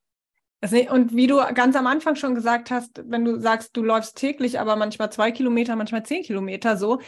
Und 0.90 1.16
wie 1.16 1.26
du 1.26 1.38
ganz 1.54 1.74
am 1.74 1.88
Anfang 1.88 2.14
schon 2.14 2.36
gesagt 2.36 2.70
hast, 2.70 3.02
wenn 3.08 3.24
du 3.24 3.36
sagst, 3.40 3.76
du 3.76 3.82
läufst 3.82 4.16
täglich, 4.16 4.60
aber 4.60 4.76
manchmal 4.76 5.10
zwei 5.10 5.32
Kilometer, 5.32 5.74
manchmal 5.74 6.04
zehn 6.04 6.22
Kilometer 6.22 6.76
so, 6.76 7.00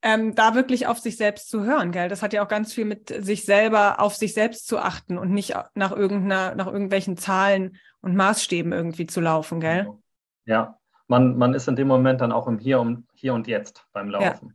ähm, 0.00 0.34
da 0.34 0.54
wirklich 0.54 0.86
auf 0.86 0.98
sich 0.98 1.18
selbst 1.18 1.50
zu 1.50 1.62
hören, 1.62 1.92
gell? 1.92 2.08
Das 2.08 2.22
hat 2.22 2.32
ja 2.32 2.42
auch 2.42 2.48
ganz 2.48 2.72
viel 2.72 2.86
mit 2.86 3.10
sich 3.10 3.44
selber 3.44 4.00
auf 4.00 4.14
sich 4.14 4.32
selbst 4.32 4.66
zu 4.66 4.78
achten 4.78 5.18
und 5.18 5.30
nicht 5.30 5.54
nach 5.74 5.92
irgendeiner, 5.92 6.54
nach 6.54 6.66
irgendwelchen 6.66 7.18
Zahlen 7.18 7.76
und 8.00 8.16
Maßstäben 8.16 8.72
irgendwie 8.72 9.06
zu 9.06 9.20
laufen, 9.20 9.60
gell? 9.60 9.88
Ja, 10.46 10.78
man, 11.06 11.36
man 11.36 11.52
ist 11.52 11.68
in 11.68 11.76
dem 11.76 11.88
Moment 11.88 12.22
dann 12.22 12.32
auch 12.32 12.48
im 12.48 12.58
Hier 12.58 12.80
und, 12.80 13.06
Hier 13.12 13.34
und 13.34 13.46
Jetzt 13.46 13.84
beim 13.92 14.08
Laufen. 14.08 14.46
Ja. 14.48 14.54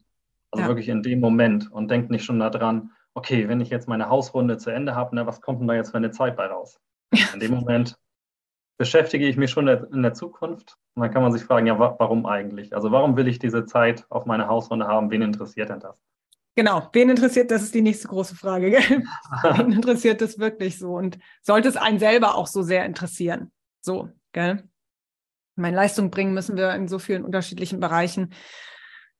Also 0.49 0.63
ja. 0.63 0.67
wirklich 0.67 0.89
in 0.89 1.03
dem 1.03 1.19
Moment 1.19 1.71
und 1.71 1.91
denkt 1.91 2.09
nicht 2.09 2.25
schon 2.25 2.39
daran, 2.39 2.89
okay, 3.13 3.47
wenn 3.47 3.61
ich 3.61 3.69
jetzt 3.69 3.87
meine 3.87 4.09
Hausrunde 4.09 4.57
zu 4.57 4.71
Ende 4.71 4.95
habe, 4.95 5.15
ne, 5.15 5.27
was 5.27 5.41
kommt 5.41 5.59
denn 5.61 5.67
da 5.67 5.75
jetzt 5.75 5.91
für 5.91 5.97
eine 5.97 6.09
Zeit 6.09 6.35
bei 6.35 6.47
raus? 6.47 6.79
In 7.33 7.39
dem 7.39 7.51
Moment 7.51 7.97
beschäftige 8.77 9.27
ich 9.27 9.37
mich 9.37 9.51
schon 9.51 9.67
in 9.67 10.03
der 10.03 10.13
Zukunft. 10.13 10.77
Und 10.93 11.03
dann 11.03 11.11
kann 11.11 11.23
man 11.23 11.31
sich 11.31 11.43
fragen, 11.43 11.67
ja, 11.67 11.77
warum 11.79 12.25
eigentlich? 12.25 12.75
Also 12.75 12.91
warum 12.91 13.17
will 13.17 13.27
ich 13.27 13.39
diese 13.39 13.65
Zeit 13.65 14.05
auf 14.09 14.25
meiner 14.25 14.47
Hausrunde 14.47 14.87
haben? 14.87 15.09
Wen 15.09 15.21
interessiert 15.21 15.69
denn 15.69 15.79
das? 15.79 15.95
Genau, 16.55 16.89
wen 16.93 17.09
interessiert, 17.09 17.51
das 17.51 17.61
ist 17.61 17.75
die 17.75 17.83
nächste 17.83 18.07
große 18.07 18.35
Frage. 18.35 18.71
Gell? 18.71 18.81
wen 19.43 19.71
interessiert 19.71 20.21
das 20.21 20.39
wirklich 20.39 20.79
so? 20.79 20.95
Und 20.95 21.19
sollte 21.41 21.69
es 21.69 21.77
einen 21.77 21.99
selber 21.99 22.35
auch 22.35 22.47
so 22.47 22.63
sehr 22.63 22.85
interessieren? 22.85 23.51
So, 23.81 24.09
gell? 24.31 24.67
Meine 25.55 25.75
Leistung 25.75 26.11
bringen 26.11 26.33
müssen 26.33 26.57
wir 26.57 26.73
in 26.73 26.87
so 26.87 26.99
vielen 26.99 27.25
unterschiedlichen 27.25 27.79
Bereichen. 27.79 28.33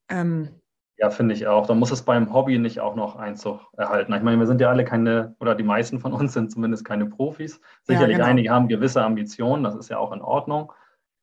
Ähm, 0.08 0.60
ja, 0.98 1.10
finde 1.10 1.34
ich 1.34 1.46
auch. 1.46 1.66
Da 1.66 1.74
muss 1.74 1.92
es 1.92 2.02
beim 2.02 2.32
Hobby 2.34 2.58
nicht 2.58 2.80
auch 2.80 2.96
noch 2.96 3.14
Einzug 3.14 3.60
erhalten. 3.76 4.12
Ich 4.12 4.22
meine, 4.22 4.38
wir 4.38 4.48
sind 4.48 4.60
ja 4.60 4.68
alle 4.68 4.84
keine, 4.84 5.36
oder 5.38 5.54
die 5.54 5.62
meisten 5.62 6.00
von 6.00 6.12
uns 6.12 6.32
sind 6.32 6.50
zumindest 6.50 6.84
keine 6.84 7.06
Profis. 7.06 7.60
Sicherlich 7.84 8.18
ja, 8.18 8.18
genau. 8.18 8.30
einige 8.30 8.50
haben 8.50 8.66
gewisse 8.66 9.04
Ambitionen, 9.04 9.62
das 9.62 9.76
ist 9.76 9.88
ja 9.90 9.98
auch 9.98 10.10
in 10.12 10.20
Ordnung. 10.20 10.72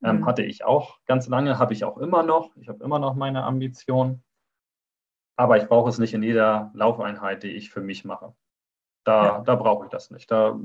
Ähm, 0.01 0.19
mhm. 0.19 0.25
Hatte 0.25 0.43
ich 0.43 0.63
auch 0.63 0.99
ganz 1.05 1.27
lange, 1.27 1.59
habe 1.59 1.73
ich 1.73 1.83
auch 1.83 1.97
immer 1.97 2.23
noch. 2.23 2.55
Ich 2.55 2.69
habe 2.69 2.83
immer 2.83 2.99
noch 2.99 3.15
meine 3.15 3.43
Ambitionen. 3.43 4.23
Aber 5.35 5.57
ich 5.57 5.67
brauche 5.67 5.89
es 5.89 5.97
nicht 5.97 6.13
in 6.13 6.23
jeder 6.23 6.71
Laufeinheit, 6.73 7.43
die 7.43 7.51
ich 7.51 7.69
für 7.69 7.81
mich 7.81 8.05
mache. 8.05 8.33
Da, 9.03 9.25
ja. 9.25 9.39
da 9.41 9.55
brauche 9.55 9.85
ich 9.85 9.91
das 9.91 10.09
nicht. 10.09 10.31
Da 10.31 10.57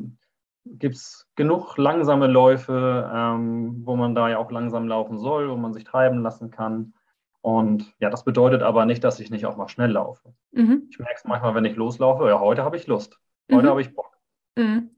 gibt 0.64 0.94
es 0.94 1.26
genug 1.34 1.76
langsame 1.78 2.28
Läufe, 2.28 3.10
ähm, 3.12 3.84
wo 3.84 3.96
man 3.96 4.14
da 4.14 4.28
ja 4.28 4.38
auch 4.38 4.52
langsam 4.52 4.86
laufen 4.86 5.18
soll, 5.18 5.50
wo 5.50 5.56
man 5.56 5.72
sich 5.72 5.82
treiben 5.82 6.22
lassen 6.22 6.52
kann. 6.52 6.94
Und 7.42 7.94
ja, 8.00 8.10
das 8.10 8.24
bedeutet 8.24 8.62
aber 8.62 8.84
nicht, 8.84 9.02
dass 9.02 9.20
ich 9.20 9.30
nicht 9.30 9.46
auch 9.46 9.56
mal 9.56 9.68
schnell 9.68 9.90
laufe. 9.90 10.34
Mhm. 10.52 10.88
Ich 10.90 10.98
merke 10.98 11.14
es 11.16 11.24
manchmal, 11.24 11.54
wenn 11.54 11.64
ich 11.64 11.76
loslaufe, 11.76 12.28
ja, 12.28 12.38
heute 12.38 12.64
habe 12.64 12.76
ich 12.76 12.86
Lust, 12.86 13.18
heute 13.50 13.66
mhm. 13.66 13.70
habe 13.70 13.80
ich 13.80 13.94
Bock. 13.94 14.18
Mhm. 14.56 14.90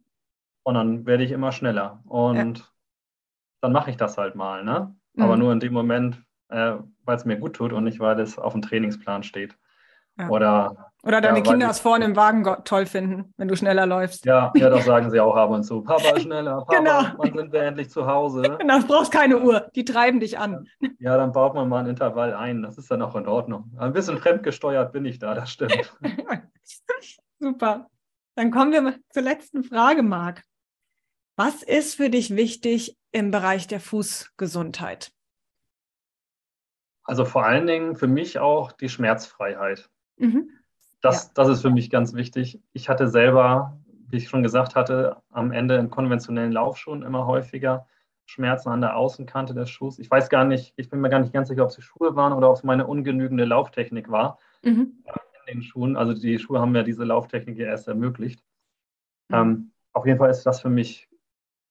Und 0.65 0.75
dann 0.75 1.07
werde 1.07 1.25
ich 1.25 1.31
immer 1.31 1.53
schneller. 1.53 2.03
Und 2.07 2.59
ja. 2.59 2.65
dann 3.61 3.73
mache 3.73 3.91
ich 3.91 3.97
das 3.97 4.19
halt 4.19 4.35
mal, 4.35 4.65
ne? 4.65 4.95
Aber 5.19 5.35
mhm. 5.37 5.43
nur 5.43 5.53
in 5.53 5.61
dem 5.61 5.73
Moment, 5.73 6.23
äh, 6.49 6.77
weil 7.05 7.17
es 7.17 7.25
mir 7.25 7.37
gut 7.37 7.55
tut 7.55 7.73
und 7.73 7.85
nicht, 7.85 8.01
weil 8.01 8.19
es 8.19 8.39
auf 8.39 8.53
dem 8.53 8.63
Trainingsplan 8.63 9.23
steht. 9.23 9.57
Ja. 10.19 10.29
Oder, 10.29 10.93
Oder 11.03 11.21
deine 11.21 11.39
ja, 11.39 11.45
Kinder 11.45 11.71
es 11.71 11.81
vorne 11.81 12.05
im 12.05 12.17
Wagen 12.17 12.45
toll 12.65 12.87
finden, 12.87 13.33
wenn 13.37 13.49
du 13.49 13.57
schneller 13.57 13.87
läufst. 13.87 14.25
Ja, 14.27 14.53
ja, 14.55 14.69
das 14.69 14.85
sagen 14.85 15.11
sie 15.11 15.21
auch 15.21 15.35
ab 15.37 15.51
und 15.51 15.65
zu. 15.65 15.83
Papa, 15.83 16.21
schneller, 16.21 16.59
Papa, 16.59 16.77
genau. 16.77 17.03
wann 17.17 17.35
sind 17.35 17.53
wir 17.53 17.63
endlich 17.63 17.91
zu 17.91 18.07
Hause? 18.07 18.43
Genau, 18.59 18.79
du 18.79 18.87
brauchst 18.87 19.11
keine 19.11 19.41
Uhr, 19.41 19.71
die 19.75 19.85
treiben 19.85 20.21
dich 20.21 20.39
an. 20.39 20.69
Ja, 20.99 21.17
dann 21.17 21.33
baut 21.33 21.55
man 21.55 21.69
mal 21.69 21.81
ein 21.81 21.87
Intervall 21.87 22.35
ein, 22.35 22.63
das 22.63 22.79
ist 22.79 22.91
dann 22.91 23.03
auch 23.03 23.17
in 23.17 23.27
Ordnung. 23.27 23.73
Ein 23.79 23.93
bisschen 23.93 24.19
fremdgesteuert 24.19 24.93
bin 24.93 25.05
ich 25.05 25.19
da, 25.19 25.35
das 25.35 25.51
stimmt. 25.51 25.97
Super. 27.41 27.89
Dann 28.35 28.51
kommen 28.51 28.73
wir 28.73 28.95
zur 29.11 29.23
letzten 29.23 29.65
Frage, 29.65 30.03
Marc. 30.03 30.43
Was 31.37 31.63
ist 31.63 31.97
für 31.97 32.11
dich 32.11 32.37
wichtig 32.37 32.97
im 33.11 33.31
Bereich 33.31 33.67
der 33.67 33.81
Fußgesundheit? 33.81 35.11
Also 37.05 37.25
vor 37.25 37.45
allen 37.45 37.67
Dingen 37.67 37.97
für 37.97 38.07
mich 38.07 38.39
auch 38.39 38.73
die 38.73 38.89
Schmerzfreiheit. 38.89 39.91
Mhm. 40.23 40.51
Das, 41.01 41.27
ja. 41.27 41.31
das 41.35 41.49
ist 41.49 41.63
für 41.63 41.71
mich 41.71 41.91
ganz 41.91 42.15
wichtig. 42.15 42.61
Ich 42.73 42.89
hatte 42.89 43.09
selber, 43.09 43.79
wie 44.09 44.19
ich 44.19 44.29
schon 44.29 44.43
gesagt 44.43 44.77
hatte, 44.77 45.17
am 45.31 45.51
Ende 45.51 45.77
in 45.77 45.91
konventionellen 45.91 46.53
Laufschuhen 46.53 47.03
immer 47.03 47.27
häufiger 47.27 47.87
Schmerzen 48.25 48.71
an 48.71 48.81
der 48.81 48.97
Außenkante 48.97 49.53
des 49.53 49.69
Schuhs. 49.69 49.99
Ich 49.99 50.11
weiß 50.11 50.31
gar 50.31 50.45
nicht, 50.45 50.73
ich 50.77 50.89
bin 50.89 51.01
mir 51.01 51.11
gar 51.11 51.19
nicht 51.19 51.33
ganz 51.33 51.49
sicher, 51.49 51.65
ob 51.65 51.71
es 51.71 51.77
die 51.77 51.83
Schuhe 51.83 52.15
waren 52.15 52.33
oder 52.33 52.49
ob 52.49 52.57
es 52.57 52.63
meine 52.63 52.87
ungenügende 52.87 53.45
Lauftechnik 53.45 54.11
war 54.11 54.39
mhm. 54.63 55.03
in 55.47 55.55
den 55.55 55.63
Schuhen. 55.63 55.97
Also 55.97 56.15
die 56.15 56.39
Schuhe 56.39 56.61
haben 56.61 56.73
mir 56.73 56.85
diese 56.85 57.05
Lauftechnik 57.05 57.59
ja 57.59 57.67
erst 57.67 57.89
ermöglicht. 57.89 58.43
Mhm. 59.29 59.35
Ähm, 59.35 59.73
auf 59.93 60.07
jeden 60.07 60.19
Fall 60.19 60.31
ist 60.31 60.45
das 60.45 60.61
für 60.61 60.71
mich 60.71 61.09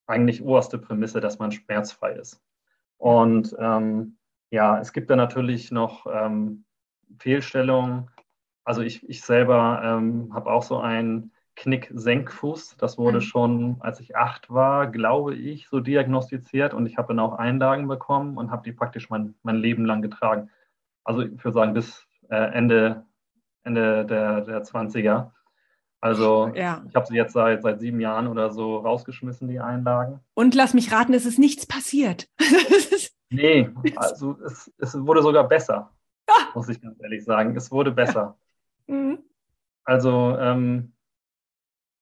eigentlich 0.07 0.43
oberste 0.43 0.77
Prämisse, 0.77 1.21
dass 1.21 1.39
man 1.39 1.53
schmerzfrei 1.53 2.13
ist. 2.13 2.41
Und 2.97 3.55
ähm, 3.57 4.17
ja, 4.51 4.79
es 4.79 4.91
gibt 4.91 5.09
da 5.09 5.15
natürlich 5.15 5.71
noch 5.71 6.05
ähm, 6.05 6.65
Fehlstellungen, 7.19 8.09
also 8.63 8.81
ich, 8.81 9.07
ich 9.09 9.21
selber 9.21 9.81
ähm, 9.83 10.33
habe 10.33 10.51
auch 10.51 10.63
so 10.63 10.79
einen 10.79 11.31
Knick-Senkfuß. 11.55 12.77
Das 12.77 12.97
wurde 12.97 13.17
mhm. 13.17 13.21
schon, 13.21 13.75
als 13.79 13.99
ich 13.99 14.15
acht 14.15 14.49
war, 14.49 14.87
glaube 14.87 15.35
ich, 15.35 15.67
so 15.67 15.79
diagnostiziert 15.79 16.73
und 16.73 16.85
ich 16.85 16.97
habe 16.97 17.09
dann 17.09 17.19
auch 17.19 17.33
Einlagen 17.33 17.87
bekommen 17.87 18.37
und 18.37 18.51
habe 18.51 18.63
die 18.63 18.71
praktisch 18.71 19.09
mein, 19.09 19.35
mein 19.43 19.57
Leben 19.57 19.85
lang 19.85 20.01
getragen. 20.01 20.49
Also 21.03 21.21
ich 21.21 21.43
würde 21.43 21.53
sagen, 21.53 21.73
bis 21.73 22.05
äh, 22.29 22.35
Ende, 22.35 23.05
Ende 23.63 24.05
der, 24.05 24.41
der 24.41 24.63
20er. 24.63 25.31
Also 25.99 26.51
ja. 26.55 26.83
ich 26.87 26.95
habe 26.95 27.05
sie 27.05 27.15
jetzt 27.15 27.33
seit, 27.33 27.61
seit 27.61 27.79
sieben 27.79 27.99
Jahren 27.99 28.27
oder 28.27 28.49
so 28.49 28.77
rausgeschmissen, 28.77 29.47
die 29.47 29.59
Einlagen. 29.59 30.19
Und 30.33 30.55
lass 30.55 30.73
mich 30.73 30.91
raten, 30.91 31.13
es 31.13 31.25
ist 31.25 31.37
nichts 31.37 31.67
passiert. 31.67 32.27
nee, 33.29 33.69
also 33.97 34.37
es, 34.43 34.71
es 34.79 34.99
wurde 34.99 35.21
sogar 35.21 35.47
besser, 35.47 35.91
ah. 36.27 36.47
muss 36.55 36.69
ich 36.69 36.81
ganz 36.81 36.99
ehrlich 37.01 37.23
sagen. 37.23 37.55
Es 37.55 37.71
wurde 37.71 37.91
besser. 37.91 38.35
Mhm. 38.87 39.19
Also, 39.83 40.37
ähm, 40.37 40.93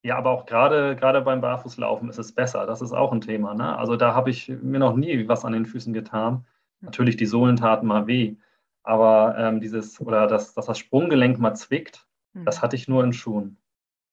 ja, 0.02 0.18
aber 0.18 0.32
auch 0.32 0.46
gerade 0.46 0.96
gerade 0.96 1.22
beim 1.22 1.42
Barfußlaufen 1.42 2.10
ist 2.10 2.20
es 2.20 2.34
besser. 2.34 2.65
Das 2.65 2.82
ist 2.82 2.94
auch 2.94 3.12
ein 3.12 3.22
Thema. 3.22 3.54
Ne? 3.54 3.78
Also 3.78 3.96
da 3.96 4.13
habe 4.13 4.30
ich 4.30 4.48
mir 4.48 4.80
noch 4.80 4.96
nie 4.96 5.28
was 5.28 5.44
an 5.44 5.54
den 5.54 5.65
Füßen 5.65 5.94
getan. 5.94 6.46
Natürlich, 6.82 7.18
die 7.18 7.26
Sohlen 7.26 7.58
taten 7.58 7.88
mal 7.88 8.08
weh. 8.08 8.38
Aber 8.84 9.38
ähm, 9.38 9.60
dieses, 9.60 10.00
oder 10.00 10.28
dass, 10.28 10.54
dass 10.54 10.68
das 10.68 10.80
Sprunggelenk 10.80 11.38
mal 11.38 11.54
zwickt, 11.54 12.08
mhm. 12.34 12.46
das 12.46 12.62
hatte 12.62 12.78
ich 12.78 12.88
nur 12.88 13.04
in 13.04 13.12
Schuhen. 13.12 13.58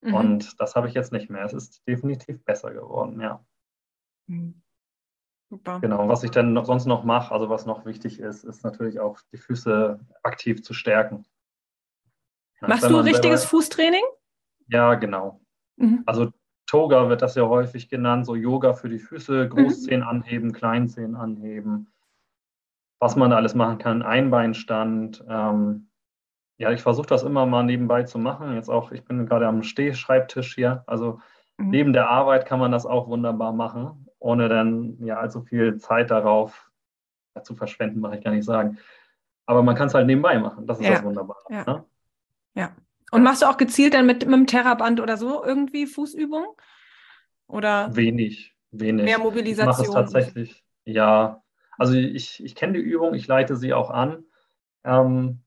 Mhm. 0.01 0.15
Und 0.15 0.61
das 0.61 0.75
habe 0.75 0.89
ich 0.89 0.95
jetzt 0.95 1.13
nicht 1.13 1.31
mehr. 1.31 1.45
Es 1.45 1.53
ist 1.53 1.87
definitiv 1.87 2.45
besser 2.45 2.73
geworden, 2.73 3.21
ja. 3.21 3.45
Mhm. 4.27 4.61
Super. 5.49 5.79
Genau, 5.81 6.09
was 6.09 6.25
ich 6.25 6.33
dann 6.33 6.53
noch, 6.53 6.65
sonst 6.65 6.87
noch 6.87 7.05
mache, 7.05 7.33
also 7.33 7.49
was 7.49 7.67
noch 7.67 7.87
wichtig 7.87 8.19
ist, 8.19 8.43
ist 8.43 8.65
natürlich 8.65 8.99
auch 8.99 9.21
die 9.33 9.37
Füße 9.37 10.01
aktiv 10.25 10.65
zu 10.65 10.75
stärken. 10.75 11.25
Machst 12.61 12.89
du 12.89 12.97
richtiges 12.97 13.43
selber, 13.43 13.51
Fußtraining? 13.51 14.03
Ja, 14.69 14.95
genau. 14.95 15.41
Mhm. 15.77 16.03
Also 16.07 16.31
Toga 16.67 17.09
wird 17.09 17.23
das 17.23 17.35
ja 17.37 17.47
häufig 17.47 17.89
genannt, 17.89 18.27
so 18.27 18.35
Yoga 18.35 18.73
für 18.73 18.89
die 18.89 18.99
Füße, 18.99 19.49
Großzehen 19.49 20.01
mhm. 20.01 20.09
anheben, 20.09 20.53
Kleinzehen 20.53 21.15
anheben, 21.15 21.93
was 22.99 23.15
man 23.15 23.31
da 23.31 23.37
alles 23.37 23.55
machen 23.55 23.79
kann, 23.79 24.03
Einbeinstand. 24.03 25.25
Ähm, 25.29 25.89
ja, 26.59 26.73
ich 26.73 26.83
versuche 26.83 27.07
das 27.07 27.23
immer 27.23 27.47
mal 27.47 27.63
nebenbei 27.63 28.03
zu 28.03 28.19
machen. 28.19 28.55
Jetzt 28.55 28.71
auch, 28.71 28.91
ich 28.91 29.05
bin 29.05 29.27
gerade 29.27 29.47
am 29.47 29.63
Stehschreibtisch 29.63 30.55
hier. 30.55 30.83
Also 30.87 31.21
mhm. 31.59 31.71
neben 31.71 31.93
der 31.93 32.09
Arbeit 32.09 32.47
kann 32.47 32.59
man 32.59 32.73
das 32.73 32.87
auch 32.87 33.09
wunderbar 33.09 33.53
machen, 33.53 34.09
ohne 34.19 34.49
dann 34.49 34.97
ja 35.05 35.19
allzu 35.19 35.43
viel 35.43 35.77
Zeit 35.77 36.11
darauf 36.11 36.71
ja, 37.37 37.43
zu 37.43 37.55
verschwenden, 37.55 38.01
mache 38.01 38.17
ich 38.17 38.25
gar 38.25 38.33
nicht 38.33 38.45
sagen. 38.45 38.79
Aber 39.45 39.63
man 39.63 39.77
kann 39.77 39.87
es 39.87 39.95
halt 39.95 40.07
nebenbei 40.07 40.39
machen. 40.39 40.67
Das 40.67 40.81
ist 40.81 40.87
ja. 40.87 40.95
das 40.95 41.05
Wunderbare. 41.05 41.45
Ja. 41.51 41.65
Ne? 41.65 41.85
Ja. 42.57 42.75
Und 43.13 43.23
machst 43.23 43.43
du 43.43 43.47
auch 43.47 43.57
gezielt 43.57 43.95
dann 43.95 44.07
mit, 44.07 44.27
mit 44.27 44.35
dem 44.35 44.47
Terraband 44.47 45.01
oder 45.01 45.17
so 45.17 45.45
irgendwie 45.45 45.87
Fußübungen? 45.87 46.49
Oder 47.47 47.95
wenig, 47.95 48.57
wenig. 48.73 49.05
Mehr 49.05 49.19
Mobilisation? 49.19 49.71
Ich 49.71 49.79
mache 49.79 50.05
es 50.05 50.13
tatsächlich, 50.13 50.65
ja. 50.85 51.43
Also 51.79 51.95
ich, 51.95 52.43
ich 52.43 52.55
kenne 52.57 52.73
die 52.73 52.81
Übung, 52.81 53.15
ich 53.15 53.29
leite 53.29 53.57
sie 53.57 53.73
auch 53.73 53.91
an. 53.91 54.25
Ähm, 54.83 55.43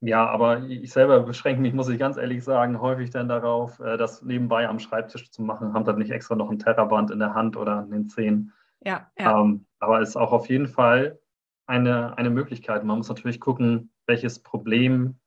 ja, 0.00 0.26
aber 0.26 0.64
ich 0.64 0.92
selber 0.92 1.20
beschränke 1.20 1.62
mich, 1.62 1.72
muss 1.72 1.88
ich 1.88 1.98
ganz 1.98 2.18
ehrlich 2.18 2.44
sagen, 2.44 2.80
häufig 2.80 3.08
dann 3.08 3.28
darauf, 3.28 3.80
äh, 3.80 3.96
das 3.96 4.20
nebenbei 4.20 4.68
am 4.68 4.78
Schreibtisch 4.78 5.30
zu 5.30 5.40
machen, 5.40 5.72
haben 5.72 5.84
dann 5.86 5.98
nicht 5.98 6.10
extra 6.10 6.34
noch 6.34 6.50
ein 6.50 6.58
Terraband 6.58 7.10
in 7.10 7.20
der 7.20 7.32
Hand 7.32 7.56
oder 7.56 7.78
an 7.78 7.90
den 7.90 8.08
Zehen. 8.08 8.52
Ja, 8.84 9.10
ja. 9.18 9.40
Ähm, 9.40 9.64
aber 9.78 10.00
es 10.02 10.10
ist 10.10 10.16
auch 10.16 10.32
auf 10.32 10.50
jeden 10.50 10.68
Fall 10.68 11.18
eine, 11.66 12.18
eine 12.18 12.28
Möglichkeit. 12.28 12.84
Man 12.84 12.98
muss 12.98 13.08
natürlich 13.08 13.40
gucken, 13.40 13.92
welches 14.06 14.40
Problem 14.40 15.18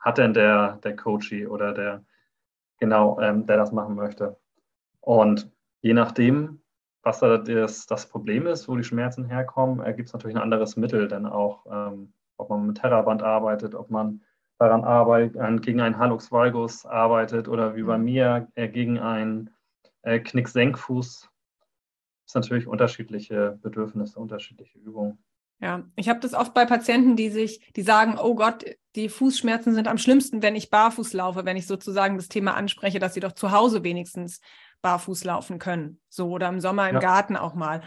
hat 0.00 0.18
denn 0.18 0.34
der, 0.34 0.78
der 0.82 0.96
Coachie 0.96 1.46
oder 1.46 1.72
der, 1.72 2.04
genau, 2.78 3.20
ähm, 3.20 3.46
der 3.46 3.56
das 3.56 3.72
machen 3.72 3.94
möchte. 3.94 4.38
Und 5.00 5.50
je 5.82 5.94
nachdem, 5.94 6.62
was 7.02 7.20
da 7.20 7.38
das, 7.38 7.86
das 7.86 8.08
Problem 8.08 8.46
ist, 8.46 8.68
wo 8.68 8.76
die 8.76 8.84
Schmerzen 8.84 9.24
herkommen, 9.24 9.84
äh, 9.84 9.94
gibt 9.94 10.08
es 10.08 10.12
natürlich 10.12 10.36
ein 10.36 10.42
anderes 10.42 10.76
Mittel, 10.76 11.08
denn 11.08 11.26
auch, 11.26 11.66
ähm, 11.70 12.12
ob 12.36 12.50
man 12.50 12.66
mit 12.66 12.78
Terraband 12.78 13.22
arbeitet, 13.22 13.74
ob 13.74 13.90
man 13.90 14.22
daran 14.58 14.84
arbeitet, 14.84 15.62
gegen 15.62 15.80
einen 15.80 15.98
Hallux 15.98 16.30
valgus 16.30 16.84
arbeitet 16.84 17.48
oder 17.48 17.76
wie 17.76 17.82
bei 17.82 17.96
mhm. 17.96 18.04
mir 18.04 18.48
äh, 18.54 18.68
gegen 18.68 18.98
einen 18.98 19.50
äh, 20.02 20.20
Knick-Senkfuß, 20.20 21.30
ist 22.26 22.34
natürlich 22.34 22.66
unterschiedliche 22.66 23.58
Bedürfnisse, 23.62 24.20
unterschiedliche 24.20 24.78
Übungen. 24.78 25.18
Ja, 25.60 25.84
ich 25.96 26.08
habe 26.08 26.20
das 26.20 26.32
oft 26.32 26.54
bei 26.54 26.64
Patienten, 26.64 27.16
die 27.16 27.28
sich, 27.28 27.70
die 27.76 27.82
sagen, 27.82 28.18
oh 28.18 28.34
Gott, 28.34 28.64
die 28.96 29.08
Fußschmerzen 29.08 29.74
sind 29.74 29.88
am 29.88 29.98
schlimmsten, 29.98 30.42
wenn 30.42 30.56
ich 30.56 30.70
barfuß 30.70 31.12
laufe, 31.12 31.44
wenn 31.44 31.56
ich 31.56 31.66
sozusagen 31.66 32.16
das 32.16 32.28
Thema 32.28 32.54
anspreche, 32.54 32.98
dass 32.98 33.14
sie 33.14 33.20
doch 33.20 33.32
zu 33.32 33.50
Hause 33.50 33.84
wenigstens 33.84 34.40
barfuß 34.80 35.24
laufen 35.24 35.58
können. 35.58 36.00
So 36.08 36.30
oder 36.30 36.48
im 36.48 36.60
Sommer 36.60 36.88
im 36.88 36.96
ja. 36.96 37.00
Garten 37.00 37.36
auch 37.36 37.54
mal. 37.54 37.82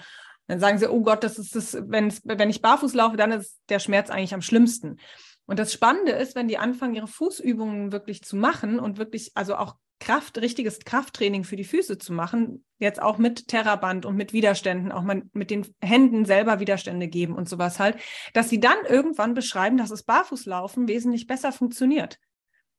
Dann 0.47 0.59
sagen 0.59 0.77
sie, 0.77 0.89
oh 0.89 1.01
Gott, 1.01 1.23
das 1.23 1.39
ist 1.39 1.55
das, 1.55 1.75
wenn, 1.87 2.13
wenn 2.23 2.49
ich 2.49 2.61
barfuß 2.61 2.93
laufe, 2.93 3.17
dann 3.17 3.31
ist 3.31 3.59
der 3.69 3.79
Schmerz 3.79 4.09
eigentlich 4.09 4.33
am 4.33 4.41
schlimmsten. 4.41 4.99
Und 5.45 5.59
das 5.59 5.73
Spannende 5.73 6.13
ist, 6.13 6.35
wenn 6.35 6.47
die 6.47 6.57
anfangen, 6.57 6.95
ihre 6.95 7.07
Fußübungen 7.07 7.91
wirklich 7.91 8.23
zu 8.23 8.35
machen 8.35 8.79
und 8.79 8.97
wirklich, 8.97 9.31
also 9.35 9.55
auch 9.55 9.75
Kraft, 9.99 10.37
richtiges 10.39 10.79
Krafttraining 10.79 11.43
für 11.43 11.55
die 11.55 11.63
Füße 11.63 11.97
zu 11.97 12.11
machen, 12.11 12.65
jetzt 12.77 13.01
auch 13.01 13.17
mit 13.17 13.47
Terraband 13.47 14.05
und 14.05 14.15
mit 14.15 14.33
Widerständen, 14.33 14.91
auch 14.91 15.01
mal 15.01 15.23
mit 15.31 15.49
den 15.49 15.65
Händen 15.81 16.25
selber 16.25 16.59
Widerstände 16.59 17.07
geben 17.07 17.35
und 17.35 17.47
sowas 17.47 17.79
halt, 17.79 17.97
dass 18.33 18.49
sie 18.49 18.59
dann 18.59 18.85
irgendwann 18.87 19.33
beschreiben, 19.33 19.77
dass 19.77 19.89
das 19.89 20.03
Barfußlaufen 20.03 20.87
wesentlich 20.87 21.27
besser 21.27 21.53
funktioniert. 21.53 22.19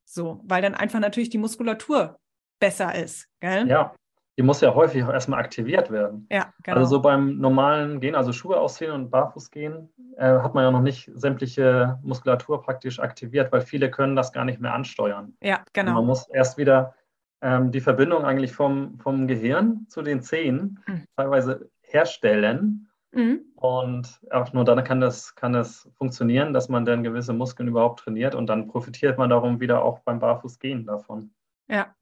So, 0.05 0.43
weil 0.45 0.61
dann 0.61 0.75
einfach 0.75 1.01
natürlich 1.01 1.31
die 1.31 1.39
Muskulatur 1.39 2.21
besser 2.59 2.95
ist. 2.95 3.27
Gell? 3.41 3.69
Ja, 3.69 3.95
die 4.37 4.43
muss 4.43 4.61
ja 4.61 4.75
häufig 4.75 5.05
auch 5.05 5.13
erstmal 5.13 5.39
aktiviert 5.39 5.91
werden. 5.91 6.27
Ja, 6.31 6.53
genau. 6.63 6.79
Also 6.79 6.97
so 6.97 7.03
beim 7.03 7.39
normalen 7.39 8.01
Gehen, 8.01 8.15
also 8.15 8.33
Schuhe 8.33 8.59
ausziehen 8.59 8.91
und 8.91 9.11
barfuß 9.11 9.51
gehen, 9.51 9.89
äh, 10.17 10.27
hat 10.27 10.55
man 10.55 10.65
ja 10.65 10.71
noch 10.71 10.83
nicht 10.83 11.11
sämtliche 11.15 11.99
Muskulatur 12.03 12.63
praktisch 12.63 12.99
aktiviert, 12.99 13.53
weil 13.53 13.61
viele 13.61 13.91
können 13.91 14.17
das 14.17 14.33
gar 14.33 14.45
nicht 14.45 14.61
mehr 14.61 14.75
ansteuern. 14.75 15.37
Ja, 15.41 15.65
genau. 15.73 15.91
Und 15.91 15.97
man 15.97 16.07
muss 16.07 16.29
erst 16.29 16.59
wieder 16.59 16.95
ähm, 17.43 17.71
die 17.71 17.81
Verbindung 17.81 18.25
eigentlich 18.25 18.53
vom, 18.53 18.99
vom 18.99 19.29
Gehirn 19.29 19.87
zu 19.89 20.03
den 20.03 20.23
Zehen 20.23 20.83
mhm. 20.87 21.05
teilweise 21.17 21.71
herstellen. 21.83 22.89
Mhm. 23.13 23.43
Und 23.55 24.21
auch 24.31 24.53
nur 24.53 24.65
dann 24.65 24.83
kann 24.83 25.01
das, 25.01 25.37
kann 25.37 25.53
das 25.53 25.89
funktionieren, 25.97 26.53
dass 26.53 26.69
man 26.69 26.85
dann 26.85 27.05
gewisse 27.05 27.33
Muskeln 27.33 27.69
überhaupt 27.69 28.01
trainiert 28.01 28.35
und 28.35 28.49
dann 28.49 28.67
profitiert 28.67 29.17
man 29.17 29.31
darum 29.31 29.61
wieder 29.61 29.85
auch 29.85 30.01
beim 30.01 30.19
Barfußgehen 30.19 30.87
davon. 30.87 31.31
Ja, 31.69 31.95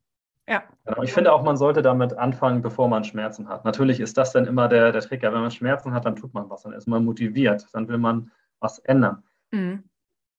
Ja. 0.52 0.64
Genau. 0.84 1.02
Ich 1.02 1.14
finde 1.14 1.32
auch, 1.32 1.42
man 1.42 1.56
sollte 1.56 1.80
damit 1.80 2.12
anfangen, 2.12 2.60
bevor 2.60 2.86
man 2.86 3.04
Schmerzen 3.04 3.48
hat. 3.48 3.64
Natürlich 3.64 4.00
ist 4.00 4.18
das 4.18 4.32
dann 4.32 4.44
immer 4.44 4.68
der, 4.68 4.92
der 4.92 5.00
Trigger. 5.00 5.32
Wenn 5.32 5.40
man 5.40 5.50
Schmerzen 5.50 5.94
hat, 5.94 6.04
dann 6.04 6.14
tut 6.14 6.34
man 6.34 6.50
was, 6.50 6.62
dann 6.62 6.74
ist 6.74 6.86
man 6.86 7.06
motiviert, 7.06 7.66
dann 7.72 7.88
will 7.88 7.96
man 7.96 8.30
was 8.60 8.78
ändern. 8.80 9.22
Mhm. 9.50 9.84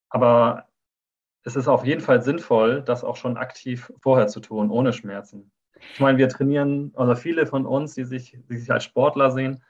Aber 0.09 0.67
es 1.43 1.55
ist 1.55 1.67
auf 1.67 1.83
jeden 1.83 2.01
Fall 2.01 2.21
sinnvoll, 2.21 2.83
das 2.83 3.03
auch 3.03 3.15
schon 3.15 3.37
aktiv 3.37 3.91
vorher 4.01 4.27
zu 4.27 4.39
tun, 4.39 4.69
ohne 4.69 4.93
Schmerzen. 4.93 5.51
Ich 5.93 5.99
meine, 5.99 6.19
wir 6.19 6.29
trainieren, 6.29 6.93
also 6.95 7.15
viele 7.15 7.47
von 7.47 7.65
uns, 7.65 7.95
die 7.95 8.03
sich, 8.03 8.37
die 8.47 8.57
sich 8.57 8.71
als 8.71 8.83
Sportler 8.83 9.31
sehen, 9.31 9.63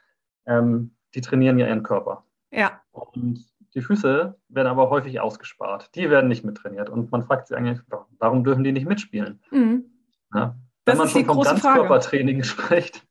ähm, 0.44 0.94
die 1.14 1.22
trainieren 1.22 1.58
ja 1.58 1.66
ihren 1.66 1.82
Körper. 1.82 2.26
Ja. 2.50 2.82
Und 2.92 3.46
die 3.74 3.80
Füße 3.80 4.38
werden 4.50 4.68
aber 4.68 4.90
häufig 4.90 5.20
ausgespart. 5.20 5.94
Die 5.94 6.10
werden 6.10 6.28
nicht 6.28 6.44
mittrainiert. 6.44 6.90
Und 6.90 7.10
man 7.10 7.22
fragt 7.22 7.48
sich 7.48 7.56
eigentlich, 7.56 7.80
warum 8.18 8.44
dürfen 8.44 8.62
die 8.62 8.72
nicht 8.72 8.86
mitspielen? 8.86 9.40
Mhm. 9.50 9.86
Ja? 10.34 10.56
Wenn 10.84 10.98
man 10.98 11.08
schon 11.08 11.24
vom 11.24 11.40
Ganzkörpertraining 11.40 12.42
spricht, 12.44 13.06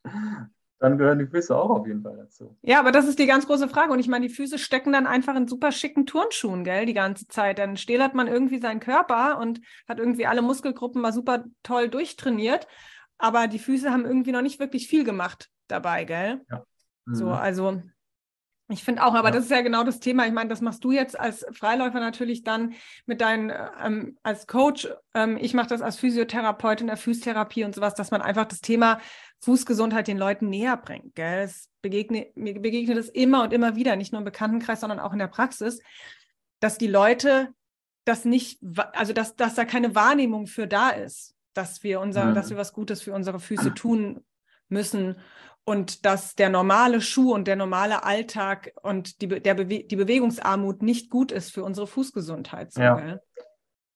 dann 0.79 0.97
gehören 0.97 1.19
die 1.19 1.27
Füße 1.27 1.55
auch 1.55 1.69
auf 1.69 1.87
jeden 1.87 2.03
Fall 2.03 2.17
dazu. 2.17 2.57
Ja, 2.61 2.79
aber 2.79 2.91
das 2.91 3.07
ist 3.07 3.17
die 3.17 3.25
ganz 3.25 3.47
große 3.47 3.69
Frage. 3.69 3.93
Und 3.93 3.99
ich 3.99 4.07
meine, 4.07 4.27
die 4.27 4.33
Füße 4.33 4.59
stecken 4.59 4.91
dann 4.91 5.07
einfach 5.07 5.35
in 5.35 5.47
super 5.47 5.71
schicken 5.71 6.05
Turnschuhen, 6.05 6.63
gell, 6.63 6.85
die 6.85 6.93
ganze 6.93 7.27
Zeit. 7.27 7.57
Dann 7.57 7.77
stählert 7.77 8.13
man 8.13 8.27
irgendwie 8.27 8.59
seinen 8.59 8.79
Körper 8.79 9.39
und 9.39 9.61
hat 9.87 9.99
irgendwie 9.99 10.27
alle 10.27 10.41
Muskelgruppen 10.41 11.01
mal 11.01 11.13
super 11.13 11.45
toll 11.63 11.89
durchtrainiert. 11.89 12.67
Aber 13.17 13.47
die 13.47 13.59
Füße 13.59 13.89
haben 13.89 14.05
irgendwie 14.05 14.33
noch 14.33 14.41
nicht 14.41 14.59
wirklich 14.59 14.87
viel 14.87 15.03
gemacht 15.03 15.49
dabei, 15.67 16.03
gell? 16.03 16.41
Ja. 16.51 16.65
Mhm. 17.05 17.15
So, 17.15 17.29
also 17.29 17.81
ich 18.69 18.83
finde 18.83 19.03
auch, 19.03 19.13
aber 19.13 19.27
ja. 19.29 19.35
das 19.35 19.45
ist 19.45 19.51
ja 19.51 19.61
genau 19.61 19.83
das 19.83 19.99
Thema. 19.99 20.25
Ich 20.25 20.31
meine, 20.31 20.49
das 20.49 20.61
machst 20.61 20.83
du 20.83 20.91
jetzt 20.91 21.19
als 21.19 21.45
Freiläufer 21.51 21.99
natürlich 21.99 22.43
dann 22.43 22.73
mit 23.05 23.19
deinen, 23.19 23.51
ähm, 23.83 24.17
als 24.23 24.47
Coach. 24.47 24.87
Ähm, 25.13 25.37
ich 25.39 25.53
mache 25.53 25.67
das 25.67 25.81
als 25.81 25.97
Physiotherapeutin 25.97 26.87
der 26.87 26.97
Physiotherapie 26.97 27.65
und 27.65 27.75
sowas, 27.75 27.93
dass 27.93 28.11
man 28.11 28.21
einfach 28.21 28.45
das 28.45 28.61
Thema 28.61 28.99
Fußgesundheit 29.41 30.07
den 30.07 30.17
Leuten 30.17 30.49
näher 30.49 30.77
bringt. 30.77 31.13
Gell? 31.15 31.43
Es 31.43 31.69
begegne, 31.81 32.31
mir 32.35 32.59
begegnet 32.59 32.97
es 32.97 33.09
immer 33.09 33.43
und 33.43 33.51
immer 33.51 33.75
wieder, 33.75 33.97
nicht 33.97 34.13
nur 34.13 34.19
im 34.19 34.25
Bekanntenkreis, 34.25 34.79
sondern 34.79 34.99
auch 34.99 35.11
in 35.11 35.19
der 35.19 35.27
Praxis, 35.27 35.81
dass 36.61 36.77
die 36.77 36.87
Leute 36.87 37.49
das 38.05 38.23
nicht, 38.23 38.61
also 38.93 39.11
dass, 39.11 39.35
dass 39.35 39.55
da 39.55 39.65
keine 39.65 39.93
Wahrnehmung 39.93 40.47
für 40.47 40.67
da 40.67 40.89
ist, 40.89 41.35
dass 41.53 41.83
wir 41.83 41.99
unser, 41.99 42.25
mhm. 42.25 42.35
dass 42.35 42.49
wir 42.49 42.57
was 42.57 42.71
Gutes 42.71 43.01
für 43.01 43.13
unsere 43.13 43.39
Füße 43.39 43.73
tun 43.73 44.23
müssen 44.69 45.17
und 45.65 46.05
dass 46.05 46.35
der 46.35 46.49
normale 46.49 47.01
Schuh 47.01 47.33
und 47.33 47.47
der 47.47 47.55
normale 47.55 48.03
Alltag 48.03 48.73
und 48.81 49.21
die, 49.21 49.27
der 49.27 49.53
Bewe 49.53 49.83
die 49.83 49.95
Bewegungsarmut 49.95 50.81
nicht 50.81 51.09
gut 51.09 51.31
ist 51.31 51.51
für 51.51 51.63
unsere 51.63 51.87
Fußgesundheit. 51.87 52.73
So, 52.73 52.81
ja. 52.81 52.99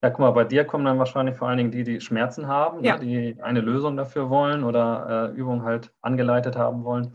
ja, 0.01 0.09
guck 0.09 0.20
mal, 0.20 0.32
bei 0.32 0.45
dir 0.45 0.63
kommen 0.63 0.86
dann 0.86 0.99
wahrscheinlich 0.99 1.36
vor 1.36 1.49
allen 1.49 1.57
Dingen 1.57 1.72
die, 1.72 1.84
die 1.84 1.99
Schmerzen 1.99 2.47
haben, 2.47 2.84
ja. 2.84 2.97
ne, 2.97 3.05
die 3.05 3.41
eine 3.41 3.61
Lösung 3.61 3.97
dafür 3.97 4.30
wollen 4.30 4.63
oder 4.63 5.32
äh, 5.34 5.38
Übungen 5.38 5.63
halt 5.63 5.93
angeleitet 6.01 6.55
haben 6.55 6.84
wollen. 6.84 7.13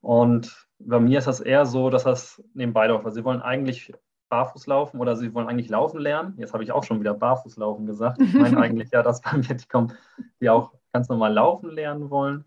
Und 0.00 0.66
bei 0.78 1.00
mir 1.00 1.18
ist 1.18 1.26
das 1.26 1.40
eher 1.40 1.64
so, 1.64 1.88
dass 1.88 2.04
das 2.04 2.42
nebenbei 2.52 2.86
läuft. 2.88 3.06
Also 3.06 3.14
sie 3.14 3.24
wollen 3.24 3.40
eigentlich 3.40 3.92
barfuß 4.28 4.66
laufen 4.66 5.00
oder 5.00 5.16
sie 5.16 5.32
wollen 5.32 5.48
eigentlich 5.48 5.70
laufen 5.70 5.98
lernen. 5.98 6.34
Jetzt 6.36 6.52
habe 6.52 6.62
ich 6.62 6.72
auch 6.72 6.84
schon 6.84 7.00
wieder 7.00 7.14
barfuß 7.14 7.56
laufen 7.56 7.86
gesagt. 7.86 8.20
Ich 8.20 8.34
meine 8.34 8.58
eigentlich 8.60 8.90
ja, 8.90 9.02
dass 9.02 9.22
bei 9.22 9.38
mir 9.38 9.54
die 9.54 9.66
kommen, 9.66 9.94
die 10.40 10.50
auch 10.50 10.74
ganz 10.92 11.08
normal 11.08 11.32
laufen 11.32 11.70
lernen 11.70 12.10
wollen 12.10 12.44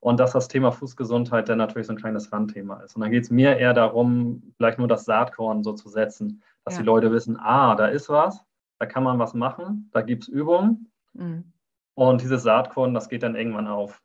und 0.00 0.20
dass 0.20 0.32
das 0.32 0.48
Thema 0.48 0.72
Fußgesundheit 0.72 1.48
dann 1.48 1.58
natürlich 1.58 1.86
so 1.86 1.92
ein 1.92 1.98
kleines 1.98 2.32
Randthema 2.32 2.80
ist. 2.80 2.96
Und 2.96 3.02
dann 3.02 3.10
geht 3.10 3.24
es 3.24 3.30
mir 3.30 3.56
eher 3.56 3.72
darum, 3.72 4.42
vielleicht 4.56 4.78
nur 4.78 4.88
das 4.88 5.04
Saatkorn 5.04 5.62
so 5.62 5.72
zu 5.72 5.88
setzen, 5.88 6.42
dass 6.64 6.74
ja. 6.74 6.80
die 6.80 6.86
Leute 6.86 7.12
wissen, 7.12 7.36
ah, 7.38 7.74
da 7.74 7.86
ist 7.86 8.08
was, 8.08 8.44
da 8.78 8.86
kann 8.86 9.02
man 9.02 9.18
was 9.18 9.34
machen, 9.34 9.88
da 9.92 10.02
gibt 10.02 10.24
es 10.24 10.28
Übungen. 10.28 10.90
Mhm. 11.14 11.52
Und 11.94 12.20
dieses 12.20 12.42
Saatkorn, 12.42 12.92
das 12.92 13.08
geht 13.08 13.22
dann 13.22 13.36
irgendwann 13.36 13.66
auf. 13.66 14.02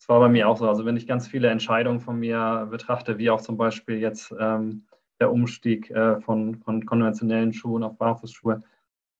Das 0.00 0.08
war 0.08 0.20
bei 0.20 0.28
mir 0.28 0.48
auch 0.48 0.56
so. 0.56 0.68
Also 0.68 0.84
wenn 0.84 0.96
ich 0.96 1.06
ganz 1.06 1.28
viele 1.28 1.48
Entscheidungen 1.48 2.00
von 2.00 2.18
mir 2.18 2.66
betrachte, 2.70 3.18
wie 3.18 3.30
auch 3.30 3.40
zum 3.40 3.56
Beispiel 3.56 3.98
jetzt 3.98 4.34
ähm, 4.38 4.86
der 5.20 5.32
Umstieg 5.32 5.90
äh, 5.90 6.20
von, 6.20 6.56
von 6.56 6.86
konventionellen 6.86 7.52
Schuhen 7.52 7.82
auf 7.84 7.96
Barfußschuhe, 7.98 8.62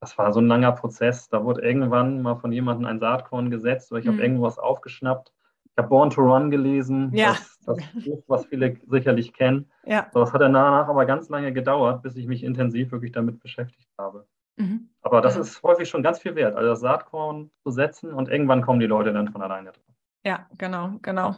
das 0.00 0.16
war 0.18 0.32
so 0.32 0.40
ein 0.40 0.46
langer 0.46 0.72
Prozess. 0.72 1.28
Da 1.28 1.44
wurde 1.44 1.62
irgendwann 1.62 2.22
mal 2.22 2.36
von 2.36 2.52
jemandem 2.52 2.86
ein 2.86 3.00
Saatkorn 3.00 3.50
gesetzt 3.50 3.90
oder 3.90 4.00
ich 4.00 4.06
mhm. 4.06 4.12
habe 4.12 4.22
irgendwas 4.22 4.58
aufgeschnappt 4.58 5.32
habe 5.78 5.88
Born 5.88 6.10
to 6.10 6.20
Run 6.20 6.50
gelesen, 6.50 7.10
ja. 7.14 7.32
das, 7.32 7.58
das 7.64 8.04
Buch, 8.04 8.22
was 8.26 8.46
viele 8.46 8.76
sicherlich 8.86 9.32
kennen. 9.32 9.70
Ja. 9.84 10.08
So, 10.12 10.20
das 10.20 10.32
hat 10.32 10.40
danach 10.40 10.88
aber 10.88 11.06
ganz 11.06 11.28
lange 11.28 11.52
gedauert, 11.52 12.02
bis 12.02 12.16
ich 12.16 12.26
mich 12.26 12.42
intensiv 12.42 12.92
wirklich 12.92 13.12
damit 13.12 13.40
beschäftigt 13.40 13.88
habe. 13.98 14.26
Mhm. 14.56 14.90
Aber 15.02 15.20
das 15.20 15.36
ja. 15.36 15.40
ist 15.40 15.62
häufig 15.62 15.88
schon 15.88 16.02
ganz 16.02 16.18
viel 16.18 16.34
wert, 16.34 16.56
also 16.56 16.70
das 16.70 16.80
Saatkorn 16.80 17.50
zu 17.62 17.70
setzen 17.70 18.12
und 18.12 18.28
irgendwann 18.28 18.62
kommen 18.62 18.80
die 18.80 18.86
Leute 18.86 19.12
dann 19.12 19.30
von 19.30 19.40
alleine 19.40 19.72
drauf. 19.72 19.84
Ja, 20.24 20.46
genau, 20.58 20.98
genau, 21.00 21.36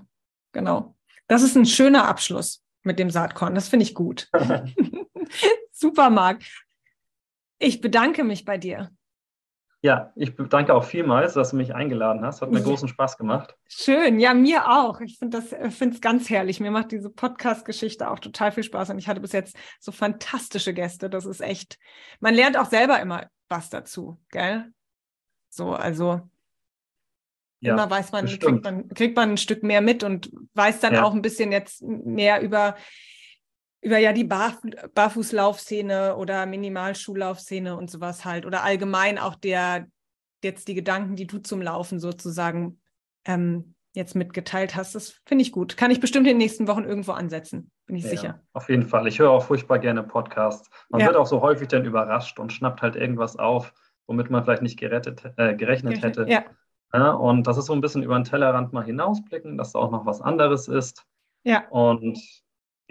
genau. 0.52 0.96
Das 1.28 1.42
ist 1.42 1.56
ein 1.56 1.66
schöner 1.66 2.08
Abschluss 2.08 2.64
mit 2.82 2.98
dem 2.98 3.10
Saatkorn. 3.10 3.54
Das 3.54 3.68
finde 3.68 3.84
ich 3.84 3.94
gut. 3.94 4.28
Super, 5.70 6.10
Marc. 6.10 6.42
Ich 7.58 7.80
bedanke 7.80 8.24
mich 8.24 8.44
bei 8.44 8.58
dir. 8.58 8.90
Ja, 9.82 10.12
ich 10.14 10.34
danke 10.50 10.74
auch 10.74 10.84
vielmals, 10.84 11.32
dass 11.34 11.50
du 11.50 11.56
mich 11.56 11.74
eingeladen 11.74 12.22
hast. 12.24 12.42
Hat 12.42 12.50
mir 12.50 12.62
großen 12.62 12.88
Spaß 12.88 13.16
gemacht. 13.16 13.56
Schön, 13.66 14.20
ja, 14.20 14.34
mir 14.34 14.68
auch. 14.68 15.00
Ich 15.00 15.18
finde 15.18 15.38
das, 15.38 15.52
äh, 15.52 15.68
es 15.68 16.00
ganz 16.02 16.28
herrlich. 16.28 16.60
Mir 16.60 16.70
macht 16.70 16.92
diese 16.92 17.08
Podcast-Geschichte 17.08 18.10
auch 18.10 18.18
total 18.18 18.52
viel 18.52 18.62
Spaß 18.62 18.90
und 18.90 18.98
ich 18.98 19.08
hatte 19.08 19.22
bis 19.22 19.32
jetzt 19.32 19.56
so 19.78 19.90
fantastische 19.90 20.74
Gäste. 20.74 21.08
Das 21.08 21.24
ist 21.24 21.40
echt, 21.40 21.78
man 22.20 22.34
lernt 22.34 22.58
auch 22.58 22.68
selber 22.68 23.00
immer 23.00 23.26
was 23.48 23.70
dazu, 23.70 24.20
gell? 24.28 24.70
So, 25.48 25.72
also 25.72 26.20
ja, 27.60 27.72
immer 27.72 27.88
weiß 27.88 28.12
man 28.12 28.26
kriegt, 28.26 28.64
man, 28.64 28.88
kriegt 28.88 29.16
man 29.16 29.30
ein 29.30 29.36
Stück 29.38 29.62
mehr 29.62 29.80
mit 29.80 30.04
und 30.04 30.30
weiß 30.54 30.80
dann 30.80 30.94
ja. 30.94 31.04
auch 31.04 31.14
ein 31.14 31.22
bisschen 31.22 31.52
jetzt 31.52 31.82
mehr 31.82 32.42
über 32.42 32.76
über 33.82 33.98
ja 33.98 34.12
die 34.12 34.24
Bar 34.24 34.58
Barfußlaufszene 34.94 36.16
oder 36.16 36.46
Minimalschuhlaufszene 36.46 37.76
und 37.76 37.90
sowas 37.90 38.24
halt 38.24 38.46
oder 38.46 38.62
allgemein 38.62 39.18
auch 39.18 39.34
der 39.34 39.86
jetzt 40.42 40.68
die 40.68 40.74
Gedanken, 40.74 41.16
die 41.16 41.26
du 41.26 41.38
zum 41.38 41.62
Laufen 41.62 42.00
sozusagen 42.00 42.80
ähm, 43.24 43.74
jetzt 43.92 44.14
mitgeteilt 44.14 44.76
hast. 44.76 44.94
Das 44.94 45.20
finde 45.26 45.42
ich 45.42 45.52
gut. 45.52 45.76
Kann 45.76 45.90
ich 45.90 46.00
bestimmt 46.00 46.26
in 46.26 46.34
den 46.34 46.38
nächsten 46.38 46.68
Wochen 46.68 46.84
irgendwo 46.84 47.12
ansetzen, 47.12 47.70
bin 47.86 47.96
ich 47.96 48.04
ja, 48.04 48.10
sicher. 48.10 48.40
Auf 48.52 48.68
jeden 48.68 48.84
Fall. 48.84 49.06
Ich 49.06 49.18
höre 49.18 49.30
auch 49.30 49.44
furchtbar 49.44 49.78
gerne 49.78 50.02
Podcasts. 50.02 50.70
Man 50.88 51.00
ja. 51.00 51.08
wird 51.08 51.16
auch 51.16 51.26
so 51.26 51.40
häufig 51.40 51.68
dann 51.68 51.84
überrascht 51.84 52.38
und 52.38 52.52
schnappt 52.52 52.82
halt 52.82 52.96
irgendwas 52.96 53.36
auf, 53.36 53.72
womit 54.06 54.30
man 54.30 54.44
vielleicht 54.44 54.62
nicht 54.62 54.78
gerettet, 54.78 55.24
äh, 55.36 55.54
gerechnet 55.54 56.02
hätte. 56.02 56.26
Ja. 56.28 56.44
ja. 56.92 57.10
Und 57.12 57.46
das 57.46 57.58
ist 57.58 57.66
so 57.66 57.72
ein 57.72 57.80
bisschen 57.80 58.02
über 58.02 58.14
den 58.14 58.24
Tellerrand 58.24 58.72
mal 58.72 58.84
hinausblicken, 58.84 59.58
dass 59.58 59.72
da 59.72 59.80
auch 59.80 59.90
noch 59.90 60.06
was 60.06 60.20
anderes 60.20 60.68
ist. 60.68 61.04
Ja. 61.42 61.66
Und 61.70 62.18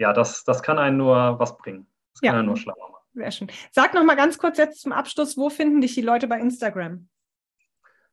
ja, 0.00 0.12
das, 0.14 0.44
das 0.44 0.62
kann 0.62 0.78
einen 0.78 0.96
nur 0.96 1.38
was 1.38 1.58
bringen. 1.58 1.86
Das 2.14 2.22
kann 2.22 2.32
ja. 2.32 2.38
einen 2.38 2.46
nur 2.46 2.56
schlauer 2.56 2.90
machen. 2.90 3.04
Sehr 3.12 3.30
schön. 3.30 3.50
Sag 3.70 3.92
noch 3.92 4.02
mal 4.02 4.16
ganz 4.16 4.38
kurz 4.38 4.56
jetzt 4.56 4.80
zum 4.80 4.92
Abschluss, 4.92 5.36
wo 5.36 5.50
finden 5.50 5.82
dich 5.82 5.92
die 5.94 6.00
Leute 6.00 6.26
bei 6.26 6.40
Instagram? 6.40 7.06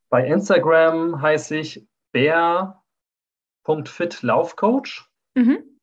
Bei 0.10 0.28
Instagram 0.28 1.22
heiße 1.22 1.56
ich 1.56 1.88
bär.fit-laufcoach. 2.12 5.06
Mhm. 5.36 5.80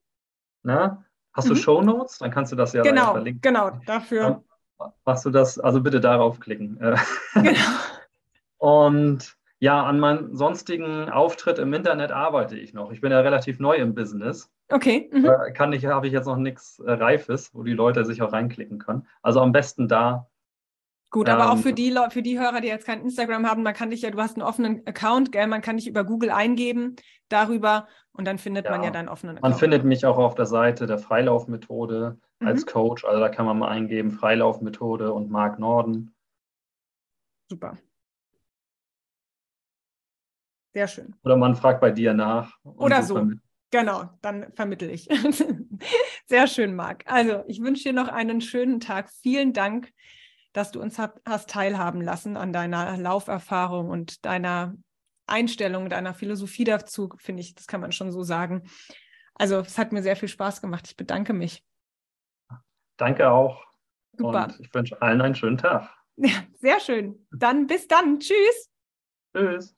Na, 0.62 1.07
hast 1.32 1.46
mhm. 1.46 1.50
du 1.50 1.57
Show 1.57 1.80
Notes? 1.80 2.18
Dann 2.18 2.30
kannst 2.30 2.52
du 2.52 2.57
das 2.57 2.74
ja 2.74 2.82
genau, 2.82 3.12
verlinken. 3.12 3.40
Genau, 3.40 3.70
dafür. 3.86 4.44
Dann 4.78 4.92
machst 5.07 5.24
du 5.24 5.30
das, 5.30 5.59
also 5.59 5.80
bitte 5.80 6.00
darauf 6.00 6.38
klicken. 6.38 6.78
Genau. 6.78 7.00
Und 8.59 9.38
ja, 9.59 9.82
an 9.84 10.00
meinem 10.00 10.36
sonstigen 10.36 11.09
Auftritt 11.09 11.59
im 11.59 11.72
Internet 11.72 12.12
arbeite 12.12 12.59
ich 12.59 12.74
noch. 12.74 12.92
Ich 12.92 13.00
bin 13.00 13.11
ja 13.11 13.20
relativ 13.20 13.59
neu 13.59 13.76
im 13.76 13.94
Business. 13.94 14.53
Okay. 14.69 15.11
Mhm. 15.12 15.25
Da 15.25 15.51
kann 15.51 15.73
ich, 15.73 15.85
habe 15.87 16.07
ich 16.07 16.12
jetzt 16.12 16.27
noch 16.27 16.37
nichts 16.37 16.79
äh, 16.79 16.93
Reifes, 16.93 17.55
wo 17.55 17.62
die 17.62 17.73
Leute 17.73 18.05
sich 18.05 18.23
auch 18.23 18.33
reinklicken 18.33 18.79
können. 18.79 19.07
Also 19.23 19.41
am 19.41 19.53
besten 19.53 19.89
da. 19.89 20.29
Gut, 21.11 21.29
aber 21.29 21.45
ähm, 21.45 21.51
auch 21.51 21.59
für 21.59 21.73
die, 21.73 21.97
für 22.11 22.23
die 22.23 22.41
Hörer, 22.41 22.61
die 22.61 22.69
jetzt 22.69 22.87
kein 22.87 23.01
Instagram 23.01 23.49
haben, 23.49 23.62
man 23.62 23.75
kann 23.75 23.91
dich 23.91 24.03
ja, 24.03 24.11
du 24.11 24.21
hast 24.21 24.37
einen 24.37 24.43
offenen 24.43 24.85
Account, 24.87 25.31
gell? 25.31 25.47
Man 25.47 25.62
kann 25.62 25.77
dich 25.77 25.87
über 25.87 26.03
Google 26.03 26.31
eingeben 26.31 26.97
darüber 27.29 27.87
und 28.12 28.27
dann 28.27 28.39
findet 28.39 28.65
ja, 28.65 28.73
man 28.73 28.83
ja 28.83 28.91
deinen 28.91 29.09
offenen 29.09 29.37
Account. 29.37 29.53
Man 29.53 29.59
findet 29.59 29.85
mich 29.85 30.05
auch 30.07 30.19
auf 30.19 30.35
der 30.35 30.47
Seite 30.47 30.87
der 30.87 30.99
Freilaufmethode 30.99 32.19
mhm. 32.41 32.47
als 32.47 32.67
Coach. 32.67 33.05
Also 33.05 33.21
da 33.21 33.29
kann 33.29 33.47
man 33.47 33.59
mal 33.59 33.69
eingeben, 33.69 34.11
Freilaufmethode 34.11 35.12
und 35.12 35.31
Mark 35.31 35.59
Norden. 35.59 36.17
Super. 37.49 37.77
Sehr 40.73 40.89
schön. 40.89 41.15
Oder 41.23 41.37
man 41.37 41.55
fragt 41.55 41.81
bei 41.81 41.93
dir 41.93 42.15
nach. 42.15 42.59
Oder 42.65 43.05
so. 43.05 43.31
Genau, 43.75 44.09
dann 44.22 44.53
vermittel 44.53 44.89
ich. 44.89 45.09
Sehr 46.27 46.47
schön, 46.47 46.77
Marc. 46.77 47.03
Also, 47.07 47.43
ich 47.49 47.61
wünsche 47.61 47.83
dir 47.83 47.93
noch 47.93 48.07
einen 48.07 48.41
schönen 48.41 48.79
Tag. 48.79 49.11
Vielen 49.20 49.53
Dank, 49.53 49.93
dass 50.53 50.70
du 50.70 50.81
uns 50.81 50.97
hast 50.97 51.51
teilhaben 51.51 52.01
lassen 52.01 52.37
an 52.37 52.53
deiner 52.53 52.97
Lauferfahrung 52.97 53.89
und 53.91 54.25
deiner 54.25 54.77
Einstellung, 55.27 55.89
deiner 55.89 56.14
Philosophie 56.14 56.62
dazu, 56.62 57.09
finde 57.16 57.41
ich, 57.41 57.57
das 57.57 57.66
kann 57.66 57.81
man 57.81 57.91
schon 57.91 58.12
so 58.12 58.22
sagen. 58.22 58.62
Also, 59.35 59.59
es 59.59 59.77
hat 59.77 59.91
mir 59.91 60.05
sehr 60.05 60.14
viel 60.14 60.29
Spaß 60.29 60.61
gemacht. 60.61 60.87
Ich 60.87 60.97
bedanke 60.97 61.33
mich. 61.33 61.64
Danke 62.97 63.29
auch. 63.29 63.64
Super. 64.16 64.45
Und 64.45 64.61
ich 64.61 64.72
wünsche 64.72 65.03
allen 65.03 65.20
einen 65.20 65.35
schönen 65.35 65.59
Tag. 65.59 65.93
Ja, 66.14 66.31
sehr 66.61 66.79
schön. 66.79 67.27
Dann 67.33 67.66
bis 67.66 67.89
dann. 67.89 68.20
Tschüss. 68.20 68.70
Tschüss. 69.35 69.75